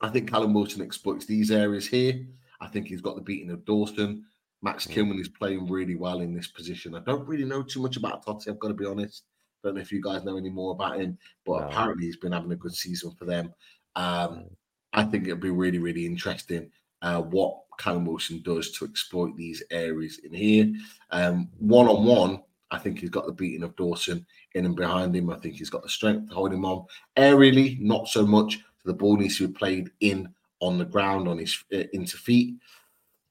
[0.00, 2.24] I think Callum Wilson exploits these areas here.
[2.60, 4.24] I think he's got the beating of Dawson.
[4.62, 6.94] Max Kilman is playing really well in this position.
[6.94, 9.24] I don't really know too much about Toti, I've got to be honest.
[9.62, 11.66] Don't know if you guys know any more about him, but No.
[11.68, 13.52] apparently he's been having a good season for them.
[13.96, 14.46] Um,
[14.92, 16.70] I think it'll be really, really interesting
[17.02, 20.72] uh, what Callum Wilson does to exploit these areas in here.
[21.10, 25.14] Um, one on one, I think he's got the beating of Dawson in and behind
[25.16, 25.30] him.
[25.30, 26.86] I think he's got the strength to hold him on.
[27.16, 28.56] Aerially, not so much.
[28.56, 32.16] So the ball needs to be played in on the ground on his uh, into
[32.16, 32.56] feet.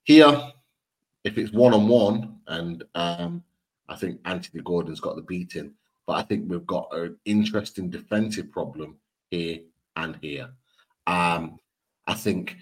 [0.03, 0.51] Here,
[1.23, 3.43] if it's one on one, and um,
[3.87, 5.73] I think Anthony Gordon's got the beating,
[6.09, 8.97] but I think we've got an interesting defensive problem
[9.29, 9.59] here
[9.95, 10.49] and here.
[11.05, 11.59] Um,
[12.07, 12.57] I think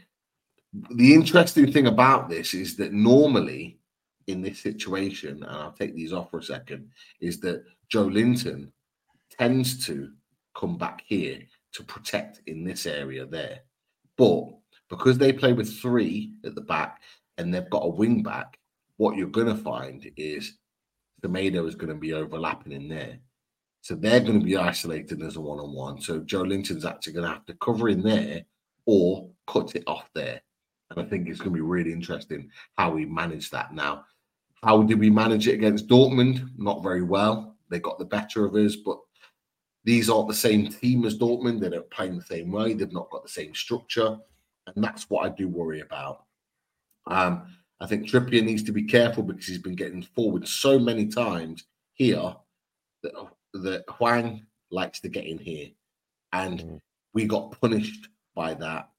[0.91, 3.80] the interesting thing about this is that normally
[4.28, 6.90] in this situation, and I'll take these off for a second,
[7.22, 8.69] is that Joelinton
[9.32, 10.11] tends to
[10.53, 11.40] come back here
[11.72, 13.61] to protect in this area there.
[14.18, 14.44] But
[14.90, 16.99] because they play with three at the back
[17.38, 18.60] and they've got a wing back,
[18.98, 20.57] what you're going to find is
[21.22, 23.19] Tomato is going to be overlapping in there.
[23.88, 26.02] So they're going to be isolated as a one on one.
[26.02, 28.44] So Joelinton's actually going to have to cover in there
[28.86, 30.42] or cut it off there.
[30.90, 33.74] And I think it's going to be really interesting how we manage that.
[33.74, 34.04] Now,
[34.62, 36.50] how did we manage it against Dortmund?
[36.58, 37.56] Not very well.
[37.70, 38.98] They got the better of us, but
[39.86, 41.62] these aren't the same team as Dortmund.
[41.62, 42.74] They don't play in the same way.
[42.74, 44.18] They've not got the same structure.
[44.66, 46.26] And that's what I do worry about.
[47.06, 51.08] Um, I think Trippier needs to be careful because he's been getting forward so many
[51.08, 52.36] times here
[53.04, 53.14] that,
[53.60, 55.70] that Hwang likes to get in here.
[56.34, 56.82] And Mhm.
[57.14, 58.90] we got punished by that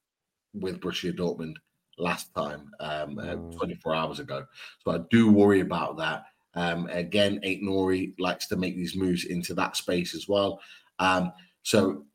[0.54, 1.56] with Borussia Dortmund
[1.98, 3.56] last time, um, uh, Mm.
[3.56, 4.46] 24 hours ago.
[4.84, 6.24] So I do worry about that.
[6.54, 10.60] Um, again, Aït-Nouri likes to make these moves into that space as well.
[10.98, 11.32] Um,
[11.62, 12.06] so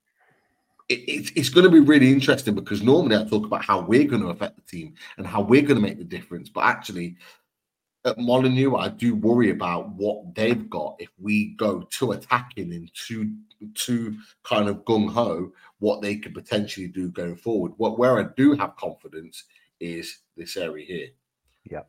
[0.89, 4.07] it, it, it's going to be really interesting because normally I talk about how we're
[4.07, 6.49] going to affect the team and how we're going to make the difference.
[6.49, 7.15] But actually,
[8.05, 12.89] at Molineux, I do worry about what they've got if we go too attacking and
[12.93, 13.33] too
[13.75, 17.71] too kind of gung ho, what they could potentially do going forward.
[17.77, 19.45] What where I do have confidence
[19.79, 21.07] is this area here.
[21.69, 21.83] Yeah.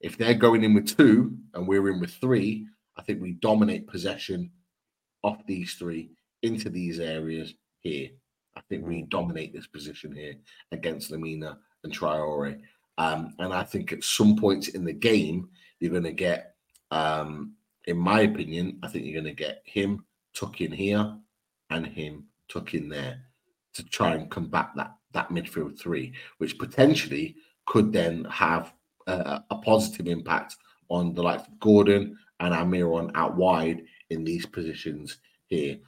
[0.00, 2.66] If they're going in with two and we're in with three,
[2.96, 4.50] I think we dominate possession
[5.22, 6.10] off these three
[6.42, 8.10] into these areas here.
[8.56, 9.08] I think we mm-hmm.
[9.08, 10.34] dominate this position here
[10.72, 12.60] against Lemina and Traore.
[12.98, 15.48] Um, and I think at some points in the game,
[15.80, 16.54] you're going to get,
[16.90, 17.54] um,
[17.86, 20.04] in my opinion, I think you're going to get him
[20.34, 21.14] tuck in here
[21.70, 23.20] and him tuck in there
[23.74, 27.36] to try and combat that that midfield three, which potentially
[27.66, 28.72] could then have
[29.06, 30.56] a, positive impact
[30.88, 35.78] on the likes of Gordon and Almiron out wide in these positions here.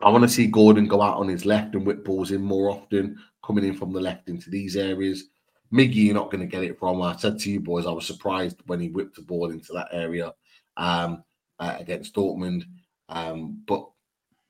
[0.00, 2.70] I want to see Gordon go out on his left and whip balls in more
[2.70, 5.28] often, coming in from the left into these areas.
[5.72, 7.00] Miggy, you're not going to get it from.
[7.00, 9.88] I said to you boys, I was surprised when he whipped the ball into that
[9.92, 10.32] area
[10.76, 11.22] um,
[11.58, 12.64] uh, against Dortmund.
[13.08, 13.88] Um, but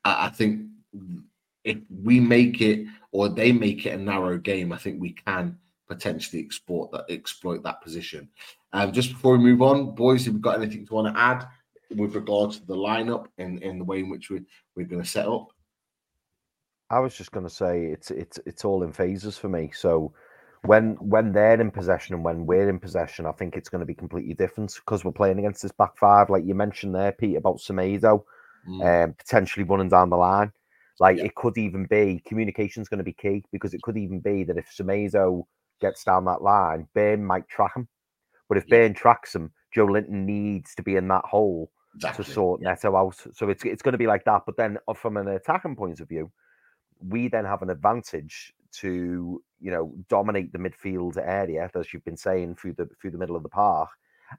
[0.03, 0.67] I, I think
[1.63, 5.57] if we make it or they make it a narrow game, I think we can
[5.87, 8.29] potentially export that, exploit that position.
[8.73, 11.47] Um, just before we move on, boys, if you've got anything to want to add
[11.95, 14.41] with regards to the lineup and, and the way in which we,
[14.75, 15.49] we're going to set up.
[16.89, 19.71] I was just going to say it's it's it's all in phases for me.
[19.73, 20.13] So
[20.63, 23.85] when when they're in possession and when we're in possession, I think it's going to
[23.85, 27.37] be completely different because we're playing against this back five, like you mentioned there, Pete,
[27.37, 28.23] about Semedo,
[28.69, 29.05] Mm.
[29.05, 30.51] um, potentially running down the line.
[30.99, 31.25] Like Yeah.
[31.25, 34.55] it could even be communication's going to be key because it could even be that
[34.55, 35.45] if Semedo
[35.79, 37.87] gets down that line, Burn might track him.
[38.47, 38.77] But if Yeah.
[38.81, 42.23] Burn tracks him, Joelinton needs to be in that hole exactly.
[42.23, 42.69] to sort yeah.
[42.69, 43.15] Neto out.
[43.33, 44.43] So it's it's going to be like that.
[44.45, 46.31] But then uh, from an attacking point of view,
[46.99, 52.17] we then have an advantage to you know dominate the midfield area as you've been
[52.17, 53.89] saying through the through the middle of the park.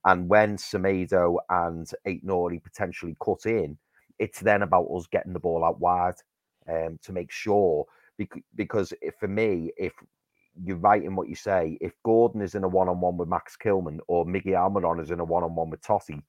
[0.06, 3.76] And when Semedo and Aït-Nouri potentially cut in,
[4.18, 6.14] it's then about us getting the ball out wide
[6.66, 7.84] um, to make sure.
[8.56, 9.92] Because if, for me, if
[10.62, 13.28] you're right in what you say, if Gordon is in a one on one with
[13.28, 16.22] Max Kilman or Miggy Almiron is in a one on one with Toti,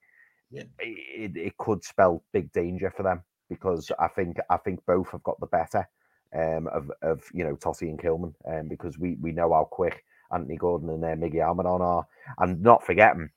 [0.52, 0.64] Yeah.
[0.80, 5.24] it, it could spell big danger for them because I think I think both have
[5.24, 5.88] got the better
[6.36, 10.04] um, of of you know Toti and Kilman um, because we we know how quick
[10.32, 12.08] Anthony Gordon and uh, Miggy Almiron are,
[12.40, 13.30] and not forgetting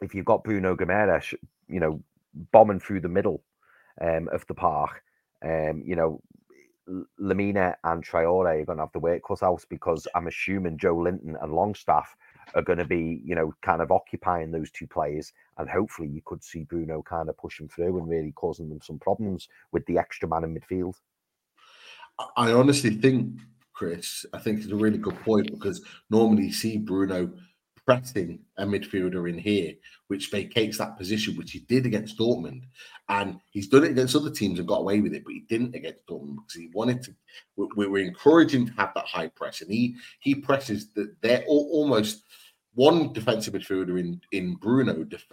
[0.00, 1.34] if you've got Bruno Gomes,
[1.68, 2.02] you know,
[2.52, 3.42] bombing through the middle
[4.00, 5.02] um, of the park,
[5.44, 6.20] um, you know,
[7.20, 11.42] Lemina and Traore are going to have the work cut out because I'm assuming Joelinton
[11.42, 12.14] and Longstaff
[12.54, 15.32] are going to be, you know, kind of occupying those two players.
[15.56, 18.98] And hopefully you could see Bruno kind of pushing through and really causing them some
[18.98, 20.96] problems with the extra man in midfield.
[22.36, 23.40] I honestly think,
[23.72, 27.32] Chris, I think it's a really good point because normally you see Bruno
[27.86, 29.74] pressing a midfielder in here,
[30.08, 32.62] which vacates that position, which he did against Dortmund.
[33.08, 35.74] And he's done it against other teams and got away with it, but he didn't
[35.74, 37.14] against Dortmund because he wanted to.
[37.56, 41.42] We, we were encouraging to have that high press, and he he presses that they're
[41.42, 42.22] al- almost
[42.74, 45.26] one defensive midfielder in in Bruno def-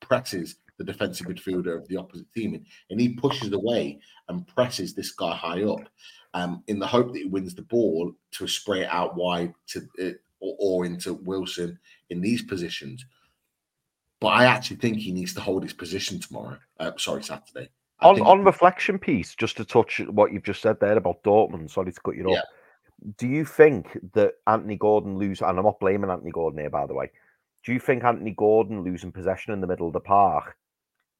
[0.00, 2.54] presses the defensive midfielder of the opposite team,
[2.90, 3.98] and, he pushes away
[4.28, 5.88] and presses this guy high up,
[6.34, 9.80] um, in the hope that he wins the ball to spray it out wide to
[10.02, 11.78] uh, or, or into Wilson
[12.10, 13.04] in these positions.
[14.20, 16.58] But I actually think he needs to hold his position tomorrow.
[16.78, 17.68] Uh, sorry, Saturday.
[18.00, 21.22] I On think- on reflection piece, just to touch what you've just said there about
[21.22, 21.70] Dortmund.
[21.70, 22.38] Sorry to cut you Yeah.
[22.38, 22.44] off.
[23.18, 25.40] Do you think that Anthony Gordon lose?
[25.42, 27.10] And I'm not blaming Anthony Gordon here, by the way.
[27.64, 30.56] Do you think Anthony Gordon losing possession in the middle of the park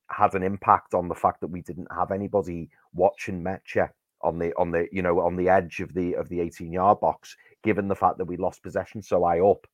[0.08, 3.90] had an impact on the fact that we didn't have anybody watching Mecha
[4.22, 7.00] on the on the you know on the edge of the of the 18 yard
[7.00, 9.66] box, given the fact that we lost possession so high up?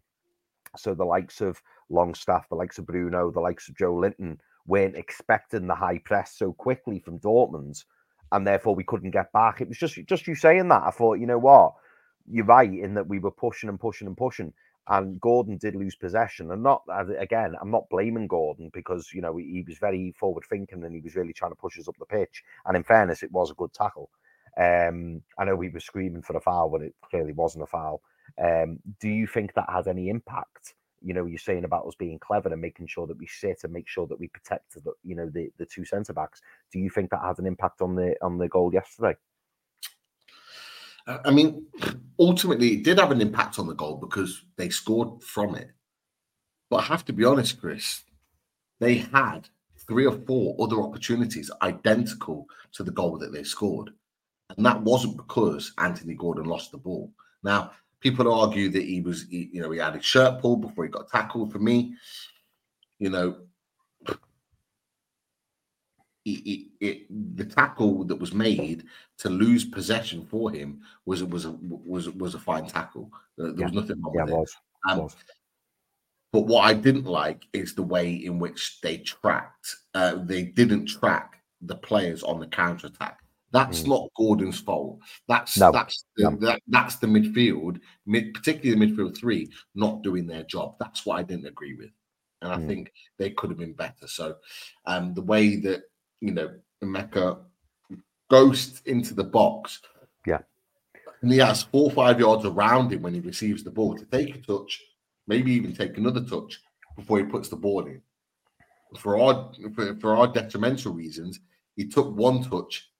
[0.76, 1.60] So the likes of
[1.90, 6.52] Longstaff, the likes of Bruno, the likes of Joelinton weren't expecting the high press so
[6.52, 7.84] quickly from Dortmund,
[8.30, 9.60] and therefore we couldn't get back.
[9.60, 10.82] It was just just you saying that.
[10.82, 11.74] I thought, you know what,
[12.26, 14.52] you're right in that we were pushing and pushing and pushing,
[14.88, 16.50] and Gordon did lose possession.
[16.50, 16.82] And not
[17.18, 21.00] again, I'm not blaming Gordon because you know he, was very forward thinking and he
[21.00, 22.42] was really trying to push us up the pitch.
[22.66, 24.10] And in fairness, it was a good tackle.
[24.58, 28.02] Um, I know we were screaming for a foul, but it clearly wasn't a foul.
[28.42, 30.74] Um, do you think that has any impact?
[31.00, 33.72] You know, you're saying about us being clever and making sure that we sit and
[33.72, 36.40] make sure that we protect the, you know, the, the two centre backs.
[36.72, 39.16] Do you think that has an impact on the on the goal yesterday?
[41.06, 41.66] I mean,
[42.18, 45.70] ultimately, it did have an impact on the goal because they scored from it.
[46.70, 48.02] But I have to be honest, Chris,
[48.80, 49.48] they had
[49.86, 53.90] three or four other opportunities identical to the goal that they scored.
[54.56, 57.12] And that wasn't because Anthony Gordon lost the ball.
[57.42, 60.90] Now, people argue that he was, you know, he had his shirt pulled before he
[60.90, 61.52] got tackled.
[61.52, 61.94] For me,
[62.98, 63.36] you know,
[66.24, 68.84] he, it, the tackle that was made
[69.18, 73.10] to lose possession for him was was a, was was a fine tackle.
[73.36, 74.38] There, there was nothing wrong Yeah, with it it.
[74.38, 74.56] was.
[74.88, 75.16] Um, was.
[76.32, 79.76] But what I didn't like is the way in which they tracked.
[79.94, 83.18] Uh, they didn't track the players on the counter attack.
[83.52, 83.88] That's Mm.
[83.88, 85.00] not Gordon's fault.
[85.28, 86.36] That's No, that's the, no.
[86.36, 90.76] that, that's the midfield, mid, particularly the midfield three, not doing their job.
[90.80, 91.90] That's what I didn't agree with,
[92.40, 92.66] and I Mm.
[92.66, 94.06] think they could have been better.
[94.08, 94.36] So,
[94.86, 95.82] um, the way that
[96.22, 96.50] you know
[96.80, 97.38] Mecca
[98.30, 99.80] ghosts into the box,
[100.26, 100.38] Yeah.
[101.20, 104.06] and he has four or five yards around him when he receives the ball to
[104.06, 104.80] take a touch,
[105.26, 106.60] maybe even take another touch
[106.96, 108.00] before he puts the ball in.
[108.98, 111.40] For our for, for our detrimental reasons,
[111.76, 112.90] he took one touch,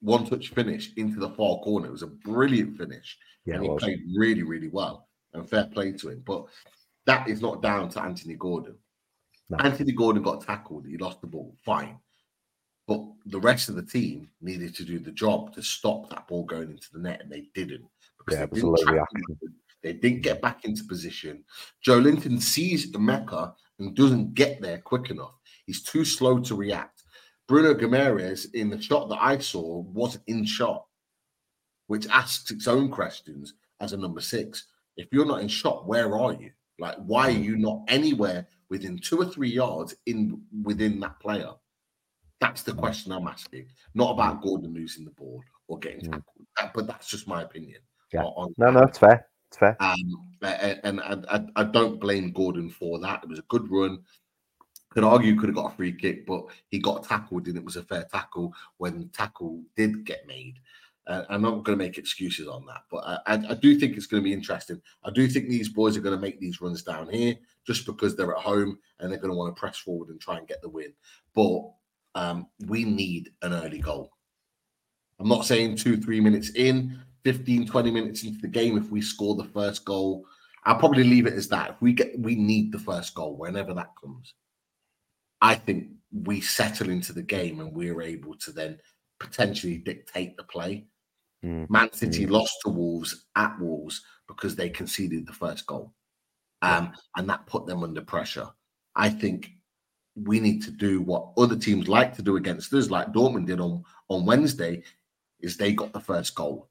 [0.00, 1.86] one touch finish into the far corner.
[1.88, 5.08] It was a brilliant finish, Yeah, and he played really, really well.
[5.34, 6.22] And fair play to him.
[6.24, 6.46] But
[7.04, 8.76] that is not down to Anthony Gordon.
[9.50, 9.58] No.
[9.58, 10.86] Anthony Gordon got tackled.
[10.86, 11.54] He lost the ball.
[11.64, 11.98] Fine.
[12.86, 16.44] But the rest of the team needed to do the job to stop that ball
[16.44, 17.84] going into the net, and they didn't.
[18.30, 19.54] Yeah, they it was a didn't.
[19.82, 21.44] They didn't get back into position.
[21.86, 25.34] Joelinton sees the Mecca and doesn't get there quick enough.
[25.66, 27.04] He's too slow to react.
[27.46, 30.86] Bruno Gomes in the shot that I saw wasn't in shot,
[31.86, 34.66] which asks its own questions as a number six.
[34.96, 36.50] If you're not in shot, where are you?
[36.78, 41.52] Like, why are you not anywhere within two or three yards in within that player?
[42.40, 43.66] That's the question I'm asking.
[43.94, 46.12] Not about Gordon losing the ball or getting Mm.
[46.12, 46.46] tackled.
[46.58, 47.80] That- but that's just my opinion.
[48.12, 48.22] Yeah.
[48.22, 49.26] on- No, no, it's fair.
[49.48, 49.76] It's fair.
[49.80, 53.22] Um, and I, I, I don't blame Gordon for that.
[53.24, 54.04] It was a good run.
[54.90, 57.76] Could argue could have got a free kick, but he got tackled and it was
[57.76, 60.60] a fair tackle when the tackle did get made.
[61.06, 63.96] Uh, I'm not going to make excuses on that, but I, I, I do think
[63.96, 64.80] it's going to be interesting.
[65.04, 67.36] I do think these boys are going to make these runs down here
[67.66, 70.38] just because they're at home and they're going to want to press forward and try
[70.38, 70.92] and get the win.
[71.34, 71.70] But
[72.16, 74.10] um, we need an early goal.
[75.20, 79.00] I'm not saying two, three minutes in, 15, 20 minutes into the game, if we
[79.00, 80.24] score the first goal,
[80.64, 81.70] I'll probably leave it as that.
[81.70, 84.34] If we get, we need the first goal whenever that comes.
[85.40, 88.78] I think we settle into the game and we're able to then
[89.20, 90.86] potentially dictate the play.
[91.44, 91.68] Mm.
[91.68, 95.92] Man City lost to Wolves at Wolves because they conceded the first goal.
[96.62, 98.48] Um, and that put them under pressure.
[98.94, 99.50] I think
[100.24, 103.60] we need to do what other teams like to do against us, like Dortmund did
[103.60, 104.82] on, on Wednesday,
[105.40, 106.68] is they got the first goal.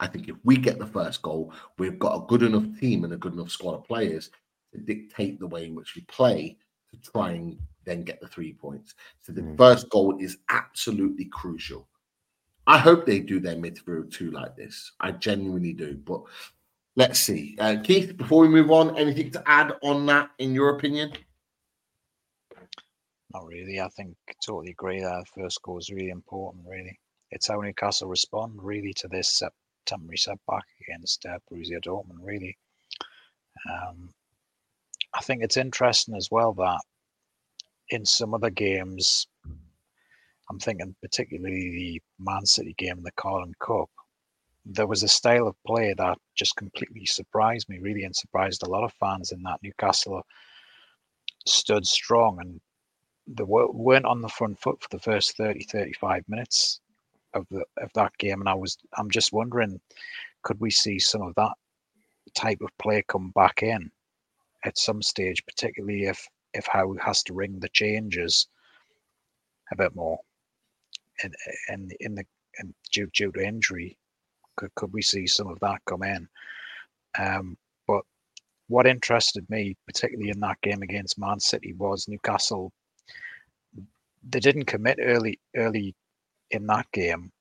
[0.00, 3.12] I think if we get the first goal, we've got a good enough team and
[3.12, 4.30] a good enough squad of players
[4.72, 6.56] to dictate the way in which we play
[6.90, 8.94] to try and then get the three points.
[9.20, 9.56] So the Mm.
[9.56, 11.86] first goal is absolutely crucial.
[12.66, 14.92] I hope they do their midfield too like this.
[15.00, 15.96] I genuinely do.
[15.96, 16.22] But
[16.96, 17.56] let's see.
[17.58, 21.12] Uh, Keith, before we move on, anything to add on that in your opinion?
[23.32, 23.80] Not really.
[23.80, 26.64] I think totally agree that first goal is really important.
[26.66, 26.98] Really,
[27.30, 29.52] it's how Newcastle respond really to this set,
[29.86, 32.22] temporary setback against uh, Borussia Dortmund.
[32.22, 32.56] Really,
[33.70, 34.10] um,
[35.14, 36.80] I think it's interesting as well that
[37.90, 39.28] in some other games,
[40.50, 43.90] I'm thinking particularly the Man City game in the Carling Cup,
[44.64, 48.70] there was a style of play that just completely surprised me, really, and surprised a
[48.70, 50.22] lot of fans in that Newcastle
[51.46, 52.60] stood strong and
[53.26, 56.80] they were- weren't on the front foot for the first 30, 35 minutes
[57.34, 58.40] of the of that game.
[58.40, 59.80] And I was I'm just wondering,
[60.42, 61.52] could we see some of that
[62.34, 63.90] type of play come back in
[64.64, 68.48] at some stage, particularly if if Howe has to ring the changes
[69.72, 70.18] a bit more
[71.22, 71.34] and
[71.68, 72.24] and in the
[72.58, 73.98] and due due to injury,
[74.56, 76.28] could could we see some of that come in?
[77.18, 77.56] Um,
[77.86, 78.02] but
[78.68, 82.72] what interested me, particularly in that game against Man City, was Newcastle.
[84.22, 85.94] They didn't commit early early
[86.50, 87.32] in that game.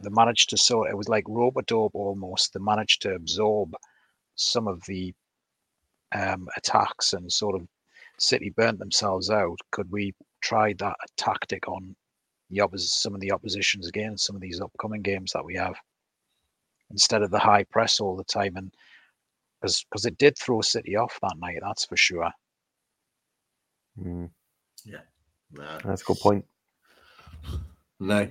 [0.00, 2.52] They managed to sort it was like rope a dope almost.
[2.52, 3.74] They managed to absorb
[4.34, 5.14] some of the
[6.14, 7.66] um, attacks and sort of
[8.18, 9.58] City burnt themselves out.
[9.70, 11.96] Could we try that tactic on
[12.50, 15.74] the oppos- some of the oppositions again, some of these upcoming games that we have,
[16.90, 18.56] instead of the high press all the time?
[18.56, 18.72] And
[19.60, 22.30] because it did throw City off that night, that's for sure.
[23.98, 24.30] Mm,
[25.54, 26.44] No, that's a good point.
[28.00, 28.28] no,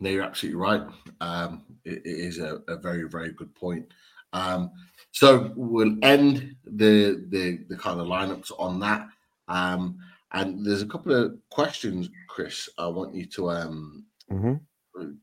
[0.00, 0.82] no, you're absolutely right.
[1.20, 3.86] Um, it, it is a, a very, very good point.
[4.32, 4.70] Um,
[5.12, 9.06] so we'll end the, the the kind of lineups on that.
[9.48, 9.98] Um,
[10.32, 12.68] and there's a couple of questions, Chris.
[12.78, 14.54] I want you to um, hmm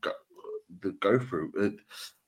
[0.00, 0.12] go,
[0.80, 1.52] the- go through.
[1.60, 1.70] Uh,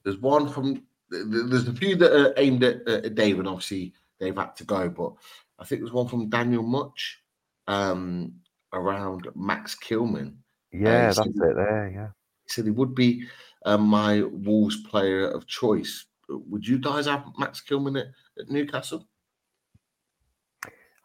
[0.05, 0.75] There's one from.
[1.11, 4.55] th- th- There's a few that are aimed at, at Dave, and obviously they've had
[4.57, 4.89] to go.
[4.91, 5.15] But
[5.59, 7.23] I think there's one from Daniel Much
[7.67, 8.35] um,
[8.75, 10.35] around Max Kilman.
[10.73, 11.91] Yeah, so- that's it there.
[11.95, 12.09] Yeah.
[12.47, 13.25] He said he would be
[13.65, 16.05] uh, my Wolves player of choice.
[16.29, 18.07] Would you guys have Max Kilman at,
[18.39, 19.09] at Newcastle?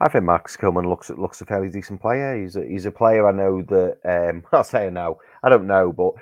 [0.01, 2.41] I think Max Kilman looks looks a fairly decent player.
[2.41, 3.97] He's a, he's a player I know that
[4.29, 5.19] um, I'll say I know.
[5.43, 6.13] I don't know, but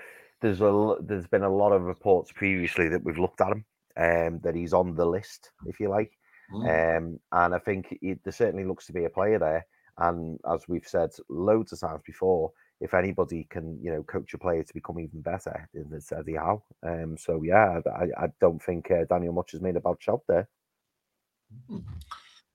[0.41, 3.65] there's a there's been a lot of reports previously that we've looked at him,
[3.97, 6.11] um, that he's on the list, if you like,
[6.53, 6.97] Mm.
[6.97, 9.65] um, and I think it, there certainly looks to be a player there.
[9.99, 14.37] And as we've said loads of times before, if anybody can you know coach a
[14.37, 16.63] player to become even better, it's Eddie Howe.
[16.83, 20.21] Um, so yeah, I, I don't think uh, Daniel Much has made a bad job
[20.27, 20.47] there.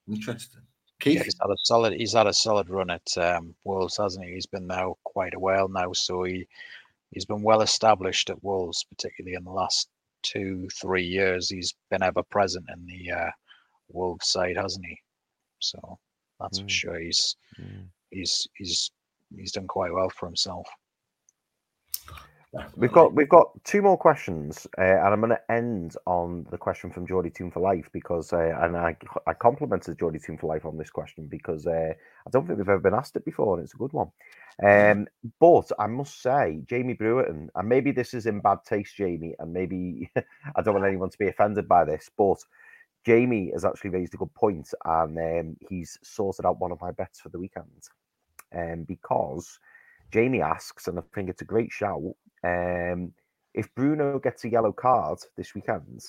[0.09, 0.63] Interesting.
[0.63, 1.25] Yeah, Keith?
[1.25, 1.93] he's had a solid.
[1.95, 4.35] He's had a solid run at um, Wolves, hasn't he?
[4.35, 6.47] He's been there quite a while now, so he
[7.11, 9.89] he's been well established at Wolves, particularly in the last
[10.23, 11.49] two, three years.
[11.49, 13.31] He's been ever present in the uh,
[13.89, 14.97] Wolves side, hasn't he?
[15.59, 15.99] So
[16.43, 16.71] that's for Mm.
[16.71, 16.99] sure.
[17.01, 17.89] He's Mm.
[18.11, 18.91] he's he's
[19.37, 20.69] he's done quite well for himself.
[22.77, 26.59] We've got we've got two more questions, uh, and I'm going to end on the
[26.59, 28.95] question from Geordie Team for Life because, uh, and I
[29.27, 31.95] I complimented Geordie Team for Life on this question because uh,
[32.27, 34.11] I don't think we've ever been asked it before, and it's a good one.
[34.63, 35.07] Um,
[35.41, 39.51] but I must say, Jamie Brewerton, and maybe this is in bad taste, Jamie, and
[39.51, 40.11] maybe
[40.55, 42.37] I don't want anyone to be offended by this, but
[43.05, 46.93] Jamie has actually raised a good point, and um, he's sorted out one of my
[46.93, 47.83] bets for the weekend,
[48.57, 49.59] um, because
[50.13, 52.03] Jamie asks, and I think it's a great shout.
[52.45, 53.13] Um,
[53.55, 56.05] if Bruno gets a yellow card this weekend,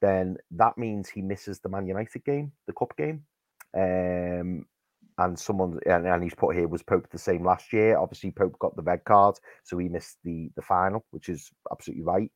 [0.00, 3.24] then that means he misses the Man United game, the cup game.
[3.74, 4.66] Um,
[5.18, 7.98] and someone and, and he's put here was Pope the same last year.
[7.98, 12.04] Obviously, Pope got the red card, so he missed the the final, which is absolutely
[12.04, 12.30] right.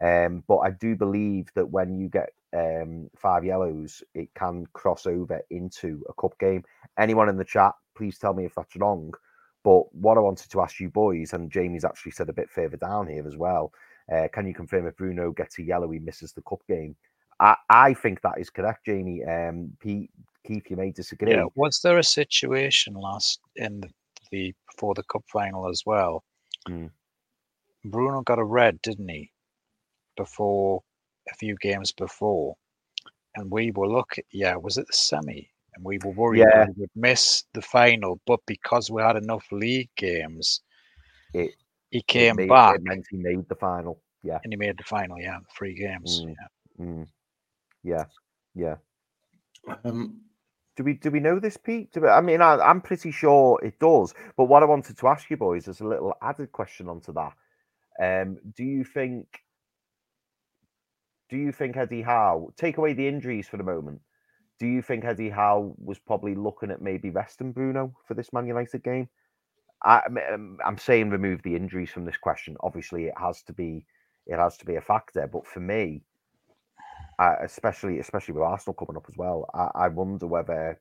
[0.00, 5.06] Um, but I do believe that when you get um, five yellows, it can cross
[5.06, 6.64] over into a cup game.
[6.98, 9.12] Anyone in the chat, please tell me if that's wrong.
[9.64, 12.76] But what I wanted to ask you boys, and Jamie's actually said a bit further
[12.76, 13.72] down here as well,
[14.12, 16.96] uh, can you confirm if Bruno gets a yellow, he misses the cup game?
[17.40, 19.24] I, I think that is correct, Jamie.
[19.24, 20.10] Um, Pete,
[20.46, 21.32] Keith, you may disagree.
[21.32, 23.88] Yeah, was there a situation last in the,
[24.30, 26.24] the before the cup final as well?
[26.66, 26.86] Hmm.
[27.84, 29.32] Bruno got a red, didn't he?
[30.16, 30.82] Before
[31.30, 32.56] a few games before,
[33.36, 34.24] and we were looking.
[34.32, 35.48] Yeah, was it the semi?
[35.74, 36.66] And we were worried Yeah.
[36.66, 40.60] that we would miss the final, but because we had enough league games,
[41.34, 41.54] It-
[41.90, 44.02] he It came made- back It meant he made the final.
[44.22, 44.38] Yeah.
[44.44, 45.18] and he made the final.
[45.18, 46.20] Yeah, three games.
[46.22, 46.34] Mm.
[46.78, 46.84] Yeah.
[46.84, 47.08] Mm.
[47.82, 48.04] Yeah.
[48.54, 48.76] Yeah.
[49.84, 50.20] Um,
[50.76, 51.92] Do we do we know this, Pete?
[51.92, 54.14] Do we, I mean, I, I'm pretty sure it does.
[54.36, 57.34] But what I wanted to ask you boys is a little added question onto that.
[58.00, 59.41] Um, do you think?
[61.32, 64.02] Do you think Eddie Howe take away the injuries for the moment?
[64.60, 68.46] Do you think Eddie Howe was probably looking at maybe resting Bruno for this Man
[68.46, 69.08] United game?
[69.82, 72.58] I, I'm- I'm saying remove the injuries from this question.
[72.60, 73.86] Obviously, it has to be
[74.26, 75.26] it has to be a factor.
[75.26, 76.04] But for me,
[77.18, 80.78] uh, especially especially with Arsenal coming up as well, I, I wonder whether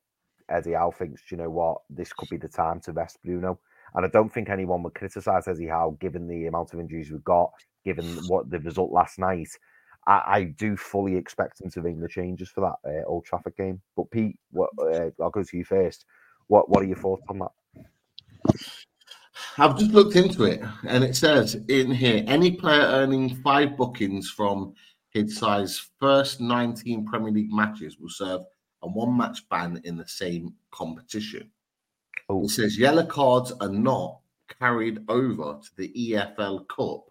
[0.49, 3.57] Eddie Howe thinks, you know what, this could be the time to rest Bruno.
[3.95, 7.23] And I don't think anyone would criticise Eddie Howe given the amount of injuries we've
[7.23, 7.53] got,
[7.85, 9.47] given what the result last night.
[10.07, 13.55] I, I do fully expect him to ring the changes for that uh, Old Trafford
[13.55, 13.81] game.
[13.95, 16.05] But Pete, what, uh, I'll go to you first.
[16.47, 17.51] What What are your thoughts on that?
[19.57, 24.29] I've just looked into it, and it says in here any player earning five bookings
[24.29, 24.73] from
[25.09, 28.41] his size first 19 Premier League matches will serve
[28.81, 31.51] a one match ban in the same competition.
[32.29, 32.45] Oh.
[32.45, 34.19] It says yellow cards are not
[34.59, 37.05] carried over to the EFL Cup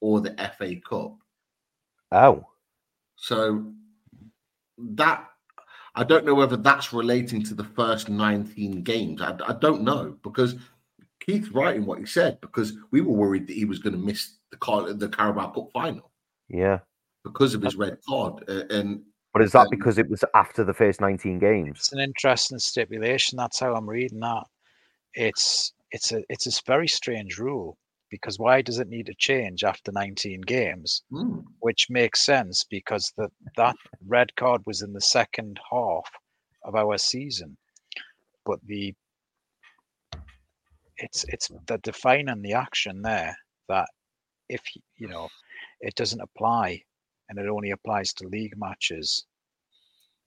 [0.00, 1.16] or the FA Cup.
[2.12, 2.46] Oh,
[3.16, 3.72] So
[4.78, 5.28] that
[5.94, 9.20] I don't know whether that's relating to the first 19 games.
[9.20, 10.54] I, I don't know because
[11.20, 13.98] Keith's right in what he said because we were worried that he was going to
[13.98, 16.10] miss the Car- the Carabao Cup final
[16.48, 16.78] yeah.
[17.24, 18.44] because of his red card.
[18.48, 19.02] Uh, and
[19.32, 21.78] But is that Um, because it was after the first 19 games?
[21.78, 23.36] It's an interesting stipulation.
[23.36, 24.44] That's how I'm reading that.
[25.14, 27.76] It's it's a it's a very strange rule
[28.10, 31.02] because why does it need to change after 19 games?
[31.10, 33.76] hmm, Which makes sense because the that
[34.06, 36.08] red card was in the second half
[36.64, 37.56] of our season,
[38.44, 38.94] but the
[40.98, 43.36] it's it's the defining the action there
[43.68, 43.88] that
[44.48, 44.62] if
[44.96, 45.28] you know
[45.80, 46.82] it doesn't apply
[47.28, 49.26] and it only applies to league matches.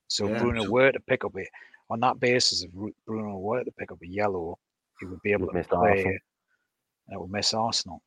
[0.08, 1.46] So Yeah, Bruno were to pick up a
[1.90, 2.70] on that basis, if
[3.06, 4.58] Bruno were to pick up a yellow,
[5.00, 6.18] he would be able to play Arsenal.
[7.08, 8.02] And it would miss Arsenal.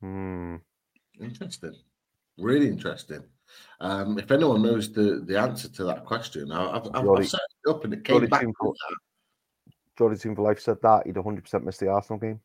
[0.00, 0.56] Hmm.
[1.20, 1.74] interesting,
[2.38, 3.22] really interesting.
[3.80, 7.28] Um, if anyone knows the, the answer to that question, I, I've, I've, Geordie- I've
[7.30, 8.40] searched it up and it came Geordie back.
[8.42, 8.74] Toon with for-
[9.96, 12.40] Geordie Toon for Life said that he'd 100% missed the Arsenal game.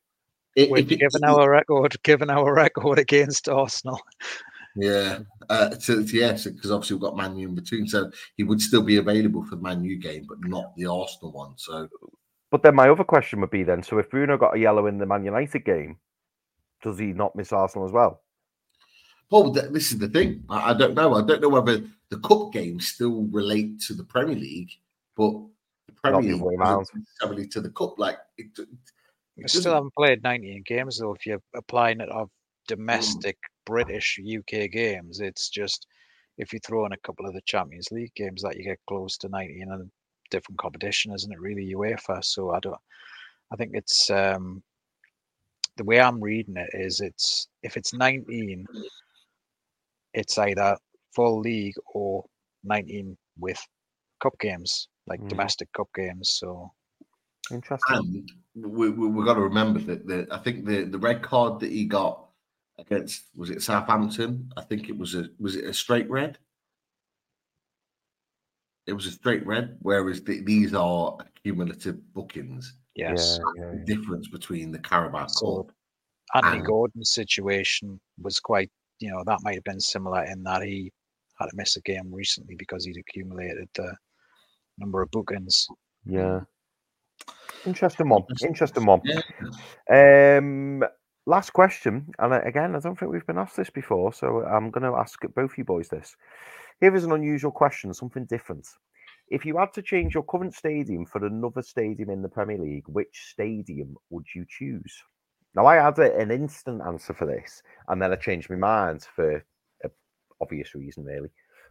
[0.56, 0.64] that.
[0.64, 4.00] If- Which, if it- given our record, given our record against Arsenal,
[4.76, 5.20] Yeah,
[5.50, 8.62] uh, to, to- yes, because obviously we've got Man U in between, so he would
[8.62, 11.54] still be available for the Man U game, but not the Arsenal one.
[11.58, 11.90] So
[12.52, 14.98] But then my other question would be then so if Bruno got a yellow in
[14.98, 15.98] the Man United game,
[16.84, 18.22] does he not miss Arsenal as well?
[19.30, 20.44] Well, this is the thing.
[20.50, 21.16] I, I don't know.
[21.16, 24.72] I don't know whether the cup games still relate to the Premier League,
[25.16, 25.32] but
[25.88, 27.98] the Premier the League other way doesn't necessarily to the cup.
[27.98, 28.68] Like it, it
[29.38, 31.14] we doesn't- still haven't played 19 games though.
[31.14, 32.30] If you're applying it of
[32.68, 33.74] domestic hmm.
[33.74, 35.88] British UK games, it's just
[36.38, 39.16] if you throw in a couple of the Champions League games that you get close
[39.20, 39.80] to 90 in a
[40.32, 41.40] different competition, isn't it?
[41.40, 42.24] Really UEFA.
[42.24, 42.76] So I don't.
[43.52, 44.64] I think it's um,
[45.78, 48.66] the way I'm reading it is it's if it's 19,
[50.14, 50.78] it's either
[51.14, 52.26] full league or
[52.64, 53.60] 19 with
[54.22, 55.30] cup games like Mm.
[55.30, 56.32] domestic cup games.
[56.40, 56.72] So
[57.52, 57.98] Interesting.
[57.98, 61.60] and we, we, we've got to remember that the, I think the, the red card
[61.60, 62.28] that he got
[62.78, 64.52] against was it Southampton?
[64.56, 66.38] I think it was a was it a straight red?
[68.88, 72.76] It was a straight red, whereas the, these are cumulative bookings.
[72.96, 73.40] yes.
[73.58, 73.96] Yeah, yeah, The yeah.
[73.96, 75.76] difference between the Carabao So- Cup.
[76.34, 80.62] Anthony And- Gordon's situation was quite, you know, that might have been similar in that
[80.64, 80.92] he
[81.40, 83.94] had to miss a game recently because he'd accumulated the
[84.78, 85.68] number of bookings.
[86.06, 86.42] Yeah.
[87.66, 88.24] Interesting one.
[88.42, 89.02] Interesting one.
[89.04, 90.38] Yeah.
[90.38, 90.84] Um,
[91.32, 94.84] last question, and again, I don't think we've been asked this before, so I'm going
[94.84, 96.18] to ask both you boys this.
[96.82, 98.68] Here is an unusual question, something different.
[99.30, 102.84] If you had to change your current stadium for another stadium in the Premier League,
[102.88, 104.94] which stadium would you choose?
[105.56, 109.38] Now, I had an instant answer for this, and then I changed my mind for
[109.86, 109.90] a
[110.42, 111.30] obvious reason, really.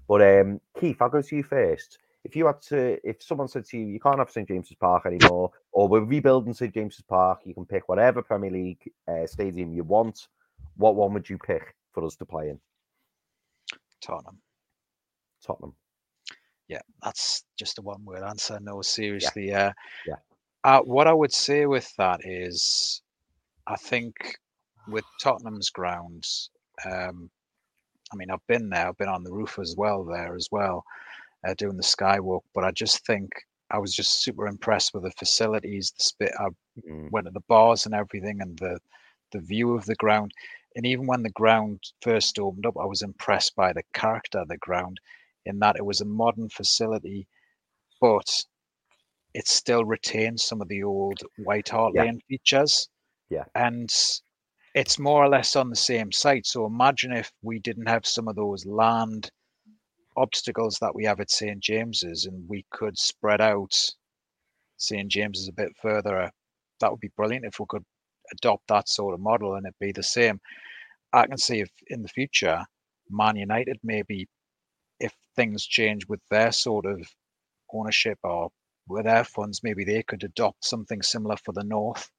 [0.08, 1.98] But um, Keith, I'll go to you first.
[2.24, 5.06] If you had to, if someone said to you, you can't have St James's Park
[5.06, 9.72] anymore, or we're rebuilding St James's Park, you can pick whatever Premier League uh, stadium
[9.72, 10.28] you want.
[10.76, 12.60] What one would you pick for us to play in?
[14.02, 14.38] Tottenham.
[15.44, 15.74] Tottenham.
[16.68, 18.58] Yeah, that's just a one word answer.
[18.60, 19.52] No, seriously.
[19.52, 19.72] Uh,
[20.06, 20.16] Yeah.
[20.62, 23.02] Uh, what I would say with that is,
[23.66, 24.14] I think
[24.88, 26.50] with Tottenham's grounds,
[26.84, 27.30] um,
[28.12, 30.84] I mean, I've been there, I've been on the roof as well there as well,
[31.46, 33.30] uh, doing the skywalk, but I just think
[33.70, 36.32] I was just super impressed with the facilities, the spit.
[36.38, 36.48] I
[36.88, 37.08] Mm.
[37.10, 38.78] went to the bars and everything, and the
[39.32, 40.32] the view of the ground.
[40.76, 44.48] And even when the ground first opened up, I was impressed by the character of
[44.48, 44.98] the ground,
[45.46, 47.26] in that it was a modern facility,
[48.00, 48.44] but
[49.34, 52.02] it still retains some of the old White Hart Yeah.
[52.04, 52.88] Lane features.
[53.30, 53.44] Yeah.
[53.54, 53.90] And
[54.74, 56.46] it's more or less on the same site.
[56.46, 59.30] So imagine if we didn't have some of those land
[60.20, 61.60] obstacles that we have at St.
[61.60, 63.74] James's and we could spread out
[64.78, 65.10] St.
[65.10, 66.20] James's a bit further.
[66.22, 66.30] uh,
[66.80, 67.84] That would be brilliant if we could
[68.32, 70.40] adopt that sort of model and it be the same.
[71.12, 72.64] I can see if in the future
[73.10, 74.28] Man United maybe
[75.00, 77.00] if things change with their sort of
[77.72, 78.50] ownership or
[78.88, 82.10] with their funds, maybe they could adopt something similar for the north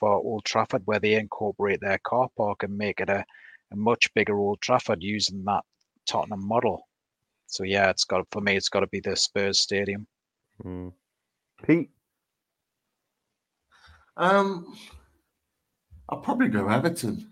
[0.00, 3.24] for Old Trafford where they incorporate their car park and make it a,
[3.72, 5.62] a much bigger Old Trafford using that
[6.06, 6.84] Tottenham model.
[7.52, 10.06] So yeah, it's got for me it's gotta be the Spurs stadium.
[10.64, 10.92] Mm.
[11.66, 11.90] Pete,
[14.16, 14.74] Um,
[16.08, 17.30] I'll probably go Everton.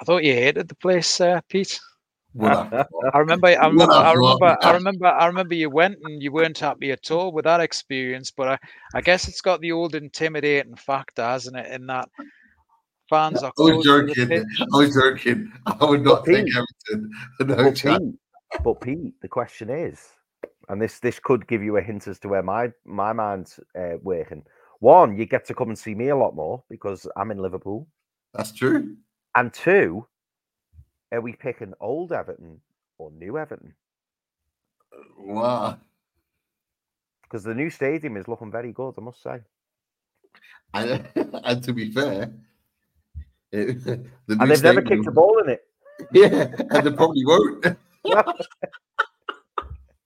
[0.00, 1.80] I thought you hated the place, uh, Pete.
[2.34, 2.84] Would I?
[3.14, 6.58] I remember, I remember, I remember, I remember, I remember you went and you weren't
[6.58, 8.30] happy at all with that experience.
[8.30, 8.58] But I,
[8.94, 11.72] I guess it's got the old intimidating factor, hasn't it?
[11.72, 12.08] In that
[13.08, 14.46] fans are I was close to the joking.
[14.72, 15.52] I was joking.
[15.66, 17.12] I would not But take Pete- Everton.
[17.40, 17.74] No but.
[17.74, 18.14] Pete,
[18.64, 20.00] but Pete, the question is,
[20.68, 23.96] and this this could give you a hint as to where my my mind's uh,
[24.02, 24.42] working.
[24.80, 27.86] One, you get to come and see me a lot more because I'm in Liverpool,
[28.34, 28.96] That's true.
[29.34, 30.06] and two,
[31.12, 32.60] are we picking old Everton
[32.98, 33.74] or new Everton?
[35.18, 35.78] Wow.
[37.22, 39.38] Because the new stadium is looking very good, I must say.
[40.74, 41.08] And,
[41.44, 42.30] and to be fair,
[43.52, 45.60] it, the And they've never kicked a ball in it.
[46.12, 47.62] Yeah, and they probably won't.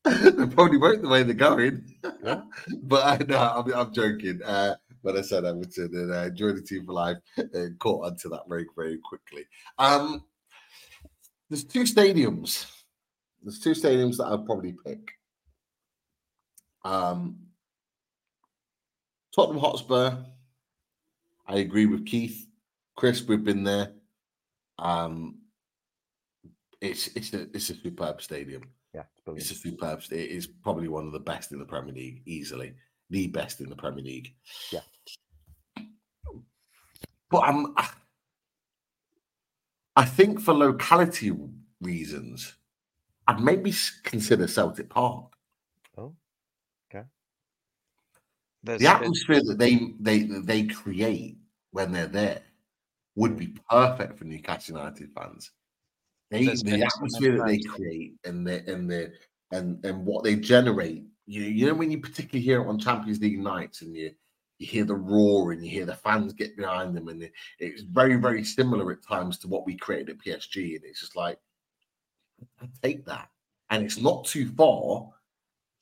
[0.05, 1.85] they probably won't the way they're going.
[2.23, 2.43] Yeah.
[2.83, 4.41] but I know I'm, I'm joking.
[4.45, 8.29] Uh, but I said Everton and uh, joined the team for life and caught onto
[8.31, 9.45] that very, very quickly.
[9.79, 10.25] Um,
[11.49, 12.71] there's two stadiums.
[13.43, 15.13] There's two stadiums that I'd probably pick.
[16.85, 17.39] Um,
[19.35, 20.19] Tottenham Hotspur.
[21.47, 22.47] I agree with Keith.
[23.01, 23.93] Chris, we've been there.
[24.79, 25.39] Um,
[26.83, 28.65] it's it's a it's a superb stadium.
[28.93, 29.51] Yeah, it's.
[29.51, 30.03] It's a superb.
[30.11, 32.75] It is probably one of the best in the Premier League, easily
[33.09, 34.35] the best in the Premier League.
[34.71, 34.81] Yeah.
[37.31, 37.75] But I'm.
[39.97, 41.33] I think for locality
[41.81, 42.53] reasons,
[43.27, 43.73] I'd maybe
[44.05, 45.33] consider Celtic Park.
[45.97, 46.15] Oh,
[46.95, 47.07] okay.
[48.63, 51.39] There's The been- atmosphere that they they that they create
[51.71, 52.43] when they're there
[53.17, 55.51] would be perfect for Newcastle United fans.
[56.31, 59.13] They, the atmosphere that they create and the and the
[59.51, 61.05] and and what they generate.
[61.27, 64.13] You you know when you particularly hear it on Champions League nights and you
[64.59, 67.83] you hear the roar and you hear the fans get behind them and it, it's
[67.83, 71.39] very very similar at times to what we created at PSG and it's just like
[72.61, 73.31] I take that
[73.71, 75.09] and it's not too far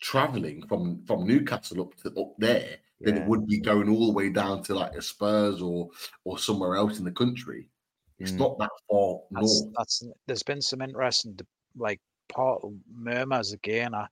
[0.00, 3.22] traveling from from Newcastle up to up there than Yeah.
[3.22, 5.90] it would be going all the way down to like a Spurs or
[6.24, 7.70] or somewhere else in the country.
[8.18, 8.38] It's Mm.
[8.38, 9.74] not that far that's, north.
[9.76, 11.46] that's there's been some interesting de-
[11.76, 12.60] like part
[12.92, 14.06] murmurs again I,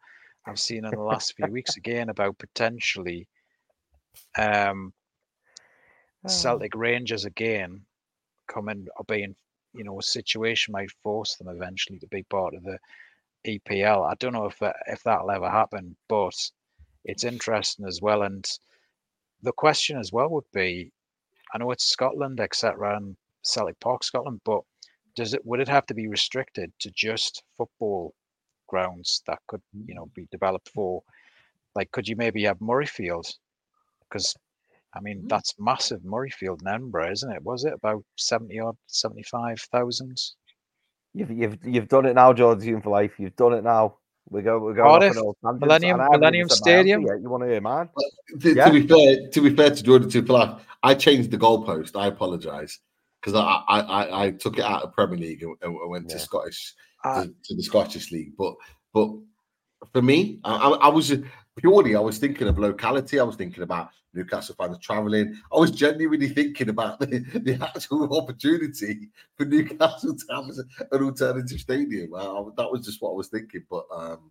[0.47, 3.27] I've seen in the last few weeks again about potentially
[4.39, 4.93] um
[6.25, 6.29] Oh.
[6.29, 7.85] Celtic Rangers again
[8.49, 9.37] coming or being
[9.75, 12.79] you know a situation might force them eventually to be part of the
[13.47, 14.05] EPL.
[14.11, 16.35] I don't know if that, if that'll ever happen, but
[17.05, 18.23] it's interesting as well.
[18.23, 18.45] And
[19.43, 20.93] the question as well would be,
[21.55, 24.63] I know it's Scotland, etc., and Celtic Park, Scotland, but
[25.15, 28.15] does it would it have to be restricted to just football
[28.69, 31.03] grounds that could you know be developed for?
[31.75, 33.33] Like, could you maybe have Murrayfield?
[34.09, 34.35] Because
[34.95, 35.29] I mean, hmm.
[35.29, 37.43] that's massive Murrayfield in Edinburgh, isn't it?
[37.43, 40.17] Was it about 70 odd, 75,000?
[41.15, 43.13] You've you've you've done it now, Jordan for life.
[43.19, 43.99] You've done it now.
[44.29, 46.49] We go we're going Cardiff, off on all tangents, Millennium- and I haven't even Millennium
[46.49, 47.03] said my answer Stadium.
[47.03, 47.21] yet.
[47.23, 47.89] You want to hear mine?
[48.41, 48.65] To, Yeah.
[48.67, 51.97] to be fair, to be fair to Jordan to life, I changed the goalpost.
[51.97, 52.79] I apologize.
[53.21, 56.19] because I, I I I took it out of Premier League and, and went to
[56.19, 56.75] Scottish
[57.05, 58.33] Uh, to, to the Scottish League.
[58.37, 58.55] But
[58.93, 59.11] but
[59.93, 61.13] for me, I, I, I was
[61.57, 63.19] purely I was thinking of locality.
[63.19, 65.37] I was thinking about Newcastle fans traveling.
[65.53, 70.45] I was genuinely thinking about the, the actual opportunity for Newcastle to have
[70.93, 72.15] an alternative stadium.
[72.15, 73.65] I, I- that was just what I was thinking.
[73.71, 74.31] But um,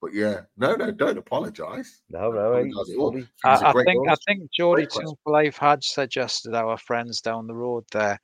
[0.00, 2.02] but yeah, no, no, don't apologise.
[2.10, 3.10] No, no, hey, Apologise it's at all.
[3.12, 3.20] funny.
[3.22, 6.76] It's a I, I great think I think Geordie Great for Life had suggested our
[6.76, 8.18] friends down the road there,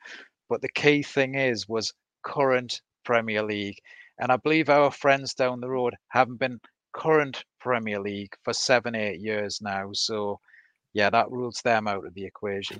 [0.48, 1.93] but the key thing is was
[2.23, 3.78] current Premier League,
[4.19, 6.61] and I believe our friends down the road haven't been
[6.93, 9.91] current Premier League for seven eight years now.
[9.93, 10.41] So
[10.93, 12.78] yeah, that rules them out of the equation.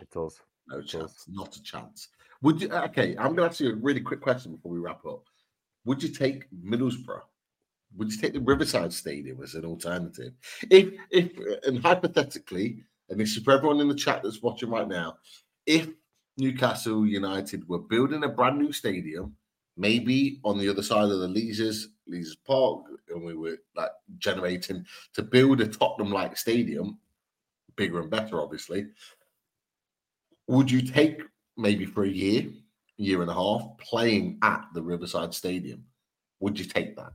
[0.00, 0.38] It does.
[0.68, 0.90] No does.
[0.90, 2.08] chance, not a chance.
[2.42, 2.72] Would you?
[2.72, 5.22] Okay, I'm going to ask you a really quick question before we wrap up.
[5.84, 7.22] Would you take Middlesbrough?
[7.96, 10.32] Would you take the Riverside Stadium as an alternative?
[10.70, 11.32] If, if,
[11.66, 15.18] and hypothetically, and this is for everyone in the chat that's watching right now,
[15.66, 15.88] if
[16.38, 19.36] Newcastle United were building a brand new stadium,
[19.76, 24.84] maybe on the other side of the Leazes, Leazes Park, and we were like generating
[25.14, 26.98] to build a Tottenham-like stadium,
[27.76, 28.86] bigger and better, obviously
[30.48, 31.22] would you take
[31.56, 32.44] maybe for a year,
[32.96, 35.84] year and a half, playing at the Riverside Stadium?
[36.40, 37.12] Would you take that?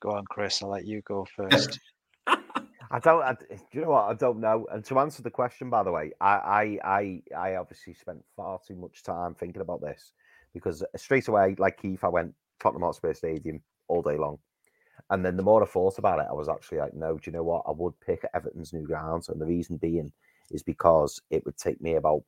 [0.00, 0.62] Go on, Chris.
[0.62, 1.78] I'll let you go first.
[2.26, 3.22] I don't.
[3.22, 4.04] I, do you know what?
[4.04, 4.66] I don't know.
[4.72, 8.58] And to answer the question, by the way, I, I, I, I obviously spent far
[8.66, 10.12] too much time thinking about this
[10.54, 14.38] because straight away, like Keith, I went Tottenham Hotspur Stadium all day long,
[15.10, 17.14] and then the more I thought about it, I was actually like, no.
[17.14, 17.64] Do you know what?
[17.66, 20.12] I would pick Everton's new grounds, and the reason being
[20.50, 22.22] is because it would take me about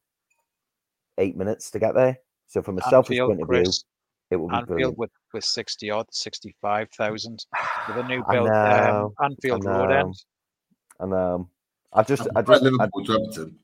[1.19, 2.19] eight minutes to get there.
[2.48, 3.85] So from a selfish Anfield, point of view, Chris.
[4.31, 4.98] it would be Anfield brilliant.
[4.98, 7.44] with with sixty odd, sixty five thousand
[7.89, 8.48] with a new I build.
[8.48, 10.15] Um, Anfield I Road end.
[11.01, 11.48] And um,
[11.93, 13.59] I just, I prefer just, I, Liverpool to Everton.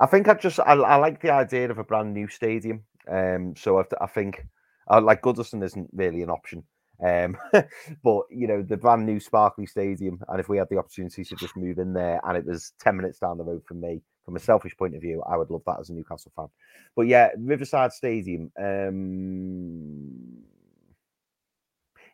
[0.00, 2.82] I think I just I, I like the idea of a brand new stadium.
[3.08, 4.46] Um, so I, I think
[4.90, 6.64] uh, like Goodison isn't really an option.
[7.04, 7.36] Um,
[8.04, 11.36] but you know the brand new sparkly stadium, and if we had the opportunity to
[11.36, 14.36] just move in there, and it was ten minutes down the road from me, from
[14.36, 16.48] a selfish point of view, I would love that as a Newcastle fan.
[16.96, 18.52] But yeah, Riverside Stadium.
[18.58, 20.44] Um,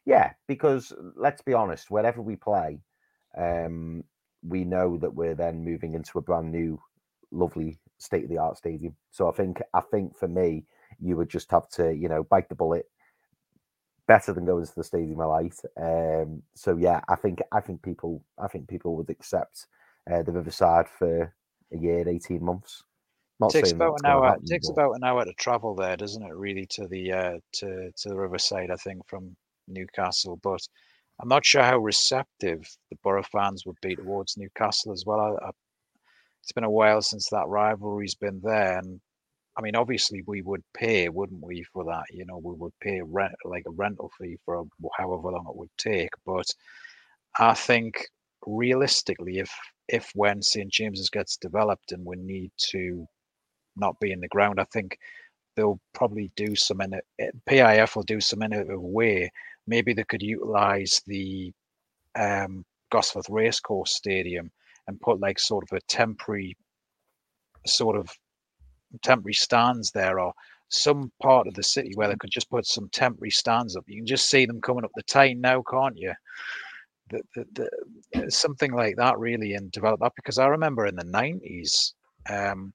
[0.07, 2.81] yeah, because let's be honest, wherever we play,
[3.37, 4.03] um,
[4.43, 6.81] we know that we're then moving into a brand new,
[7.31, 8.97] lovely state of the art stadium.
[9.11, 10.65] So I think I think for me,
[11.01, 12.87] you would just have to, you know, bite the bullet.
[14.07, 15.55] Better than going to the stadium like.
[15.81, 19.67] Um, so yeah, I think I think people I think people would accept
[20.11, 21.33] uh, the Riverside for
[21.73, 22.83] a year, eighteen months.
[23.39, 24.27] Not takes about an hour.
[24.27, 26.35] happen, It takes but- about an hour to travel there, doesn't it?
[26.35, 29.37] Really, to the uh, to to the Riverside, I think from
[29.69, 30.41] Newcastle.
[30.43, 30.61] But
[31.21, 35.21] I'm not sure how receptive the Boro fans would be towards Newcastle as well.
[35.21, 35.51] I, I,
[36.43, 39.01] it's been a while since that rivalry's been there, and
[39.61, 42.05] I mean, obviously, we would pay, wouldn't we, for that?
[42.11, 44.65] You know, we would pay rent like a rental fee for
[44.97, 46.09] however long it would take.
[46.25, 46.47] But
[47.39, 48.07] I think
[48.47, 49.53] realistically, if
[49.87, 53.05] if when St James's gets developed and we need to
[53.77, 54.97] not be in the ground, I think
[55.57, 57.35] they'll probably do some in it.
[57.47, 59.31] PIF will do some in innovative way.
[59.67, 61.53] Maybe they could utilize the
[62.15, 64.51] um, Gosforth Racecourse Stadium
[64.87, 66.57] and put like sort of a temporary
[67.67, 68.11] sort of
[69.03, 70.33] temporary stands there or
[70.69, 73.85] some part of the city where they could just put some temporary stands up.
[73.89, 76.13] You can just see them coming up the Tyne now, can't you?
[77.11, 77.69] The, the,
[78.13, 81.93] the, something like that really and develop that because I remember in the 90s
[82.29, 82.73] um,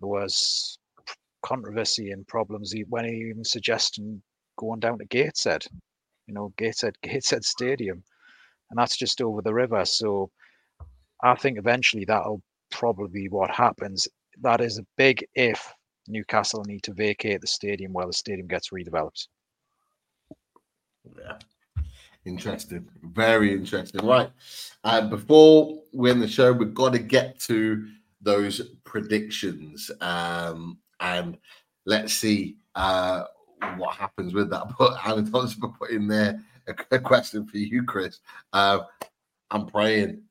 [0.00, 0.78] there was
[1.42, 4.20] controversy and problems when he even suggested
[4.56, 5.64] going down to Gateshead,
[6.26, 8.02] you know, Gateshead, Gateshead Stadium,
[8.70, 9.84] and that's just over the river.
[9.84, 10.30] So
[11.22, 14.08] I think eventually that'll probably be what happens.
[14.42, 15.72] That is a big if
[16.08, 19.28] Newcastle need to vacate the stadium while the stadium gets redeveloped.
[21.18, 21.38] Yeah.
[22.24, 22.88] Interesting.
[23.02, 24.06] Very interesting.
[24.06, 24.30] Right.
[24.82, 27.86] Uh, before we end the show, we've got to get to
[28.22, 29.90] those predictions.
[30.00, 31.36] Um, and
[31.84, 33.24] let's see uh,
[33.76, 34.72] what happens with that.
[34.78, 38.20] But Anato's put in there a, a question for you, Chris.
[38.52, 38.80] Uh,
[39.50, 40.22] I'm praying.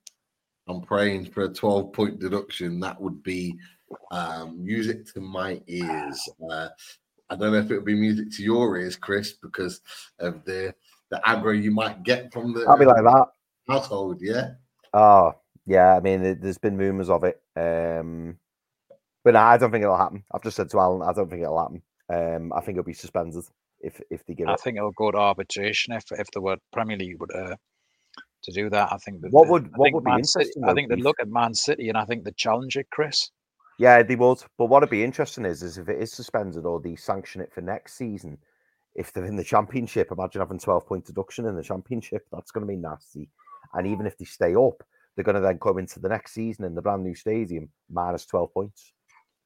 [0.68, 2.80] I'm praying for a 12 point deduction.
[2.80, 3.58] That would be
[4.12, 6.20] um, music to my ears.
[6.52, 6.70] Uh,
[7.30, 9.82] I don't know if it would be music to your ears, Chris, because
[10.20, 10.74] of the
[11.10, 13.28] the aggro you might get from the I'll be like that.
[13.68, 14.20] household.
[14.22, 14.52] Yeah.
[14.94, 15.34] Oh,
[15.66, 15.96] yeah.
[15.96, 17.40] I mean, there's been rumours of it.
[17.56, 18.38] Um,
[19.24, 20.24] but no, I don't think it'll happen.
[20.34, 21.82] I've just said to Alan, I don't think it'll happen.
[22.12, 23.44] Um, I think it'll be suspended
[23.80, 24.60] if if they give I it.
[24.62, 27.56] think it'll go to arbitration if if the word Premier League would uh,
[28.44, 28.92] to do that.
[28.92, 30.90] I think that What would- I what think would be Man City, interesting I think
[30.90, 33.30] they look at Man City and I think they challenge it, Chris.
[33.80, 34.40] Yeah, they would.
[34.58, 37.62] But what'd be interesting is, is if it is suspended or they sanction it for
[37.62, 38.38] next season,
[38.96, 42.28] if they're in the championship, imagine having 12 point deduction in the championship.
[42.32, 43.30] That's going to be nasty.
[43.74, 44.84] And even if they stay up,
[45.16, 48.26] they're going to then come into the next season in the brand new stadium minus
[48.26, 48.94] 12 points.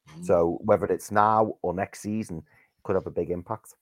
[0.09, 0.25] Mm.
[0.25, 3.73] So whether it's now or next season, it could have a big impact.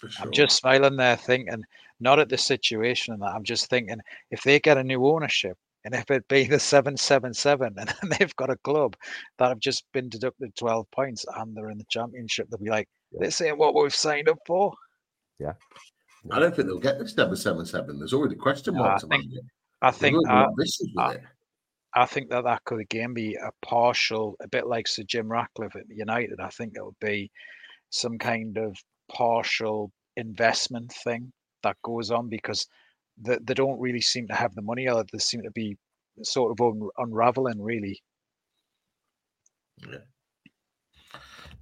[0.00, 0.10] Sure.
[0.20, 1.64] I'm just smiling there, thinking
[2.00, 3.34] not at the situation and that.
[3.34, 4.00] I'm just thinking
[4.30, 5.56] if they get a new ownership
[5.86, 8.96] and if it be the 777 and then they've got a club
[9.38, 12.88] that have just been deducted 12 points and they're in the championship, they'll be like,
[13.12, 14.74] this ain't what we've signed up for.
[15.38, 15.52] Yeah
[16.32, 17.98] i don't think they'll get the 777.
[17.98, 19.44] There's already question No, I marks about think- it.
[19.82, 21.20] I think already uh, got issues with uh, it.
[21.94, 25.76] I think that that could again be a partial, a bit like Sir Jim Ratcliffe
[25.76, 26.40] at United.
[26.40, 27.30] I think it would be
[27.90, 28.76] some kind of
[29.10, 31.32] partial investment thing
[31.62, 32.66] that goes on because
[33.18, 35.76] they, they don't really seem to have the money or they seem to be
[36.22, 38.02] sort of un- unraveling really.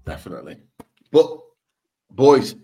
[0.04, 0.58] Definitely.
[1.10, 1.38] But
[2.10, 2.56] boys,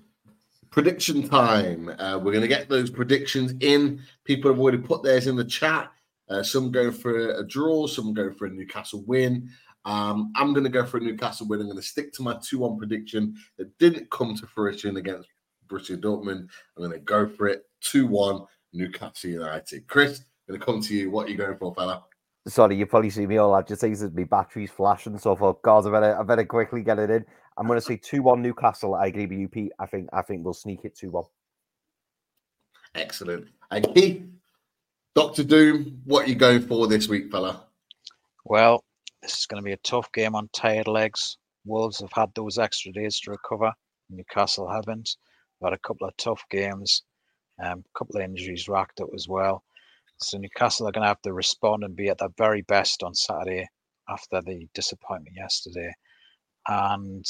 [0.71, 1.89] prediction time.
[1.99, 4.01] Uh, we're going to get those predictions in.
[4.25, 5.91] People have already put theirs in the chat.
[6.29, 9.51] Uh, some go for a draw, some go for a Newcastle win.
[9.85, 11.61] Um, I'm going to go for a Newcastle win.
[11.61, 15.29] I'm going to stick to my 2 1 prediction that didn't come to fruition against
[15.67, 16.49] Borussia Dortmund.
[16.77, 19.87] I'm going to go for it 2 1 Newcastle United.
[19.87, 21.11] Chris, I'm going to come to you.
[21.11, 22.05] What are you going for, fella?
[22.47, 24.17] Sorry, you probably see me all agitated.
[24.17, 27.25] My battery's flashing, so I thought, God, I better, I better quickly get it in.
[27.57, 28.95] I'm going to say two one Newcastle.
[28.95, 29.73] I agree with you, Pete.
[29.79, 31.25] I think, I think we'll sneak it two one.
[32.95, 33.49] Excellent.
[33.71, 34.23] And Keith,
[35.15, 37.67] Doctor Doom, what are you going for this week, fella?
[38.47, 38.83] Well,
[39.23, 41.37] this is going to be a tough game on tired legs.
[41.67, 43.73] Wolves have had those extra days to recover.
[44.09, 45.17] Newcastle haven't.
[45.61, 47.03] They've had a couple of tough games,
[47.63, 49.63] um, a couple of injuries racked up as well.
[50.19, 53.15] So Newcastle are going to have to respond and be at their very best on
[53.15, 53.67] Saturday
[54.09, 55.93] after the disappointment yesterday,
[56.69, 57.25] and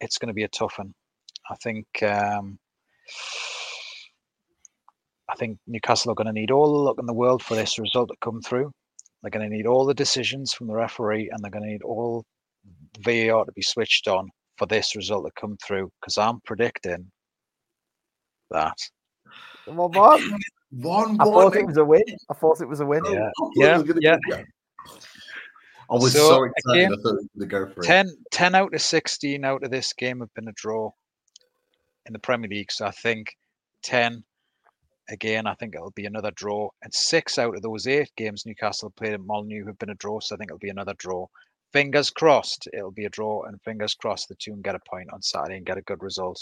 [0.00, 0.92] it's going to be a tough one.
[1.50, 1.86] I think.
[2.02, 2.58] Um,
[5.28, 7.78] I think Newcastle are going to need all the luck in the world for this
[7.78, 8.70] result to come through.
[9.22, 11.82] They're going to need all the decisions from the referee, and they're going to need
[11.82, 12.24] all
[13.00, 14.28] VAR to be switched on
[14.58, 15.90] for this result to come through.
[16.00, 17.10] Because I'm predicting
[18.50, 18.76] that.
[19.66, 20.20] Well, what?
[20.70, 22.02] One, I thought it was a win.
[22.30, 23.02] I thought it was a win.
[23.04, 23.12] Oh,
[23.56, 24.42] Yeah, I yeah, yeah.
[25.90, 26.84] I was So, so, excited.
[26.84, 27.86] again, I thought it was to go for it.
[27.86, 30.90] 10, 10 out of 16 out of this game have been a draw
[32.06, 32.72] in the Premier League.
[32.72, 33.36] So I think
[33.82, 34.24] 10,
[35.10, 36.70] again, I think it'll be another draw.
[36.82, 40.20] And six out of those eight games Newcastle played at Molineux have been a draw.
[40.20, 41.26] So I think it'll be another draw.
[41.72, 43.42] Fingers crossed it'll be a draw.
[43.42, 46.02] And fingers crossed the two can get a point on Saturday and get a good
[46.02, 46.40] result.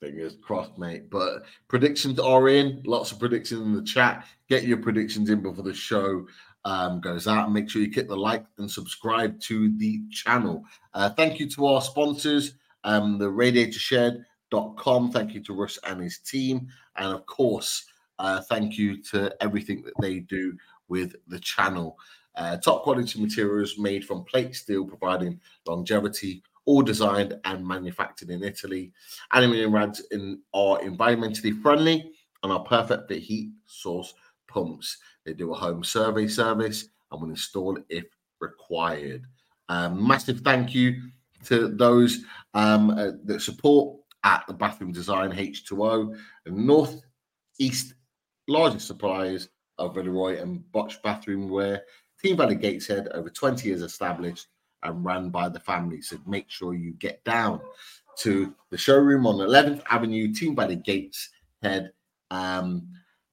[0.00, 1.10] Fingers crossed, mate.
[1.10, 2.82] But predictions are in.
[2.84, 4.26] Lots of predictions in the chat.
[4.48, 6.26] Get your predictions in before the show
[6.64, 7.46] um, goes out.
[7.46, 10.64] And make sure you click the like and subscribe to the channel.
[10.94, 12.54] Uh, thank you to our sponsors,
[12.84, 15.10] um, the radiatorshed.com.
[15.10, 16.68] Thank you to Russ and his team.
[16.96, 17.84] And of course,
[18.20, 20.56] uh, thank you to everything that they do
[20.88, 21.98] with the channel.
[22.36, 28.44] Uh, top quality materials made from plate steel, providing longevity, all designed and manufactured in
[28.44, 28.92] Italy.
[29.32, 32.12] Aluminium rads in, are environmentally friendly
[32.42, 34.12] and are perfect for heat source
[34.48, 34.98] pumps.
[35.24, 38.04] They do a home survey service and will install if
[38.40, 39.24] required.
[39.70, 41.04] Um, massive thank you
[41.46, 42.18] to those
[42.52, 47.94] um, uh, that support at the Bathroom Design H2O, the Northeast
[48.46, 51.82] largest suppliers of Villeroy and Boch bathroom wear.
[52.22, 54.48] Team Valley Gateshead, over 20 years established
[54.82, 56.00] and run by the family.
[56.00, 57.60] So make sure you get down
[58.18, 61.92] to the showroom on 11th Avenue, Team Valley Gateshead,
[62.30, 62.88] um,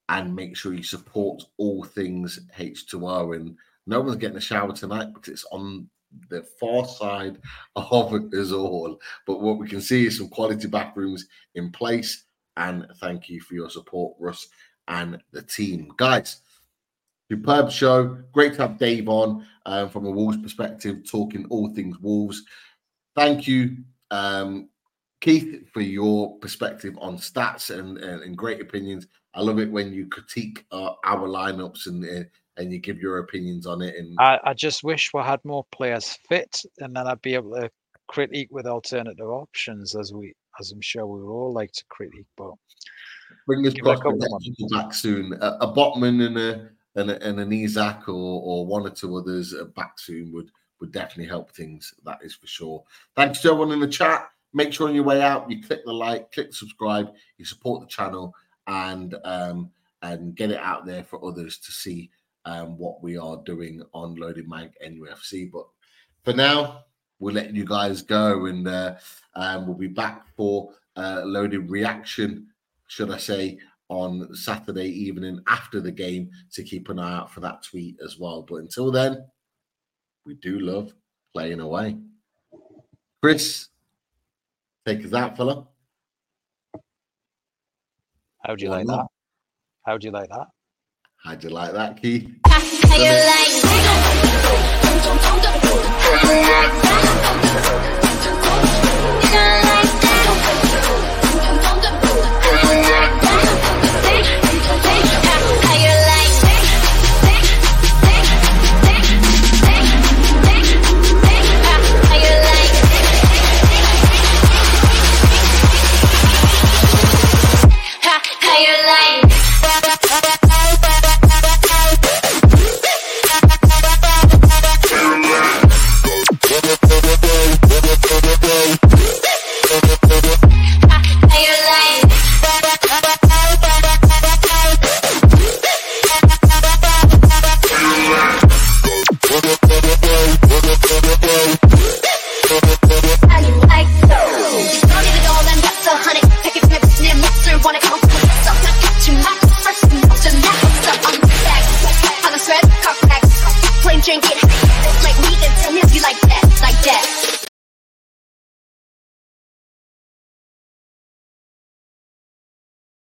[0.09, 3.35] and make sure you support all things H2O.
[3.35, 3.57] And
[3.87, 5.89] no one's getting a shower tonight because it's on
[6.29, 7.39] the far side
[7.75, 8.99] of us all.
[9.25, 12.25] But what we can see is some quality bathrooms in place.
[12.57, 14.47] And thank you for your support, Russ
[14.87, 15.91] and the team.
[15.97, 16.41] Guys,
[17.31, 18.17] superb show.
[18.31, 22.43] Great to have Dave on um, from a Wolves perspective, talking all things Wolves.
[23.15, 23.77] Thank you,
[24.11, 24.69] um,
[25.21, 29.07] Keith, for your perspective on stats and, and, and great opinions.
[29.33, 32.23] I love it when you critique uh, our lineups and uh,
[32.57, 33.95] and you give your opinions on it.
[33.95, 37.51] And I, I just wish we had more players fit and then I'd be able
[37.55, 37.69] to
[38.07, 42.27] critique with alternative options as we as I'm sure we would all like to critique,
[42.37, 42.51] but
[43.49, 45.33] fingers a crossed we couple get of people back soon.
[45.41, 49.53] A, a Botman and a and, and an Isak or, or one or two others
[49.75, 51.93] back soon would would definitely help things.
[52.03, 52.83] That is for sure.
[53.15, 54.29] Thanks to everyone in the chat.
[54.53, 57.87] Make sure on your way out you click the like, click subscribe, you support the
[57.87, 58.33] channel,
[58.67, 62.09] and um, and get it out there for others to see
[62.45, 65.51] um, what we are doing on Loaded Mag NUFC.
[65.51, 65.65] But
[66.23, 66.83] for now,
[67.19, 68.95] we're letting you guys go and uh,
[69.35, 72.47] um, we'll be back for uh, Loaded Reaction,
[72.87, 73.57] should I say,
[73.89, 78.17] on Saturday evening after the game to keep an eye out for that tweet as
[78.19, 78.41] well.
[78.41, 79.25] But until then,
[80.25, 80.93] we do love
[81.33, 81.97] playing away.
[83.21, 83.67] Chris,
[84.85, 85.67] take us out, fella.
[88.45, 88.97] How'd you Why like not?
[88.97, 89.07] that?
[89.91, 90.47] How'd you like that?
[91.23, 92.29] How'd you like that, Keith?
[92.47, 93.65] How you like?